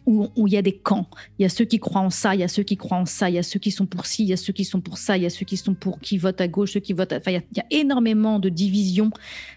Où, 0.06 0.30
il 0.46 0.54
y 0.54 0.56
a 0.56 0.62
des 0.62 0.72
camps. 0.72 1.06
Il 1.38 1.42
y 1.42 1.44
a 1.44 1.50
ceux 1.50 1.66
qui 1.66 1.78
croient 1.78 2.00
en 2.00 2.08
ça, 2.08 2.34
il 2.34 2.40
y 2.40 2.42
a 2.42 2.48
ceux 2.48 2.62
qui 2.62 2.78
croient 2.78 2.96
en 2.96 3.04
ça, 3.04 3.28
il 3.28 3.34
y 3.34 3.38
a 3.38 3.42
ceux 3.42 3.58
qui 3.58 3.70
sont 3.70 3.84
pour 3.84 4.06
ci, 4.06 4.22
il 4.22 4.28
y 4.30 4.32
a 4.32 4.38
ceux 4.38 4.54
qui 4.54 4.64
sont 4.64 4.80
pour 4.80 4.96
ça, 4.96 5.18
il 5.18 5.22
y 5.22 5.26
a 5.26 5.30
ceux 5.30 5.44
qui 5.44 5.58
sont 5.58 5.74
pour 5.74 6.00
qui 6.00 6.16
votent 6.16 6.40
à 6.40 6.48
gauche, 6.48 6.72
ceux 6.72 6.80
qui 6.80 6.94
votent. 6.94 7.12
Enfin, 7.12 7.32
il 7.32 7.42
y, 7.54 7.60
a, 7.60 7.66
énormément 7.70 8.38
de 8.38 8.48
divisions 8.48 9.10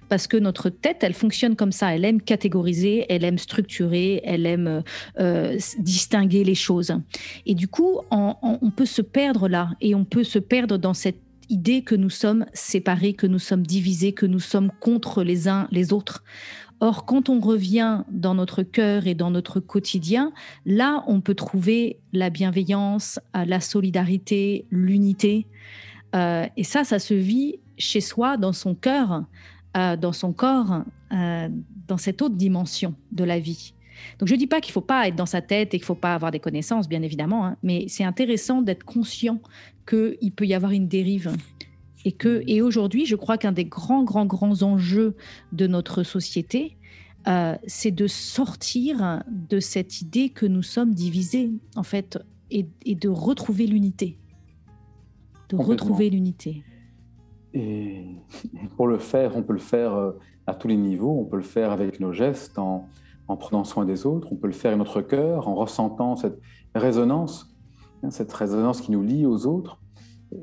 parce 0.10 0.27
que 0.27 0.36
notre 0.36 0.69
tête, 0.69 1.06
elle 1.06 1.13
fonctionne 1.13 1.56
comme 1.56 1.71
ça. 1.71 1.95
Elle 1.95 2.04
aime 2.04 2.21
catégoriser, 2.21 3.06
elle 3.08 3.23
aime 3.23 3.38
structurer, 3.38 4.19
elle 4.25 4.45
aime 4.45 4.84
euh, 5.21 5.58
distinguer 5.80 6.43
les 6.43 6.56
choses. 6.56 6.91
Et 7.45 7.56
du 7.56 7.69
coup, 7.69 8.01
on 8.12 8.71
peut 8.75 8.86
se 8.86 9.01
perdre 9.01 9.47
là 9.47 9.69
et 9.80 9.95
on 9.95 10.04
peut 10.04 10.25
se 10.25 10.39
perdre 10.39 10.77
dans 10.77 10.93
cette 10.93 11.31
idée 11.52 11.84
que 11.84 11.96
nous 11.96 12.10
sommes 12.10 12.46
séparés, 12.54 13.14
que 13.14 13.28
nous 13.28 13.40
sommes 13.40 13.66
divisés, 13.66 14.14
que 14.14 14.26
nous 14.26 14.40
sommes 14.40 14.72
contre 14.80 15.24
les 15.24 15.48
uns 15.48 15.68
les 15.72 15.94
autres. 15.94 16.24
Or, 16.80 17.06
quand 17.06 17.30
on 17.30 17.40
revient 17.40 18.04
dans 18.10 18.34
notre 18.34 18.64
cœur 18.64 19.06
et 19.06 19.14
dans 19.14 19.30
notre 19.30 19.60
quotidien, 19.60 20.32
là, 20.66 21.04
on 21.06 21.22
peut 21.22 21.36
trouver 21.36 22.00
la 22.12 22.32
bienveillance, 22.32 23.20
euh, 23.36 23.46
la 23.46 23.60
solidarité, 23.60 24.66
l'unité. 24.72 25.46
Euh, 26.16 26.48
et 26.58 26.64
ça, 26.64 26.84
ça 26.84 26.98
se 26.98 27.14
vit 27.14 27.60
chez 27.78 28.02
soi, 28.02 28.36
dans 28.38 28.52
son 28.52 28.74
cœur, 28.74 29.26
euh, 29.78 29.96
dans 29.96 30.12
son 30.12 30.34
corps, 30.34 30.84
dans 31.12 31.98
cette 31.98 32.22
autre 32.22 32.36
dimension 32.36 32.96
de 33.12 33.26
la 33.26 33.38
vie. 33.38 33.74
Donc 34.20 34.28
je 34.28 34.34
ne 34.34 34.40
dis 34.40 34.48
pas 34.48 34.62
qu'il 34.62 34.72
ne 34.72 34.74
faut 34.74 34.82
pas 34.82 35.08
être 35.08 35.16
dans 35.16 35.26
sa 35.26 35.42
tête 35.42 35.74
et 35.74 35.78
qu'il 35.78 35.84
ne 35.84 35.88
faut 35.88 35.96
pas 35.96 36.14
avoir 36.14 36.32
des 36.32 36.40
connaissances, 36.40 36.88
bien 36.88 37.02
évidemment, 37.02 37.46
hein, 37.46 37.58
mais 37.64 37.86
c'est 37.88 38.04
intéressant 38.04 38.62
d'être 38.62 38.84
conscient 38.84 39.40
qu'il 39.88 40.32
peut 40.32 40.46
y 40.46 40.54
avoir 40.54 40.72
une 40.72 40.88
dérive. 40.88 41.36
Et, 42.04 42.12
que, 42.12 42.44
et 42.48 42.62
aujourd'hui, 42.62 43.06
je 43.06 43.16
crois 43.16 43.38
qu'un 43.38 43.52
des 43.52 43.66
grands, 43.66 44.04
grands, 44.04 44.26
grands 44.26 44.64
enjeux 44.64 45.16
de 45.52 45.68
notre 45.68 46.04
société, 46.04 46.78
euh, 47.28 47.56
c'est 47.68 47.92
de 47.92 48.08
sortir 48.08 49.24
de 49.28 49.60
cette 49.60 50.02
idée 50.02 50.30
que 50.30 50.46
nous 50.46 50.64
sommes 50.64 50.94
divisés, 50.94 51.52
en 51.76 51.84
fait, 51.84 52.18
et, 52.50 52.66
de 52.86 53.10
retrouver 53.10 53.68
l'unité. 53.68 54.18
De 55.50 55.56
retrouver 55.56 56.10
l'unité. 56.10 56.64
Et 57.54 58.06
pour 58.76 58.88
le 58.88 58.98
faire, 58.98 59.36
on 59.36 59.44
peut 59.44 59.54
le 59.54 59.60
faire 59.60 59.94
euh, 59.94 60.12
à 60.48 60.56
tous 60.56 60.68
les 60.68 60.78
niveaux. 60.78 61.20
On 61.20 61.26
peut 61.26 61.38
le 61.38 61.44
faire 61.44 61.72
avec 61.72 62.00
nos 62.00 62.14
gestes, 62.14 62.58
en, 62.58 62.88
en 63.32 63.38
prenant 63.38 63.63
soin 63.63 63.86
des 63.86 64.06
autres. 64.06 64.28
On 64.32 64.36
peut 64.36 64.48
le 64.48 64.54
faire 64.54 64.70
avec 64.72 64.80
notre 64.80 65.02
cœur, 65.02 65.48
en 65.48 65.56
ressentant 65.56 66.15
cette 66.15 66.39
résonance, 66.76 67.56
hein, 68.04 68.12
cette 68.12 68.32
résonance 68.32 68.82
qui 68.82 68.91
nous 68.91 69.04
lie 69.04 69.26
aux 69.26 69.46
autres 69.48 69.80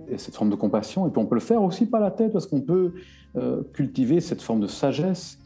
et 0.08 0.18
cette 0.18 0.34
forme 0.34 0.50
de 0.50 0.56
compassion. 0.56 1.06
Et 1.06 1.10
puis 1.10 1.20
on 1.20 1.26
peut 1.26 1.34
le 1.34 1.40
faire 1.40 1.62
aussi 1.62 1.86
par 1.86 2.00
la 2.00 2.10
tête, 2.10 2.32
parce 2.32 2.46
qu'on 2.46 2.60
peut 2.60 2.94
euh, 3.36 3.62
cultiver 3.74 4.20
cette 4.20 4.42
forme 4.42 4.60
de 4.60 4.66
sagesse 4.66 5.38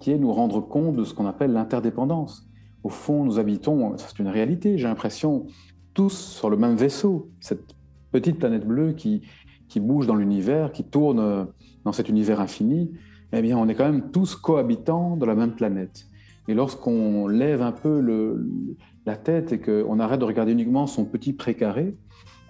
qui 0.00 0.10
est 0.10 0.18
nous 0.18 0.32
rendre 0.32 0.60
compte 0.60 0.96
de 0.96 1.04
ce 1.04 1.14
qu'on 1.14 1.26
appelle 1.26 1.52
l'interdépendance. 1.52 2.48
Au 2.82 2.88
fond, 2.88 3.24
nous 3.24 3.38
habitons, 3.38 3.96
c'est 3.96 4.18
une 4.18 4.28
réalité, 4.28 4.76
j'ai 4.78 4.86
l'impression, 4.86 5.46
tous 5.94 6.12
sur 6.12 6.50
le 6.50 6.56
même 6.56 6.76
vaisseau, 6.76 7.30
cette 7.40 7.74
petite 8.10 8.38
planète 8.38 8.66
bleue 8.66 8.92
qui, 8.92 9.22
qui 9.68 9.80
bouge 9.80 10.06
dans 10.06 10.16
l'univers, 10.16 10.72
qui 10.72 10.84
tourne 10.84 11.18
euh, 11.20 11.44
dans 11.84 11.92
cet 11.92 12.08
univers 12.08 12.40
infini. 12.40 12.92
Eh 13.32 13.42
bien, 13.42 13.56
on 13.58 13.68
est 13.68 13.74
quand 13.74 13.90
même 13.90 14.10
tous 14.10 14.36
cohabitants 14.36 15.16
de 15.16 15.24
la 15.24 15.34
même 15.34 15.54
planète. 15.54 16.06
Et 16.48 16.54
lorsqu'on 16.54 17.26
lève 17.26 17.62
un 17.62 17.72
peu 17.72 18.00
la 19.06 19.16
tête 19.16 19.52
et 19.52 19.60
qu'on 19.60 19.98
arrête 19.98 20.20
de 20.20 20.24
regarder 20.24 20.52
uniquement 20.52 20.86
son 20.86 21.04
petit 21.04 21.32
précaré, 21.32 21.96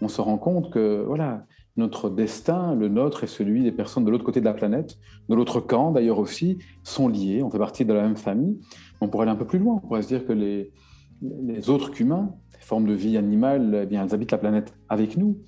on 0.00 0.08
se 0.08 0.20
rend 0.20 0.38
compte 0.38 0.72
que 0.72 1.04
voilà, 1.06 1.46
notre 1.76 2.10
destin, 2.10 2.74
le 2.74 2.88
nôtre 2.88 3.24
et 3.24 3.26
celui 3.26 3.62
des 3.62 3.72
personnes 3.72 4.04
de 4.04 4.10
l'autre 4.10 4.24
côté 4.24 4.40
de 4.40 4.44
la 4.44 4.54
planète, 4.54 4.98
de 5.28 5.34
l'autre 5.34 5.60
camp 5.60 5.92
d'ailleurs 5.92 6.18
aussi, 6.18 6.58
sont 6.82 7.08
liés. 7.08 7.42
On 7.42 7.50
fait 7.50 7.58
partie 7.58 7.84
de 7.84 7.92
la 7.92 8.02
même 8.02 8.16
famille. 8.16 8.60
On 9.00 9.08
pourrait 9.08 9.24
aller 9.24 9.32
un 9.32 9.36
peu 9.36 9.46
plus 9.46 9.58
loin. 9.58 9.80
On 9.82 9.86
pourrait 9.86 10.02
se 10.02 10.08
dire 10.08 10.26
que 10.26 10.32
les, 10.32 10.70
autres 11.68 11.90
qu'humains, 11.90 12.34
les 12.52 12.64
formes 12.64 12.86
de 12.86 12.94
vie 12.94 13.16
animales, 13.16 13.80
eh 13.82 13.86
bien, 13.86 14.04
elles 14.04 14.14
habitent 14.14 14.32
la 14.32 14.38
planète 14.38 14.74
avec 14.88 15.16
nous. 15.16 15.38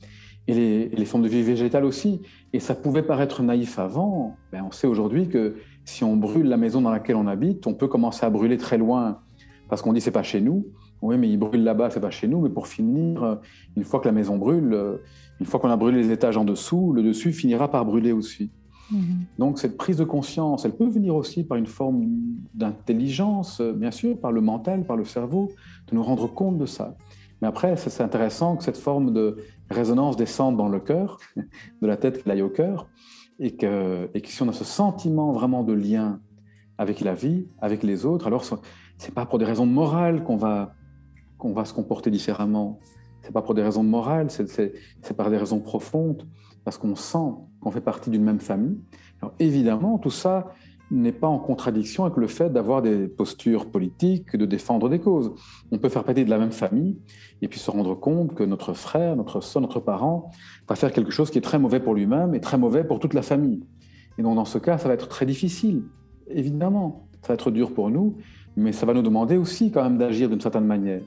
Et 0.48 0.54
les, 0.54 0.88
les, 0.88 1.04
formes 1.04 1.24
de 1.24 1.28
vie 1.28 1.42
végétales 1.42 1.84
aussi. 1.84 2.22
Et 2.52 2.60
ça 2.60 2.74
pouvait 2.74 3.02
paraître 3.02 3.42
naïf 3.42 3.78
avant. 3.78 4.36
Ben, 4.52 4.64
on 4.66 4.70
sait 4.70 4.86
aujourd'hui 4.86 5.28
que 5.28 5.56
si 5.86 6.04
on 6.04 6.16
brûle 6.16 6.48
la 6.48 6.58
maison 6.58 6.82
dans 6.82 6.90
laquelle 6.90 7.16
on 7.16 7.26
habite, 7.26 7.66
on 7.66 7.72
peut 7.72 7.88
commencer 7.88 8.26
à 8.26 8.30
brûler 8.30 8.58
très 8.58 8.76
loin 8.76 9.20
parce 9.68 9.80
qu'on 9.80 9.92
dit 9.92 10.00
c'est 10.02 10.10
pas 10.10 10.22
chez 10.22 10.42
nous. 10.42 10.66
Oui, 11.02 11.16
mais 11.18 11.28
il 11.28 11.38
brûle 11.38 11.62
là-bas, 11.62 11.90
c'est 11.90 12.00
pas 12.00 12.10
chez 12.10 12.26
nous. 12.26 12.40
Mais 12.40 12.48
pour 12.48 12.66
finir, 12.66 13.38
une 13.76 13.84
fois 13.84 14.00
que 14.00 14.06
la 14.06 14.12
maison 14.12 14.36
brûle, 14.36 14.98
une 15.40 15.46
fois 15.46 15.60
qu'on 15.60 15.70
a 15.70 15.76
brûlé 15.76 15.98
les 15.98 16.10
étages 16.10 16.36
en 16.36 16.44
dessous, 16.44 16.92
le 16.92 17.02
dessus 17.02 17.32
finira 17.32 17.70
par 17.70 17.84
brûler 17.84 18.12
aussi. 18.12 18.50
Mhm. 18.90 19.26
Donc 19.38 19.58
cette 19.58 19.76
prise 19.76 19.96
de 19.96 20.04
conscience, 20.04 20.64
elle 20.64 20.74
peut 20.76 20.88
venir 20.88 21.14
aussi 21.14 21.44
par 21.44 21.58
une 21.58 21.66
forme 21.66 22.04
d'intelligence, 22.54 23.60
bien 23.60 23.90
sûr, 23.90 24.18
par 24.18 24.32
le 24.32 24.40
mental, 24.40 24.84
par 24.84 24.96
le 24.96 25.04
cerveau, 25.04 25.52
de 25.90 25.94
nous 25.94 26.02
rendre 26.02 26.32
compte 26.32 26.58
de 26.58 26.66
ça. 26.66 26.96
Mais 27.42 27.48
après, 27.48 27.76
c'est 27.76 28.02
intéressant 28.02 28.56
que 28.56 28.64
cette 28.64 28.78
forme 28.78 29.12
de 29.12 29.36
résonance 29.70 30.16
descende 30.16 30.56
dans 30.56 30.68
le 30.68 30.80
cœur, 30.80 31.18
de 31.36 31.86
la 31.86 31.96
tête 31.96 32.22
qui 32.22 32.30
aille 32.30 32.42
au 32.42 32.48
cœur, 32.48 32.88
et 33.38 33.56
que, 33.56 34.10
et 34.14 34.20
que 34.20 34.28
si 34.28 34.42
on 34.42 34.48
a 34.48 34.52
ce 34.52 34.64
sentiment 34.64 35.32
vraiment 35.32 35.62
de 35.62 35.72
lien 35.72 36.20
avec 36.78 37.00
la 37.00 37.14
vie, 37.14 37.48
avec 37.60 37.82
les 37.82 38.04
autres, 38.04 38.26
alors 38.26 38.44
c'est 38.98 39.14
pas 39.14 39.26
pour 39.26 39.38
des 39.38 39.44
raisons 39.44 39.66
morales 39.66 40.24
qu'on 40.24 40.36
va 40.36 40.74
va 41.44 41.64
se 41.64 41.72
comporter 41.72 42.10
différemment. 42.10 42.80
C'est 43.22 43.32
pas 43.32 43.42
pour 43.42 43.54
des 43.54 43.62
raisons 43.62 43.82
morales, 43.82 44.30
c'est 44.30 45.16
par 45.16 45.30
des 45.30 45.36
raisons 45.36 45.60
profondes, 45.60 46.26
parce 46.64 46.78
qu'on 46.78 46.94
sent 46.94 47.34
qu'on 47.60 47.70
fait 47.70 47.80
partie 47.80 48.10
d'une 48.10 48.24
même 48.24 48.40
famille. 48.40 48.78
Alors 49.20 49.34
évidemment, 49.38 49.98
tout 49.98 50.10
ça 50.10 50.52
n'est 50.90 51.12
pas 51.12 51.26
en 51.26 51.38
contradiction 51.38 52.04
avec 52.04 52.16
le 52.16 52.26
fait 52.26 52.50
d'avoir 52.50 52.80
des 52.80 53.08
postures 53.08 53.66
politiques, 53.66 54.36
de 54.36 54.46
défendre 54.46 54.88
des 54.88 55.00
causes. 55.00 55.32
On 55.72 55.78
peut 55.78 55.88
faire 55.88 56.04
partie 56.04 56.24
de 56.24 56.30
la 56.30 56.38
même 56.38 56.52
famille 56.52 56.98
et 57.42 57.48
puis 57.48 57.58
se 57.58 57.70
rendre 57.70 57.94
compte 57.94 58.34
que 58.34 58.44
notre 58.44 58.72
frère, 58.72 59.16
notre 59.16 59.40
soeur, 59.40 59.62
notre 59.62 59.80
parent 59.80 60.30
va 60.68 60.76
faire 60.76 60.92
quelque 60.92 61.10
chose 61.10 61.30
qui 61.30 61.38
est 61.38 61.42
très 61.42 61.58
mauvais 61.58 61.80
pour 61.80 61.94
lui-même 61.94 62.34
et 62.34 62.40
très 62.40 62.58
mauvais 62.58 62.84
pour 62.84 63.00
toute 63.00 63.14
la 63.14 63.22
famille. 63.22 63.64
Et 64.18 64.22
donc 64.22 64.36
dans 64.36 64.44
ce 64.44 64.58
cas, 64.58 64.78
ça 64.78 64.88
va 64.88 64.94
être 64.94 65.08
très 65.08 65.26
difficile, 65.26 65.84
évidemment. 66.28 67.08
Ça 67.22 67.28
va 67.28 67.34
être 67.34 67.50
dur 67.50 67.74
pour 67.74 67.90
nous, 67.90 68.16
mais 68.56 68.70
ça 68.72 68.86
va 68.86 68.94
nous 68.94 69.02
demander 69.02 69.36
aussi 69.36 69.72
quand 69.72 69.82
même 69.82 69.98
d'agir 69.98 70.28
d'une 70.28 70.40
certaine 70.40 70.66
manière. 70.66 71.02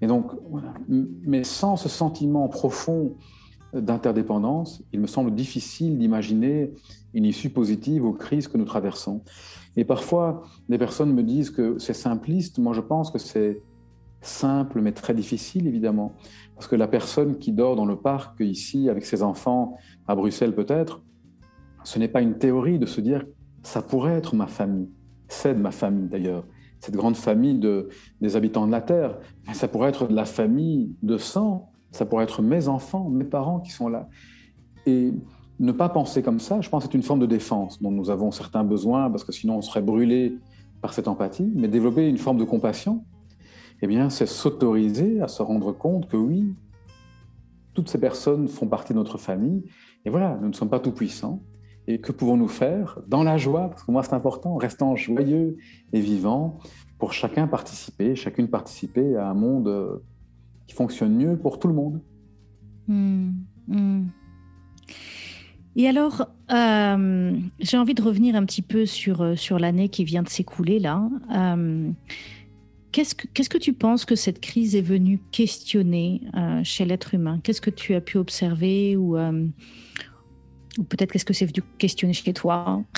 Et 0.00 0.06
donc, 0.06 0.32
voilà. 0.48 0.72
mais 0.88 1.44
sans 1.44 1.76
ce 1.76 1.90
sentiment 1.90 2.48
profond 2.48 3.16
d'interdépendance, 3.72 4.82
il 4.92 5.00
me 5.00 5.06
semble 5.06 5.34
difficile 5.34 5.98
d'imaginer 5.98 6.72
une 7.14 7.24
issue 7.24 7.50
positive 7.50 8.04
aux 8.04 8.12
crises 8.12 8.48
que 8.48 8.56
nous 8.56 8.64
traversons. 8.64 9.22
Et 9.76 9.84
parfois, 9.84 10.42
des 10.68 10.78
personnes 10.78 11.12
me 11.12 11.22
disent 11.22 11.50
que 11.50 11.78
c'est 11.78 11.94
simpliste. 11.94 12.58
Moi, 12.58 12.72
je 12.72 12.80
pense 12.80 13.10
que 13.10 13.18
c'est 13.18 13.62
simple 14.22 14.80
mais 14.80 14.92
très 14.92 15.14
difficile 15.14 15.66
évidemment. 15.66 16.14
Parce 16.54 16.66
que 16.66 16.76
la 16.76 16.88
personne 16.88 17.38
qui 17.38 17.52
dort 17.52 17.76
dans 17.76 17.86
le 17.86 17.96
parc 17.96 18.40
ici 18.40 18.88
avec 18.88 19.04
ses 19.04 19.22
enfants, 19.22 19.76
à 20.06 20.14
Bruxelles 20.14 20.54
peut-être, 20.54 21.02
ce 21.84 21.98
n'est 21.98 22.08
pas 22.08 22.20
une 22.20 22.36
théorie 22.36 22.78
de 22.78 22.86
se 22.86 23.00
dire 23.00 23.24
ça 23.62 23.82
pourrait 23.82 24.14
être 24.14 24.34
ma 24.34 24.46
famille. 24.46 24.90
C'est 25.28 25.54
de 25.54 25.60
ma 25.60 25.70
famille 25.70 26.08
d'ailleurs, 26.08 26.44
cette 26.80 26.96
grande 26.96 27.16
famille 27.16 27.58
de, 27.58 27.88
des 28.20 28.36
habitants 28.36 28.66
de 28.66 28.72
la 28.72 28.80
Terre. 28.80 29.18
Mais 29.46 29.54
ça 29.54 29.68
pourrait 29.68 29.88
être 29.88 30.08
de 30.08 30.14
la 30.14 30.24
famille 30.24 30.94
de 31.02 31.16
sang, 31.16 31.69
ça 31.92 32.04
pourrait 32.06 32.24
être 32.24 32.42
mes 32.42 32.68
enfants, 32.68 33.08
mes 33.08 33.24
parents 33.24 33.60
qui 33.60 33.70
sont 33.70 33.88
là. 33.88 34.08
Et 34.86 35.12
ne 35.58 35.72
pas 35.72 35.88
penser 35.88 36.22
comme 36.22 36.40
ça, 36.40 36.60
je 36.60 36.68
pense 36.70 36.84
que 36.84 36.90
c'est 36.90 36.96
une 36.96 37.02
forme 37.02 37.20
de 37.20 37.26
défense 37.26 37.82
dont 37.82 37.90
nous 37.90 38.10
avons 38.10 38.30
certains 38.30 38.64
besoins, 38.64 39.10
parce 39.10 39.24
que 39.24 39.32
sinon 39.32 39.56
on 39.56 39.62
serait 39.62 39.82
brûlé 39.82 40.38
par 40.80 40.94
cette 40.94 41.08
empathie, 41.08 41.52
mais 41.54 41.68
développer 41.68 42.08
une 42.08 42.18
forme 42.18 42.38
de 42.38 42.44
compassion, 42.44 43.04
eh 43.82 43.86
bien, 43.86 44.10
c'est 44.10 44.26
s'autoriser 44.26 45.20
à 45.20 45.28
se 45.28 45.42
rendre 45.42 45.72
compte 45.72 46.08
que 46.08 46.16
oui, 46.16 46.54
toutes 47.74 47.88
ces 47.88 47.98
personnes 47.98 48.48
font 48.48 48.66
partie 48.66 48.92
de 48.92 48.98
notre 48.98 49.18
famille, 49.18 49.64
et 50.04 50.10
voilà, 50.10 50.38
nous 50.40 50.48
ne 50.48 50.54
sommes 50.54 50.70
pas 50.70 50.80
tout 50.80 50.92
puissants. 50.92 51.42
Et 51.86 52.00
que 52.00 52.12
pouvons-nous 52.12 52.48
faire 52.48 53.00
dans 53.08 53.22
la 53.22 53.36
joie? 53.36 53.68
Parce 53.68 53.82
que 53.82 53.90
moi, 53.90 54.02
c'est 54.02 54.12
important, 54.12 54.54
restant 54.56 54.94
joyeux 54.96 55.56
et 55.92 56.00
vivant, 56.00 56.58
pour 56.98 57.12
chacun 57.12 57.48
participer, 57.48 58.14
chacune 58.14 58.48
participer 58.48 59.16
à 59.16 59.28
un 59.28 59.34
monde 59.34 59.68
euh, 59.68 60.02
qui 60.70 60.76
fonctionne 60.76 61.16
mieux 61.16 61.36
pour 61.36 61.58
tout 61.58 61.66
le 61.66 61.74
monde. 61.74 62.00
Hmm, 62.86 63.30
hmm. 63.66 64.06
Et 65.74 65.88
alors, 65.88 66.28
euh, 66.52 67.36
j'ai 67.58 67.76
envie 67.76 67.94
de 67.94 68.02
revenir 68.02 68.36
un 68.36 68.44
petit 68.44 68.62
peu 68.62 68.86
sur, 68.86 69.20
euh, 69.20 69.34
sur 69.34 69.58
l'année 69.58 69.88
qui 69.88 70.04
vient 70.04 70.22
de 70.22 70.28
s'écouler 70.28 70.78
là. 70.78 71.08
Qu'est-ce 72.92 73.16
que, 73.16 73.26
qu'est-ce 73.34 73.48
que 73.48 73.58
tu 73.58 73.72
penses 73.72 74.04
que 74.04 74.14
cette 74.14 74.40
crise 74.40 74.76
est 74.76 74.80
venue 74.80 75.20
questionner 75.30 76.22
chez 76.64 76.84
l'être 76.84 77.14
humain? 77.14 77.38
Qu'est-ce 77.42 77.60
que 77.60 77.70
tu 77.70 77.94
as 77.94 78.00
pu 78.00 78.18
observer 78.18 78.96
ou, 78.96 79.16
ou 79.16 80.82
peut-être 80.88 81.12
qu'est-ce 81.12 81.24
que 81.24 81.32
c'est 81.32 81.46
venu 81.46 81.62
questionner 81.78 82.14
chez 82.14 82.32
toi? 82.32 82.82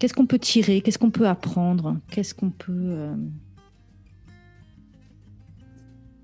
Qu'est-ce 0.00 0.14
qu'on 0.14 0.26
peut 0.26 0.38
tirer? 0.38 0.80
Qu'est-ce 0.80 0.98
qu'on 0.98 1.10
peut 1.10 1.28
apprendre? 1.28 1.98
Qu'est-ce 2.10 2.34
qu'on 2.34 2.50
peut... 2.50 2.72
Euh, 2.72 3.14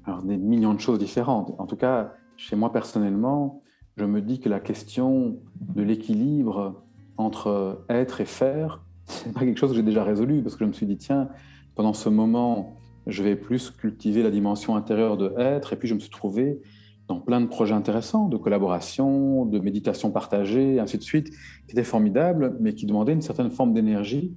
Alors, 0.06 0.22
des 0.22 0.36
millions 0.36 0.72
de 0.72 0.80
choses 0.80 1.00
différentes. 1.00 1.54
En 1.58 1.66
tout 1.66 1.76
cas, 1.76 2.12
chez 2.36 2.54
moi 2.54 2.72
personnellement, 2.72 3.60
je 3.96 4.04
me 4.04 4.20
dis 4.20 4.38
que 4.38 4.48
la 4.48 4.60
question 4.60 5.38
de 5.60 5.82
l'équilibre 5.82 6.84
entre 7.16 7.84
être 7.88 8.20
et 8.20 8.24
faire, 8.24 8.84
c'est 9.04 9.32
pas 9.32 9.40
quelque 9.40 9.58
chose 9.58 9.70
que 9.70 9.76
j'ai 9.76 9.82
déjà 9.82 10.04
résolu 10.04 10.42
parce 10.42 10.54
que 10.54 10.64
je 10.64 10.68
me 10.68 10.72
suis 10.72 10.86
dit, 10.86 10.96
tiens, 10.96 11.28
pendant 11.74 11.92
ce 11.92 12.08
moment, 12.08 12.76
je 13.08 13.22
vais 13.24 13.34
plus 13.34 13.70
cultiver 13.70 14.22
la 14.22 14.30
dimension 14.30 14.76
intérieure 14.76 15.16
de 15.16 15.34
être 15.38 15.72
et 15.72 15.76
puis 15.76 15.88
je 15.88 15.94
me 15.94 16.00
suis 16.00 16.10
trouvé 16.10 16.62
dans 17.08 17.20
plein 17.20 17.40
de 17.40 17.46
projets 17.46 17.74
intéressants, 17.74 18.28
de 18.28 18.36
collaboration, 18.36 19.44
de 19.44 19.58
méditation 19.58 20.10
partagée, 20.10 20.80
ainsi 20.80 20.98
de 20.98 21.02
suite, 21.02 21.30
qui 21.30 21.72
étaient 21.72 21.84
formidables, 21.84 22.56
mais 22.60 22.74
qui 22.74 22.86
demandaient 22.86 23.12
une 23.12 23.22
certaine 23.22 23.50
forme 23.50 23.72
d'énergie 23.72 24.36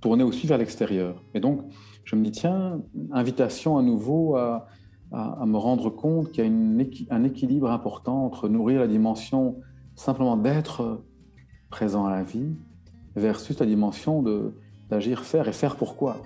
tournée 0.00 0.22
aussi 0.22 0.46
vers 0.46 0.58
l'extérieur. 0.58 1.24
Et 1.34 1.40
donc, 1.40 1.62
je 2.04 2.14
me 2.14 2.22
dis, 2.22 2.30
tiens, 2.30 2.82
invitation 3.10 3.78
à 3.78 3.82
nouveau 3.82 4.36
à, 4.36 4.66
à, 5.14 5.46
me 5.46 5.56
rendre 5.56 5.90
compte 5.90 6.32
qu'il 6.32 6.44
y 6.44 7.08
a 7.10 7.14
un 7.14 7.24
équilibre 7.24 7.70
important 7.70 8.26
entre 8.26 8.48
nourrir 8.48 8.80
la 8.80 8.88
dimension 8.88 9.60
simplement 9.94 10.36
d'être 10.36 11.04
présent 11.70 12.06
à 12.06 12.10
la 12.10 12.24
vie 12.24 12.52
versus 13.14 13.58
la 13.60 13.66
dimension 13.66 14.24
d'agir, 14.90 15.24
faire 15.24 15.46
et 15.46 15.52
faire 15.52 15.76
pourquoi. 15.76 16.16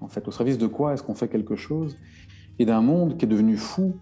En 0.00 0.08
fait, 0.08 0.28
au 0.28 0.30
service 0.30 0.58
de 0.58 0.66
quoi 0.66 0.94
est-ce 0.94 1.02
qu'on 1.02 1.14
fait 1.14 1.28
quelque 1.28 1.56
chose 1.56 1.96
Et 2.58 2.66
d'un 2.66 2.80
monde 2.80 3.16
qui 3.16 3.24
est 3.24 3.28
devenu 3.28 3.56
fou 3.56 3.96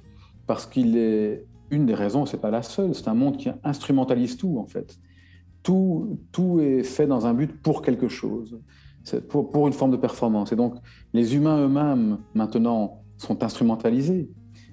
parce 0.46 0.66
qu'il 0.66 0.96
est 0.98 1.46
une 1.70 1.86
des 1.86 1.94
raisons, 1.94 2.26
c'est 2.26 2.40
pas 2.40 2.50
la 2.50 2.62
seule, 2.62 2.94
c'est 2.94 3.08
un 3.08 3.14
monde 3.14 3.38
qui 3.38 3.48
instrumentalise 3.62 4.36
tout 4.36 4.58
en 4.58 4.66
fait. 4.66 4.98
Tout, 5.62 6.18
tout 6.32 6.60
est 6.60 6.82
fait 6.82 7.06
dans 7.06 7.26
un 7.26 7.32
but 7.32 7.62
pour 7.62 7.80
quelque 7.80 8.08
chose, 8.08 8.60
pour, 9.30 9.50
pour 9.50 9.66
une 9.66 9.72
forme 9.72 9.92
de 9.92 9.96
performance. 9.96 10.52
Et 10.52 10.56
donc 10.56 10.74
les 11.14 11.34
humains 11.34 11.64
eux-mêmes 11.64 12.18
maintenant 12.34 13.03
sont 13.16 13.42
instrumentalisés, 13.42 14.30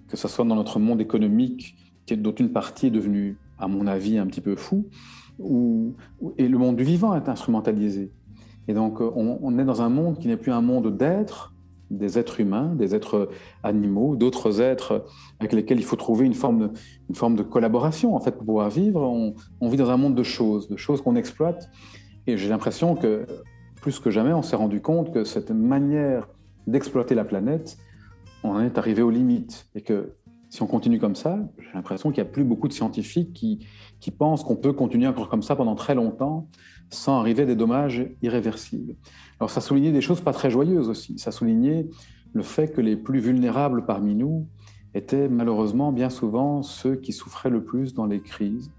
que 0.08 0.18
ce 0.18 0.28
soit 0.28 0.46
dans 0.46 0.56
notre 0.56 0.80
monde 0.80 1.02
économique, 1.02 1.76
dont 2.18 2.34
une 2.34 2.52
partie 2.52 2.88
est 2.88 2.92
devenue, 2.92 3.38
à 3.58 3.68
mon 3.68 3.88
avis, 3.88 4.18
un 4.18 4.26
petit 4.26 4.42
peu 4.42 4.56
fou, 4.56 4.88
ou, 5.40 5.96
et 6.38 6.48
le 6.48 6.58
monde 6.58 6.76
du 6.76 6.84
vivant 6.84 7.16
est 7.16 7.30
instrumentalisé. 7.30 8.12
Et 8.68 8.74
donc 8.74 9.02
on, 9.02 9.58
est 9.58 9.64
dans 9.64 9.82
un 9.82 9.90
monde 9.90 10.20
qui 10.20 10.28
n'est 10.28 10.38
plus 10.38 10.52
un 10.52 10.62
monde 10.62 10.96
d'être, 10.96 11.54
des 11.90 12.18
êtres 12.18 12.40
humains, 12.40 12.74
des 12.76 12.96
êtres 12.96 13.30
animaux, 13.64 14.16
d'autres 14.16 14.62
êtres 14.62 15.06
avec 15.40 15.52
lesquels 15.52 15.80
il 15.80 15.84
faut 15.84 15.98
trouver 15.98 16.26
une 16.26 16.34
forme 16.34 16.70
de 17.10 17.44
collaboration 17.44 18.16
en 18.16 18.20
fait 18.20 18.32
pour 18.32 18.46
pouvoir 18.46 18.70
vivre. 18.70 19.02
On, 19.02 19.70
vit 19.70 19.78
dans 19.78 19.90
un 19.90 19.98
monde 19.98 20.16
de 20.16 20.24
choses, 20.24 20.70
de 20.70 20.78
choses 20.78 21.02
qu'on 21.02 21.16
exploite. 21.16 21.70
Et 22.28 22.38
j'ai 22.38 22.50
l'impression 22.50 22.96
que 22.96 23.26
plus 23.82 24.00
que 24.00 24.12
jamais, 24.12 24.32
on 24.32 24.44
s'est 24.44 24.56
rendu 24.56 24.80
compte 24.80 25.12
que 25.12 25.24
cette 25.24 25.52
manière 25.52 26.30
d'exploiter 26.68 27.16
la 27.16 27.26
planète, 27.26 27.78
on 28.44 28.52
en 28.52 28.62
est 28.62 28.78
arrivé 28.78 29.02
aux 29.02 29.10
limites 29.10 29.68
et 29.76 29.82
que 29.82 30.16
si 30.50 30.62
on 30.62 30.68
continue 30.68 31.00
comme 31.00 31.16
ça, 31.16 31.40
j'ai 31.60 31.72
l'impression 31.74 32.12
qu'il 32.12 32.22
n'y 32.22 32.30
a 32.30 32.32
plus 32.32 32.44
beaucoup 32.44 32.68
de 32.68 32.74
scientifiques 32.74 33.32
qui, 33.32 33.66
qui 34.02 34.12
pensent 34.12 34.44
qu'on 34.44 34.58
peut 34.58 34.74
continuer 34.74 35.08
encore 35.08 35.30
comme 35.30 35.44
ça 35.44 35.56
pendant 35.56 35.76
très 35.76 35.96
longtemps 35.96 36.50
sans 36.90 37.20
arriver 37.20 37.44
à 37.44 37.46
des 37.46 37.56
dommages 37.56 38.06
irréversibles. 38.22 38.96
Alors 39.40 39.50
ça 39.50 39.62
soulignait 39.62 39.94
des 39.94 40.02
choses 40.02 40.20
pas 40.20 40.34
très 40.34 40.52
joyeuses 40.52 40.90
aussi. 40.90 41.18
Ça 41.20 41.32
soulignait 41.32 41.88
le 42.34 42.44
fait 42.44 42.74
que 42.74 42.82
les 42.82 42.98
plus 42.98 43.20
vulnérables 43.20 43.86
parmi 43.86 44.14
nous 44.14 44.48
étaient 44.94 45.30
malheureusement 45.30 45.94
bien 45.94 46.10
souvent 46.10 46.64
ceux 46.64 46.96
qui 46.98 47.14
souffraient 47.14 47.50
le 47.50 47.64
plus 47.64 47.94
dans 47.94 48.06
les 48.06 48.22
crises. 48.22 48.72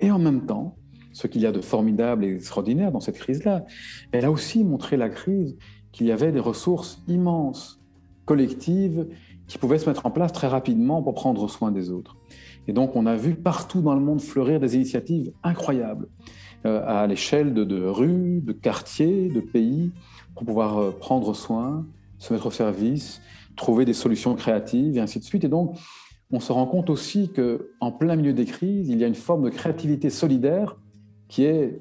Et 0.00 0.10
en 0.10 0.18
même 0.18 0.44
temps, 0.44 0.76
ce 1.12 1.26
qu'il 1.26 1.40
y 1.40 1.46
a 1.46 1.52
de 1.52 1.62
formidable 1.62 2.26
et 2.26 2.34
extraordinaire 2.34 2.92
dans 2.92 3.00
cette 3.00 3.16
crise-là, 3.16 3.64
elle 4.12 4.26
a 4.26 4.30
aussi 4.30 4.64
montré 4.64 4.98
la 4.98 5.08
crise 5.08 5.56
qu'il 5.92 6.06
y 6.06 6.12
avait 6.12 6.30
des 6.30 6.40
ressources 6.40 7.02
immenses, 7.08 7.80
collectives, 8.26 9.06
qui 9.48 9.56
pouvaient 9.56 9.78
se 9.78 9.88
mettre 9.88 10.04
en 10.04 10.10
place 10.10 10.32
très 10.32 10.48
rapidement 10.48 11.02
pour 11.02 11.14
prendre 11.14 11.48
soin 11.48 11.70
des 11.70 11.90
autres. 11.90 12.16
Et 12.68 12.74
donc 12.74 12.96
on 12.96 13.06
a 13.06 13.16
vu 13.16 13.34
partout 13.34 13.80
dans 13.80 13.94
le 13.94 14.00
monde 14.00 14.20
fleurir 14.20 14.60
des 14.60 14.74
initiatives 14.74 15.32
incroyables. 15.42 16.08
Euh, 16.66 16.82
à 16.84 17.06
l'échelle 17.06 17.54
de, 17.54 17.64
de, 17.64 17.84
rues, 17.84 18.40
de 18.40 18.52
quartiers, 18.52 19.28
de 19.28 19.40
pays, 19.40 19.92
pour 20.34 20.44
pouvoir 20.44 20.78
euh, 20.78 20.90
prendre 20.90 21.32
soin, 21.34 21.86
se 22.18 22.32
mettre 22.32 22.46
au 22.46 22.50
service, 22.50 23.20
trouver 23.56 23.84
des 23.84 23.92
solutions 23.92 24.34
créatives 24.34 24.96
et 24.96 25.00
ainsi 25.00 25.20
de 25.20 25.24
suite. 25.24 25.44
Et 25.44 25.48
donc, 25.48 25.76
on 26.32 26.40
se 26.40 26.52
rend 26.52 26.66
compte 26.66 26.90
aussi 26.90 27.30
que 27.30 27.70
en 27.80 27.92
plein 27.92 28.16
milieu 28.16 28.32
des 28.32 28.46
crises, 28.46 28.88
il 28.88 28.98
y 28.98 29.04
a 29.04 29.06
une 29.06 29.14
forme 29.14 29.44
de 29.44 29.50
créativité 29.50 30.10
solidaire 30.10 30.76
qui 31.28 31.44
est 31.44 31.80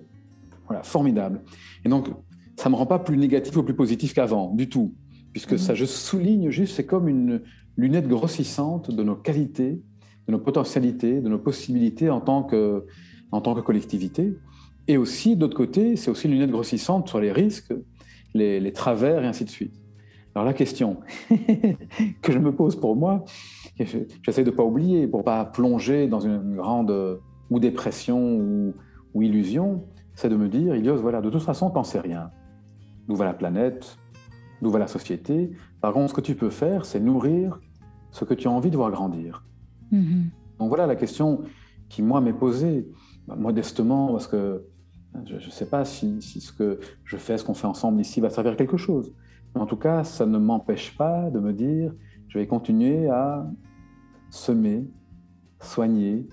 formidable. 0.84 1.42
Et 1.84 1.90
donc, 1.90 2.10
ça 2.56 2.70
ne 2.70 2.74
me 2.74 2.78
rend 2.78 2.86
pas 2.86 3.00
plus 3.00 3.18
négatif 3.18 3.56
ou 3.58 3.64
plus 3.64 3.76
positif 3.76 4.14
qu'avant, 4.14 4.52
du 4.54 4.70
tout, 4.70 4.94
puisque 5.36 5.52
mmh. 5.52 5.58
ça, 5.58 5.76
je 5.76 5.84
souligne 5.84 6.50
juste, 6.50 6.78
c'est 6.78 6.86
comme 6.86 7.10
une 7.10 7.42
lunette 7.76 8.08
grossissante 8.08 8.90
de 8.90 9.04
nos 9.04 9.18
qualités, 9.18 9.82
de 10.28 10.32
nos 10.32 10.40
potentialités, 10.40 11.20
de 11.20 11.28
nos 11.28 11.40
possibilités 11.40 12.10
en 12.10 12.22
tant 12.22 12.42
que, 12.44 12.86
en 13.34 13.42
tant 13.42 13.54
que 13.54 13.60
collectivité. 13.60 14.34
Et 14.88 14.96
aussi, 14.96 15.36
d'autre 15.36 15.58
côté, 15.58 15.98
c'est 15.98 16.10
aussi 16.10 16.28
une 16.28 16.36
lunette 16.36 16.52
grossissante 16.52 17.10
sur 17.10 17.20
les 17.20 17.34
risques, 17.34 17.74
les, 18.34 18.72
travers 18.72 19.26
et 19.26 19.28
ainsi 19.28 19.44
de 19.44 19.50
suite. 19.50 19.74
Alors 20.36 20.46
la 20.46 20.54
question 20.54 21.02
que 22.22 22.32
je 22.32 22.40
me 22.40 22.56
pose 22.56 22.78
pour 22.78 22.96
moi, 22.96 23.26
j'essaie 23.78 24.46
de 24.46 24.52
ne 24.52 24.56
pas 24.56 24.64
oublier, 24.64 25.06
pour 25.06 25.20
ne 25.20 25.26
pas 25.26 25.44
plonger 25.44 26.08
dans 26.08 26.22
une 26.22 26.56
grande 26.56 27.20
ou 27.50 27.60
dépression 27.60 28.38
ou, 28.38 28.74
ou 29.14 29.22
illusion, 29.22 29.84
c'est 30.14 30.30
de 30.30 30.38
me 30.38 30.48
dire, 30.48 30.78
Ilios, 30.78 30.96
voilà, 31.02 31.20
de 31.20 31.30
toute 31.30 31.44
façon, 31.44 31.72
t'en 31.72 31.84
sais 31.84 32.00
rien. 32.00 32.32
D'où 33.10 33.18
va 33.18 33.26
la 33.26 33.34
planète, 33.34 33.98
d'où 34.62 34.70
va 34.70 34.80
la 34.80 34.88
société. 34.88 35.52
Par 35.82 35.94
contre, 35.94 36.10
ce 36.10 36.14
que 36.14 36.22
tu 36.22 36.36
peux 36.36 36.50
faire, 36.50 36.86
c'est 36.86 37.00
nourrir 37.00 37.60
ce 38.12 38.26
que 38.26 38.34
tu 38.34 38.48
as 38.48 38.52
envie 38.52 38.72
de 38.72 38.78
voir 38.78 38.92
grandir. 38.92 39.44
Mm-hmm. 39.92 40.24
Donc 40.60 40.70
voilà 40.70 40.88
la 40.88 40.96
question 40.96 41.44
qui, 41.90 42.02
moi, 42.02 42.22
m'est 42.22 42.34
posée, 42.34 42.88
modestement, 43.28 44.12
parce 44.12 44.28
que 44.28 44.66
je 45.26 45.36
ne 45.36 45.52
sais 45.52 45.70
pas 45.70 45.86
si, 45.86 46.22
ce 46.22 46.52
que 46.52 46.80
je 47.04 47.18
fais, 47.18 47.38
ce 47.38 47.44
qu'on 47.44 47.54
fait 47.54 47.68
ensemble 47.68 48.02
ici 48.02 48.20
va 48.22 48.30
servir 48.30 48.54
à 48.54 48.56
quelque 48.56 48.78
chose. 48.78 49.14
Mais 49.54 49.62
en 49.62 49.66
tout 49.66 49.78
cas, 49.78 50.04
ça 50.04 50.26
ne 50.26 50.38
m'empêche 50.38 50.98
pas 50.98 51.30
de 51.30 51.40
me 51.40 51.54
dire, 51.54 51.94
je 52.28 52.38
vais 52.38 52.48
continuer 52.48 53.10
à 53.10 53.46
semer, 54.30 54.86
soigner, 55.62 56.28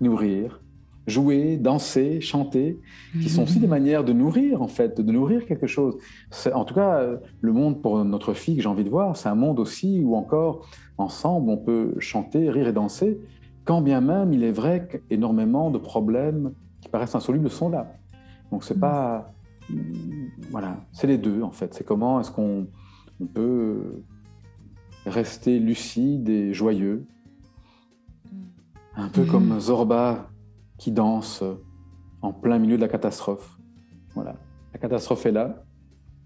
nourrir, 0.00 0.62
jouer, 1.06 1.56
danser, 1.56 2.20
chanter, 2.20 2.78
qui 3.20 3.28
sont 3.28 3.42
aussi 3.42 3.58
des 3.58 3.66
mhm. 3.66 3.70
manières 3.70 4.04
de 4.04 4.12
nourrir, 4.12 4.62
en 4.62 4.68
fait, 4.68 5.00
de 5.00 5.12
nourrir 5.12 5.46
quelque 5.46 5.66
chose. 5.66 5.96
En 6.52 6.64
tout 6.64 6.74
cas, 6.74 7.04
le 7.40 7.52
monde 7.52 7.82
pour 7.82 8.04
notre 8.04 8.34
fille 8.34 8.56
que 8.56 8.62
j'ai 8.62 8.68
envie 8.68 8.84
de 8.84 8.90
voir, 8.90 9.16
c'est 9.16 9.28
un 9.28 9.34
monde 9.34 9.58
aussi 9.58 10.02
où 10.04 10.14
encore, 10.14 10.66
ensemble, 10.98 11.50
on 11.50 11.56
peut 11.56 11.94
chanter, 11.98 12.50
rire 12.50 12.68
et 12.68 12.72
danser, 12.72 13.18
quand 13.64 13.82
bien 13.82 14.00
même 14.00 14.32
il 14.32 14.44
est 14.44 14.52
vrai 14.52 14.88
qu'énormément 14.88 15.70
de 15.70 15.78
problèmes 15.78 16.52
qui 16.80 16.88
paraissent 16.88 17.14
insolubles 17.14 17.50
sont 17.50 17.68
là. 17.68 17.92
Donc 18.50 18.64
c'est 18.64 18.76
mm. 18.76 18.80
pas 18.80 19.32
voilà, 20.50 20.78
c'est 20.92 21.06
les 21.06 21.18
deux 21.18 21.42
en 21.42 21.52
fait. 21.52 21.74
C'est 21.74 21.84
comment 21.84 22.20
est-ce 22.20 22.30
qu'on 22.30 22.66
on 23.20 23.26
peut 23.26 24.02
rester 25.06 25.58
lucide 25.58 26.28
et 26.28 26.52
joyeux, 26.52 27.06
un 28.96 29.08
peu 29.08 29.24
comme 29.24 29.48
mhm. 29.48 29.60
Zorba 29.60 30.29
qui 30.80 30.90
danse 30.90 31.44
en 32.22 32.32
plein 32.32 32.58
milieu 32.58 32.76
de 32.76 32.80
la 32.80 32.88
catastrophe. 32.88 33.58
Voilà, 34.14 34.36
la 34.72 34.80
catastrophe 34.80 35.26
est 35.26 35.32
là. 35.32 35.62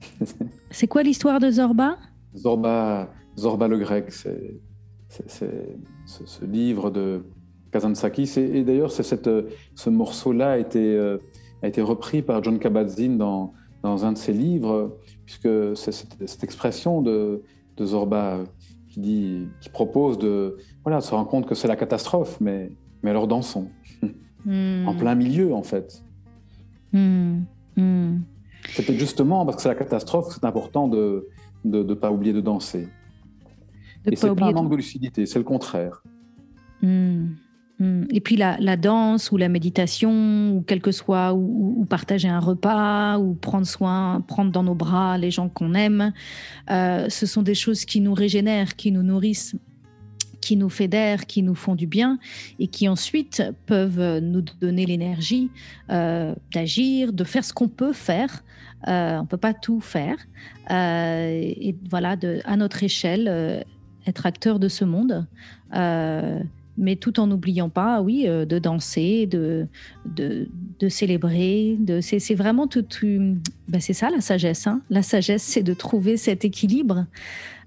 c'est 0.71 0.87
quoi 0.87 1.03
l'histoire 1.03 1.41
de 1.41 1.51
Zorba? 1.51 1.99
Zorba, 2.37 3.11
Zorba 3.37 3.67
le 3.67 3.79
grec, 3.79 4.13
c'est 4.13 4.61
ce 5.09 6.45
livre 6.45 6.91
de 6.91 7.25
Kazantzakis. 7.73 8.35
Et, 8.37 8.59
et 8.59 8.65
d'ailleurs, 8.65 8.93
ce 8.93 9.91
morceau-là 9.91 10.53
a 10.53 10.59
été, 10.59 10.97
euh, 10.97 11.19
a 11.63 11.67
été 11.67 11.83
repris 11.83 12.23
par 12.23 12.43
John 12.43 12.61
Kabat-Zinn 12.61 13.19
dans, 13.19 13.55
dans 13.83 14.05
un 14.05 14.13
de 14.13 14.19
ses 14.19 14.33
livres, 14.33 14.97
puisque 15.27 15.77
c'est 15.77 15.93
cette, 15.93 16.45
expression 16.45 17.03
de, 17.03 17.43
de 17.77 17.87
Zorba 17.87 18.45
qui, 18.89 19.01
dit, 19.01 19.49
qui 19.61 19.69
propose 19.69 20.17
de, 20.17 20.59
voilà, 20.85 21.01
se 21.01 21.13
rendre 21.13 21.29
compte 21.29 21.47
que 21.47 21.57
c'est 21.57 21.69
la 21.69 21.77
catastrophe, 21.77 22.41
mais, 22.41 22.71
mais 23.03 23.11
alors 23.11 23.27
dansons. 23.27 23.69
Hmm. 24.45 24.87
en 24.87 24.95
plein 24.95 25.15
milieu, 25.15 25.55
en 25.55 25.63
fait. 25.63 26.03
Hmm. 26.93 27.41
Hmm. 27.77 28.19
C'était 28.71 28.99
justement 28.99 29.45
parce 29.45 29.57
que 29.57 29.63
c'est 29.63 29.69
la 29.69 29.75
catastrophe 29.75 30.33
c'est 30.33 30.45
important 30.45 30.89
de 30.89 31.29
ne 31.65 31.83
de, 31.83 31.95
pas 31.95 32.11
oublier 32.11 32.33
de 32.33 32.41
danser. 32.41 32.89
Et 34.07 34.17
c'est 34.17 34.35
pas 34.35 34.47
un 34.47 34.53
manque 34.53 34.71
de 34.71 34.77
lucidité, 34.77 35.27
c'est 35.27 35.39
le 35.39 35.45
contraire. 35.45 36.03
Et 38.11 38.21
puis 38.21 38.37
la, 38.37 38.77
danse 38.77 39.33
ou 39.33 39.37
la 39.37 39.49
méditation, 39.49 40.57
ou 40.57 40.65
quel 40.67 40.81
que 40.81 40.93
soit, 40.93 41.35
ou, 41.35 41.85
partager 41.89 42.29
un 42.29 42.39
repas, 42.39 43.19
ou 43.19 43.35
prendre 43.35 43.67
soin, 43.67 44.21
prendre 44.27 44.53
dans 44.53 44.63
nos 44.63 44.75
bras 44.75 45.19
les 45.19 45.31
gens 45.31 45.49
qu'on 45.49 45.75
aime, 45.75 46.13
euh, 46.71 47.09
ce 47.09 47.27
sont 47.27 47.43
des 47.43 47.55
choses 47.55 47.85
qui 47.85 48.01
nous 48.01 48.15
régénèrent, 48.15 48.77
qui 48.77 48.93
nous 48.93 49.03
nourrissent 49.03 49.57
qui 50.45 50.57
nous 50.59 50.69
fédèrent, 50.69 51.25
qui 51.25 51.43
nous 51.43 51.55
font 51.55 51.75
du 51.75 51.87
bien 51.87 52.19
et 52.59 52.67
qui 52.67 52.87
ensuite 52.87 53.43
peuvent 53.65 54.19
nous 54.19 54.43
donner 54.61 54.85
l'énergie 54.85 55.51
euh, 55.89 56.35
d'agir, 56.53 57.15
de 57.15 57.25
faire 57.25 57.43
ce 57.43 57.55
qu'on 57.55 57.69
peut 57.69 57.95
faire. 57.95 58.45
Euh, 58.87 59.17
on 59.17 59.23
ne 59.23 59.27
peut 59.27 59.39
pas 59.39 59.55
tout 59.55 59.81
faire. 59.81 60.19
Euh, 60.71 61.31
et 61.31 61.75
voilà, 61.89 62.17
à 62.45 62.57
notre 62.59 62.83
échelle, 62.83 63.65
être 64.07 64.27
acteur 64.27 64.59
de 64.59 64.69
ce 64.69 64.85
monde 64.85 65.27
mais 66.77 66.97
tout 66.97 67.21
en 67.21 67.29
n'oubliant 67.29 67.69
pas, 67.69 68.03
oui, 68.03 68.27
de 68.27 68.59
danser, 68.59 69.27
de, 69.29 69.69
de, 70.07 70.49
de 70.81 70.89
célébrer. 70.89 71.77
De, 71.79 72.01
c'est, 72.01 72.35
vraiment 72.35 72.67
tout. 72.67 72.85
Ben 73.69 73.81
c'est 73.81 73.93
ça 73.93 74.11
la 74.11 74.21
sagesse. 74.21 74.67
Hein. 74.67 74.81
La 74.91 75.03
sagesse, 75.03 75.43
c'est 75.43 75.63
de 75.63 75.75
trouver 75.75 76.17
cet 76.17 76.45
équilibre 76.45 77.07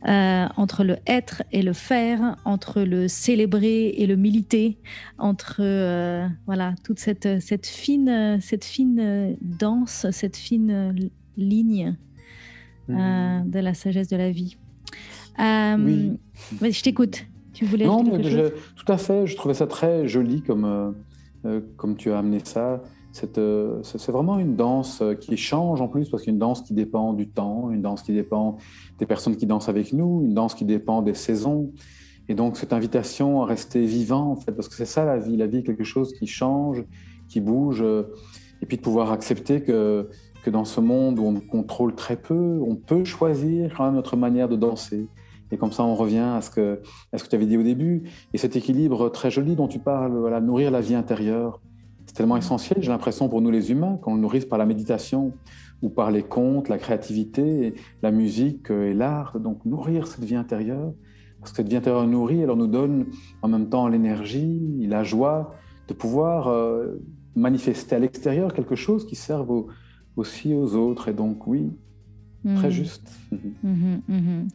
euh, 0.05 0.45
entre 0.57 0.83
le 0.83 0.97
être 1.07 1.41
et 1.51 1.63
le 1.63 1.73
faire, 1.73 2.37
entre 2.45 2.81
le 2.83 3.07
célébrer 3.07 3.87
et 3.87 4.05
le 4.05 4.15
militer, 4.15 4.77
entre 5.17 5.57
euh, 5.59 6.27
voilà 6.45 6.75
toute 6.83 6.99
cette, 6.99 7.41
cette 7.41 7.65
fine 7.65 8.37
cette 8.39 8.63
fine 8.63 9.35
danse, 9.41 10.05
cette 10.11 10.37
fine 10.37 11.09
ligne 11.35 11.95
euh, 12.91 13.39
mmh. 13.39 13.49
de 13.49 13.59
la 13.59 13.73
sagesse 13.73 14.07
de 14.07 14.17
la 14.17 14.29
vie. 14.29 14.57
oui. 15.39 16.19
je 16.61 16.81
t'écoute. 16.83 17.25
Tu 17.53 17.65
voulais 17.65 17.85
non, 17.85 18.03
mais 18.03 18.21
tout 18.21 18.91
à 18.91 18.97
fait. 18.97 19.25
Je 19.25 19.35
trouvais 19.35 19.55
ça 19.55 19.65
très 19.65 20.07
joli 20.07 20.43
comme 20.43 20.93
comme 21.75 21.97
tu 21.97 22.11
as 22.11 22.19
amené 22.19 22.39
ça. 22.43 22.83
Euh, 23.37 23.79
c'est 23.83 24.11
vraiment 24.11 24.39
une 24.39 24.55
danse 24.55 25.01
euh, 25.01 25.13
qui 25.13 25.37
change 25.37 25.81
en 25.81 25.87
plus, 25.87 26.09
parce 26.09 26.23
qu'une 26.23 26.37
danse 26.37 26.61
qui 26.61 26.73
dépend 26.73 27.13
du 27.13 27.27
temps, 27.27 27.71
une 27.71 27.81
danse 27.81 28.01
qui 28.01 28.13
dépend 28.13 28.57
des 28.99 29.05
personnes 29.05 29.35
qui 29.35 29.45
dansent 29.45 29.69
avec 29.69 29.93
nous, 29.93 30.21
une 30.23 30.33
danse 30.33 30.55
qui 30.55 30.65
dépend 30.65 31.01
des 31.01 31.13
saisons. 31.13 31.71
Et 32.29 32.35
donc 32.35 32.57
cette 32.57 32.73
invitation 32.73 33.41
à 33.41 33.45
rester 33.45 33.85
vivant, 33.85 34.37
parce 34.55 34.67
que 34.67 34.75
c'est 34.75 34.85
ça 34.85 35.05
la 35.05 35.17
vie. 35.17 35.37
La 35.37 35.47
vie 35.47 35.59
est 35.59 35.63
quelque 35.63 35.83
chose 35.83 36.13
qui 36.13 36.27
change, 36.27 36.83
qui 37.27 37.39
bouge, 37.39 37.81
euh, 37.81 38.03
et 38.61 38.65
puis 38.65 38.77
de 38.77 38.81
pouvoir 38.81 39.11
accepter 39.11 39.61
que, 39.61 40.09
que 40.43 40.49
dans 40.49 40.65
ce 40.65 40.81
monde 40.81 41.19
où 41.19 41.25
on 41.25 41.39
contrôle 41.39 41.95
très 41.95 42.17
peu, 42.17 42.59
on 42.65 42.75
peut 42.75 43.05
choisir 43.05 43.73
quand 43.75 43.85
même 43.85 43.95
notre 43.95 44.17
manière 44.17 44.49
de 44.49 44.55
danser. 44.55 45.07
Et 45.51 45.57
comme 45.57 45.71
ça, 45.71 45.83
on 45.83 45.95
revient 45.95 46.17
à 46.35 46.41
ce 46.41 46.49
que, 46.49 46.81
à 47.13 47.17
ce 47.17 47.23
que 47.23 47.29
tu 47.29 47.35
avais 47.35 47.45
dit 47.45 47.57
au 47.57 47.63
début. 47.63 48.03
Et 48.33 48.37
cet 48.37 48.57
équilibre 48.57 49.09
très 49.09 49.31
joli 49.31 49.55
dont 49.55 49.69
tu 49.69 49.79
parles, 49.79 50.17
voilà, 50.17 50.41
nourrir 50.41 50.71
la 50.71 50.81
vie 50.81 50.95
intérieure 50.95 51.61
tellement 52.17 52.37
essentiel, 52.37 52.79
j'ai 52.81 52.89
l'impression, 52.89 53.29
pour 53.29 53.41
nous 53.41 53.51
les 53.51 53.71
humains, 53.71 53.97
qu'on 54.01 54.15
le 54.15 54.21
nourrisse 54.21 54.45
par 54.45 54.57
la 54.57 54.65
méditation 54.65 55.33
ou 55.81 55.89
par 55.89 56.09
les 56.09 56.23
contes, 56.23 56.67
la 56.67 56.79
créativité, 56.79 57.75
la 58.01 58.11
musique 58.11 58.71
et 58.71 58.93
l'art. 58.93 59.39
Donc 59.39 59.63
nourrir 59.65 60.07
cette 60.07 60.23
vie 60.23 60.35
intérieure, 60.35 60.93
parce 61.39 61.51
que 61.51 61.57
cette 61.57 61.69
vie 61.69 61.75
intérieure 61.75 62.07
nourrie, 62.07 62.41
elle 62.41 62.51
nous 62.51 62.67
donne 62.67 63.05
en 63.43 63.47
même 63.47 63.69
temps 63.69 63.87
l'énergie, 63.87 64.85
la 64.87 65.03
joie 65.03 65.53
de 65.87 65.93
pouvoir 65.93 66.47
euh, 66.47 66.99
manifester 67.35 67.95
à 67.95 67.99
l'extérieur 67.99 68.53
quelque 68.53 68.75
chose 68.75 69.05
qui 69.05 69.15
serve 69.15 69.65
aussi 70.15 70.55
aux 70.55 70.75
autres. 70.75 71.09
Et 71.09 71.13
donc 71.13 71.45
oui, 71.45 71.71
très 72.55 72.69
mmh. 72.69 72.71
juste. 72.71 73.09
Mmh, 73.63 73.97
mmh, 74.07 74.47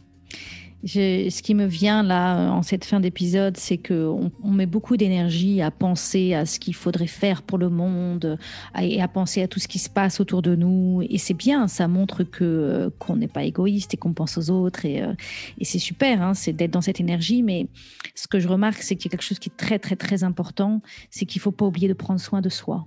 ce 0.85 1.43
qui 1.43 1.55
me 1.55 1.66
vient 1.66 2.03
là 2.03 2.51
en 2.51 2.62
cette 2.62 2.85
fin 2.85 3.01
d'épisode, 3.01 3.57
c'est 3.57 3.78
que 3.78 4.07
on, 4.43 4.51
met 4.51 4.66
beaucoup 4.66 4.97
d'énergie 4.97 5.62
à 5.62 5.70
penser 5.70 6.35
à 6.35 6.45
ce 6.45 6.59
qu'il 6.59 6.74
faudrait 6.74 7.07
faire 7.07 7.43
pour 7.43 7.59
le 7.59 7.68
monde 7.68 8.39
et 8.80 9.01
à 9.01 9.09
penser 9.09 9.43
à 9.43 9.49
tout 9.49 9.61
ce 9.61 9.68
qui 9.68 9.78
se 9.78 9.89
passe 9.89 10.20
autour 10.20 10.43
de 10.43 10.57
nous. 10.57 11.03
Et 11.09 11.18
c'est 11.18 11.35
bien, 11.35 11.68
ça 11.68 11.89
montre 11.89 12.24
que 12.24 12.45
euh, 12.45 12.91
qu'on 12.99 13.16
n'est 13.16 13.28
pas 13.28 13.45
égoïste 13.45 13.95
et 13.95 13.97
qu'on 13.97 14.12
pense 14.12 14.37
aux 14.39 14.51
autres. 14.51 14.85
Et, 14.85 15.03
euh, 15.03 15.14
et 15.59 15.64
c'est 15.64 15.78
super, 15.78 16.20
hein, 16.20 16.35
c'est 16.35 16.53
d'être 16.53 16.72
dans 16.72 16.80
cette 16.80 17.01
énergie. 17.01 17.43
Mais 17.43 17.68
ce 18.14 18.26
que 18.26 18.41
je 18.41 18.49
remarque, 18.49 18.83
c'est 18.83 18.97
qu'il 18.97 19.07
y 19.07 19.09
a 19.09 19.12
quelque 19.12 19.26
chose 19.26 19.39
qui 19.39 19.49
est 19.51 19.57
très 19.57 19.78
très 19.78 19.97
très 19.97 20.24
important, 20.24 20.83
c'est 21.11 21.26
qu'il 21.26 21.41
faut 21.41 21.53
pas 21.53 21.66
oublier 21.66 21.89
de 21.89 21.95
prendre 21.95 22.20
soin 22.20 22.41
de 22.41 22.49
soi. 22.49 22.87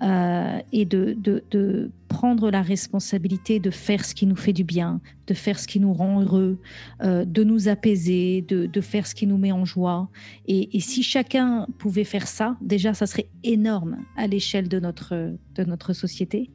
Euh, 0.00 0.60
et 0.70 0.84
de, 0.84 1.16
de, 1.18 1.90
prendre 2.06 2.50
la 2.50 2.62
responsabilité 2.62 3.58
de 3.58 3.70
faire 3.70 4.04
ce 4.04 4.14
qui 4.14 4.26
nous 4.26 4.36
fait 4.36 4.52
du 4.52 4.64
bien, 4.64 5.00
de 5.26 5.34
faire 5.34 5.58
ce 5.58 5.66
qui 5.66 5.78
nous 5.78 5.92
rend 5.92 6.22
heureux, 6.22 6.58
euh, 7.02 7.24
de 7.24 7.44
nous 7.44 7.68
apaiser, 7.68 8.42
de, 8.42 8.66
de, 8.66 8.80
faire 8.80 9.06
ce 9.06 9.14
qui 9.14 9.26
nous 9.26 9.36
met 9.36 9.52
en 9.52 9.64
joie. 9.64 10.08
Et, 10.46 10.76
et, 10.76 10.80
si 10.80 11.02
chacun 11.02 11.66
pouvait 11.78 12.04
faire 12.04 12.26
ça, 12.26 12.56
déjà, 12.62 12.94
ça 12.94 13.06
serait 13.06 13.28
énorme 13.42 13.98
à 14.16 14.26
l'échelle 14.26 14.68
de 14.68 14.80
notre, 14.80 15.34
de 15.54 15.64
notre 15.64 15.92
société. 15.92 16.50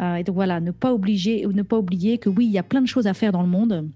Euh, 0.00 0.16
et 0.16 0.24
donc 0.24 0.34
voilà, 0.34 0.60
ne 0.60 0.72
pas, 0.72 0.92
obliger, 0.92 1.46
ne 1.46 1.62
pas 1.62 1.78
oublier 1.78 2.18
que 2.18 2.28
oui, 2.28 2.46
il 2.46 2.52
y 2.52 2.58
a 2.58 2.62
plein 2.64 2.82
de 2.82 2.88
choses 2.88 3.06
à 3.06 3.14
faire 3.14 3.32
dans 3.32 3.42
le 3.42 3.48
monde, 3.48 3.88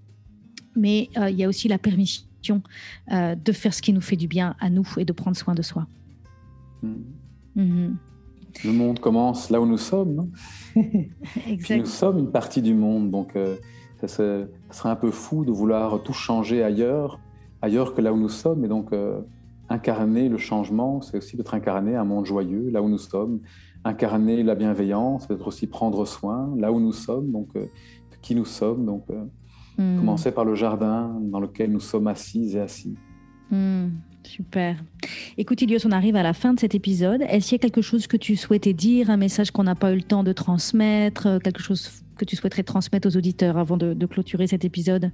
mais 0.75 1.09
il 1.29 1.35
y 1.35 1.43
a 1.43 1.49
aussi 1.49 1.67
la 1.67 1.77
permission 1.77 2.61
de 3.09 3.51
faire 3.51 3.73
ce 3.73 3.81
qui 3.81 3.93
nous 3.93 4.01
fait 4.01 4.15
du 4.15 4.27
bien 4.27 4.55
à 4.59 4.69
nous 4.69 4.87
et 4.97 5.05
de 5.05 5.13
prendre 5.13 5.35
soin 5.35 5.53
de 5.53 5.61
soi. 5.61 5.87
Mmh. 6.81 6.93
Mmh. 7.55 7.95
Le 8.63 8.71
monde 8.71 8.99
commence 8.99 9.49
là 9.49 9.59
où 9.59 9.65
nous 9.65 9.77
sommes. 9.77 10.29
nous 10.75 11.85
sommes 11.85 12.19
une 12.19 12.31
partie 12.31 12.61
du 12.61 12.73
monde, 12.73 13.11
donc 13.11 13.35
euh, 13.35 13.57
ça, 14.05 14.07
serait 14.71 14.89
un 14.89 14.95
peu 14.95 15.11
fou 15.11 15.43
de 15.43 15.51
vouloir 15.51 16.01
tout 16.03 16.13
changer 16.13 16.63
ailleurs, 16.63 17.19
ailleurs 17.61 17.93
que 17.93 18.01
là 18.01 18.13
où 18.13 18.17
nous 18.17 18.29
sommes. 18.29 18.63
Et 18.63 18.67
donc 18.67 18.93
euh, 18.93 19.21
incarner 19.69 20.29
le 20.29 20.37
changement, 20.37 21.01
c'est 21.01 21.17
aussi 21.17 21.35
d'être 21.35 21.53
incarné 21.53 21.95
un 21.95 22.05
monde 22.05 22.25
joyeux, 22.25 22.69
là 22.69 22.81
où 22.81 22.89
nous 22.89 22.97
sommes. 22.97 23.41
Incarner 23.85 24.43
la 24.43 24.55
bienveillance, 24.55 25.25
c'est 25.27 25.41
aussi 25.41 25.67
prendre 25.67 26.05
soin, 26.05 26.53
là 26.57 26.71
où 26.71 26.79
nous 26.79 26.93
sommes, 26.93 27.31
donc 27.31 27.49
euh, 27.55 27.65
de 27.65 28.17
qui 28.21 28.35
nous 28.35 28.45
sommes. 28.45 28.85
Donc 28.85 29.07
hmm. 29.77 29.97
commencer 29.97 30.31
par 30.31 30.45
le 30.45 30.55
jardin 30.55 31.19
dans 31.21 31.39
lequel 31.39 31.71
nous 31.71 31.81
sommes 31.81 32.07
assis 32.07 32.55
et 32.55 32.61
assis. 32.61 32.95
Hmm. 33.51 33.89
Super. 34.23 34.77
Écoute, 35.37 35.61
Ilios, 35.61 35.85
on 35.85 35.91
arrive 35.91 36.15
à 36.15 36.23
la 36.23 36.33
fin 36.33 36.53
de 36.53 36.59
cet 36.59 36.75
épisode. 36.75 37.21
Est-ce 37.23 37.49
qu'il 37.49 37.53
y 37.53 37.55
a 37.55 37.59
quelque 37.59 37.81
chose 37.81 38.07
que 38.07 38.17
tu 38.17 38.35
souhaitais 38.35 38.73
dire, 38.73 39.09
un 39.09 39.17
message 39.17 39.51
qu'on 39.51 39.63
n'a 39.63 39.75
pas 39.75 39.91
eu 39.91 39.97
le 39.97 40.03
temps 40.03 40.23
de 40.23 40.31
transmettre, 40.31 41.27
euh, 41.27 41.39
quelque 41.39 41.61
chose 41.61 42.03
que 42.17 42.25
tu 42.25 42.35
souhaiterais 42.35 42.63
transmettre 42.63 43.07
aux 43.07 43.17
auditeurs 43.17 43.57
avant 43.57 43.77
de, 43.77 44.05
clôturer 44.05 44.47
cet 44.47 44.65
épisode? 44.65 45.11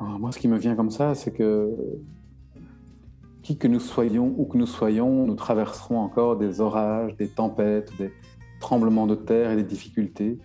Moi, 0.00 0.30
ce 0.32 0.38
qui 0.38 0.48
me 0.48 0.58
vient 0.58 0.74
comme 0.74 0.90
ça, 0.90 1.14
c'est 1.14 1.30
que 1.30 1.74
qui 3.42 3.56
que 3.56 3.68
nous 3.68 3.80
soyons, 3.80 4.34
où 4.36 4.44
que 4.44 4.58
nous 4.58 4.66
soyons, 4.66 5.26
nous 5.26 5.36
traverserons 5.36 6.00
encore 6.00 6.36
des 6.36 6.60
orages, 6.60 7.16
des 7.16 7.28
tempêtes, 7.28 7.92
des 7.96 8.10
tremblements 8.60 9.06
de 9.06 9.14
terre 9.14 9.52
et 9.52 9.56
des 9.56 9.62
difficultés. 9.62 10.38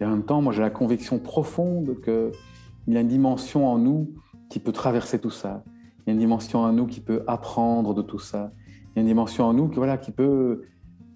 Et 0.00 0.04
en 0.04 0.10
même 0.10 0.24
temps, 0.24 0.42
moi, 0.42 0.52
j'ai 0.52 0.62
la 0.62 0.70
conviction 0.70 1.18
profonde 1.18 1.96
qu'il 2.04 2.94
y 2.94 2.96
a 2.96 3.00
une 3.00 3.08
dimension 3.08 3.68
en 3.68 3.78
nous 3.78 4.10
qui 4.48 4.58
peut 4.58 4.72
traverser 4.72 5.18
tout 5.20 5.30
ça. 5.30 5.62
Il 6.00 6.04
y 6.06 6.10
a 6.10 6.12
une 6.14 6.18
dimension 6.18 6.60
en 6.60 6.72
nous 6.72 6.86
qui 6.86 7.00
peut 7.00 7.22
apprendre 7.26 7.94
de 7.94 8.02
tout 8.02 8.18
ça. 8.18 8.52
Il 8.64 8.96
y 8.96 8.98
a 8.98 9.00
une 9.02 9.08
dimension 9.08 9.44
en 9.44 9.52
nous 9.52 9.68
qui, 9.68 9.76
voilà, 9.76 9.98
qui 9.98 10.10
peut 10.10 10.62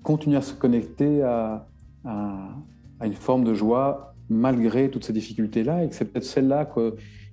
continuer 0.03 0.37
à 0.37 0.43
se 0.43 0.55
connecter 0.55 1.23
à, 1.23 1.67
à, 2.05 2.57
une 3.03 3.15
forme 3.15 3.45
de 3.45 3.55
joie 3.55 4.15
malgré 4.29 4.91
toutes 4.91 5.05
ces 5.05 5.13
difficultés-là, 5.13 5.85
et 5.85 5.89
que 5.89 5.95
c'est 5.95 6.07
peut-être 6.07 6.25
celle-là 6.25 6.69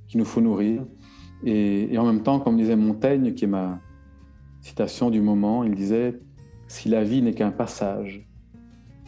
qu'il 0.07 0.19
nous 0.19 0.25
faut 0.25 0.41
nourrir. 0.41 0.83
Et, 1.43 1.93
et, 1.93 1.97
en 1.97 2.05
même 2.05 2.23
temps, 2.23 2.39
comme 2.39 2.57
disait 2.57 2.75
Montaigne, 2.75 3.33
qui 3.33 3.45
est 3.45 3.47
ma 3.47 3.79
citation 4.61 5.09
du 5.09 5.21
moment, 5.21 5.63
il 5.63 5.75
disait 5.75 6.19
Si 6.67 6.89
la 6.89 7.03
vie 7.03 7.21
n'est 7.21 7.33
qu'un 7.33 7.51
passage, 7.51 8.27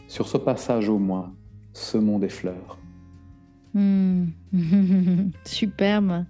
sur 0.08 0.28
ce 0.28 0.38
passage 0.38 0.88
au 0.88 0.98
moins, 0.98 1.34
ce 1.72 1.98
monde 1.98 2.24
est 2.24 2.28
fleurs. 2.28 2.78
Hmm. 3.74 4.26
Superbe. 5.46 6.24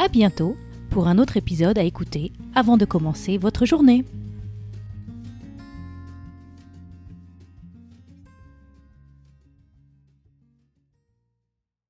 À 0.00 0.06
bientôt 0.06 0.56
pour 0.90 1.08
un 1.08 1.18
autre 1.18 1.36
épisode 1.36 1.76
à 1.76 1.82
écouter 1.82 2.32
avant 2.54 2.76
de 2.76 2.84
commencer 2.84 3.36
votre 3.36 3.66
journée. 3.66 4.04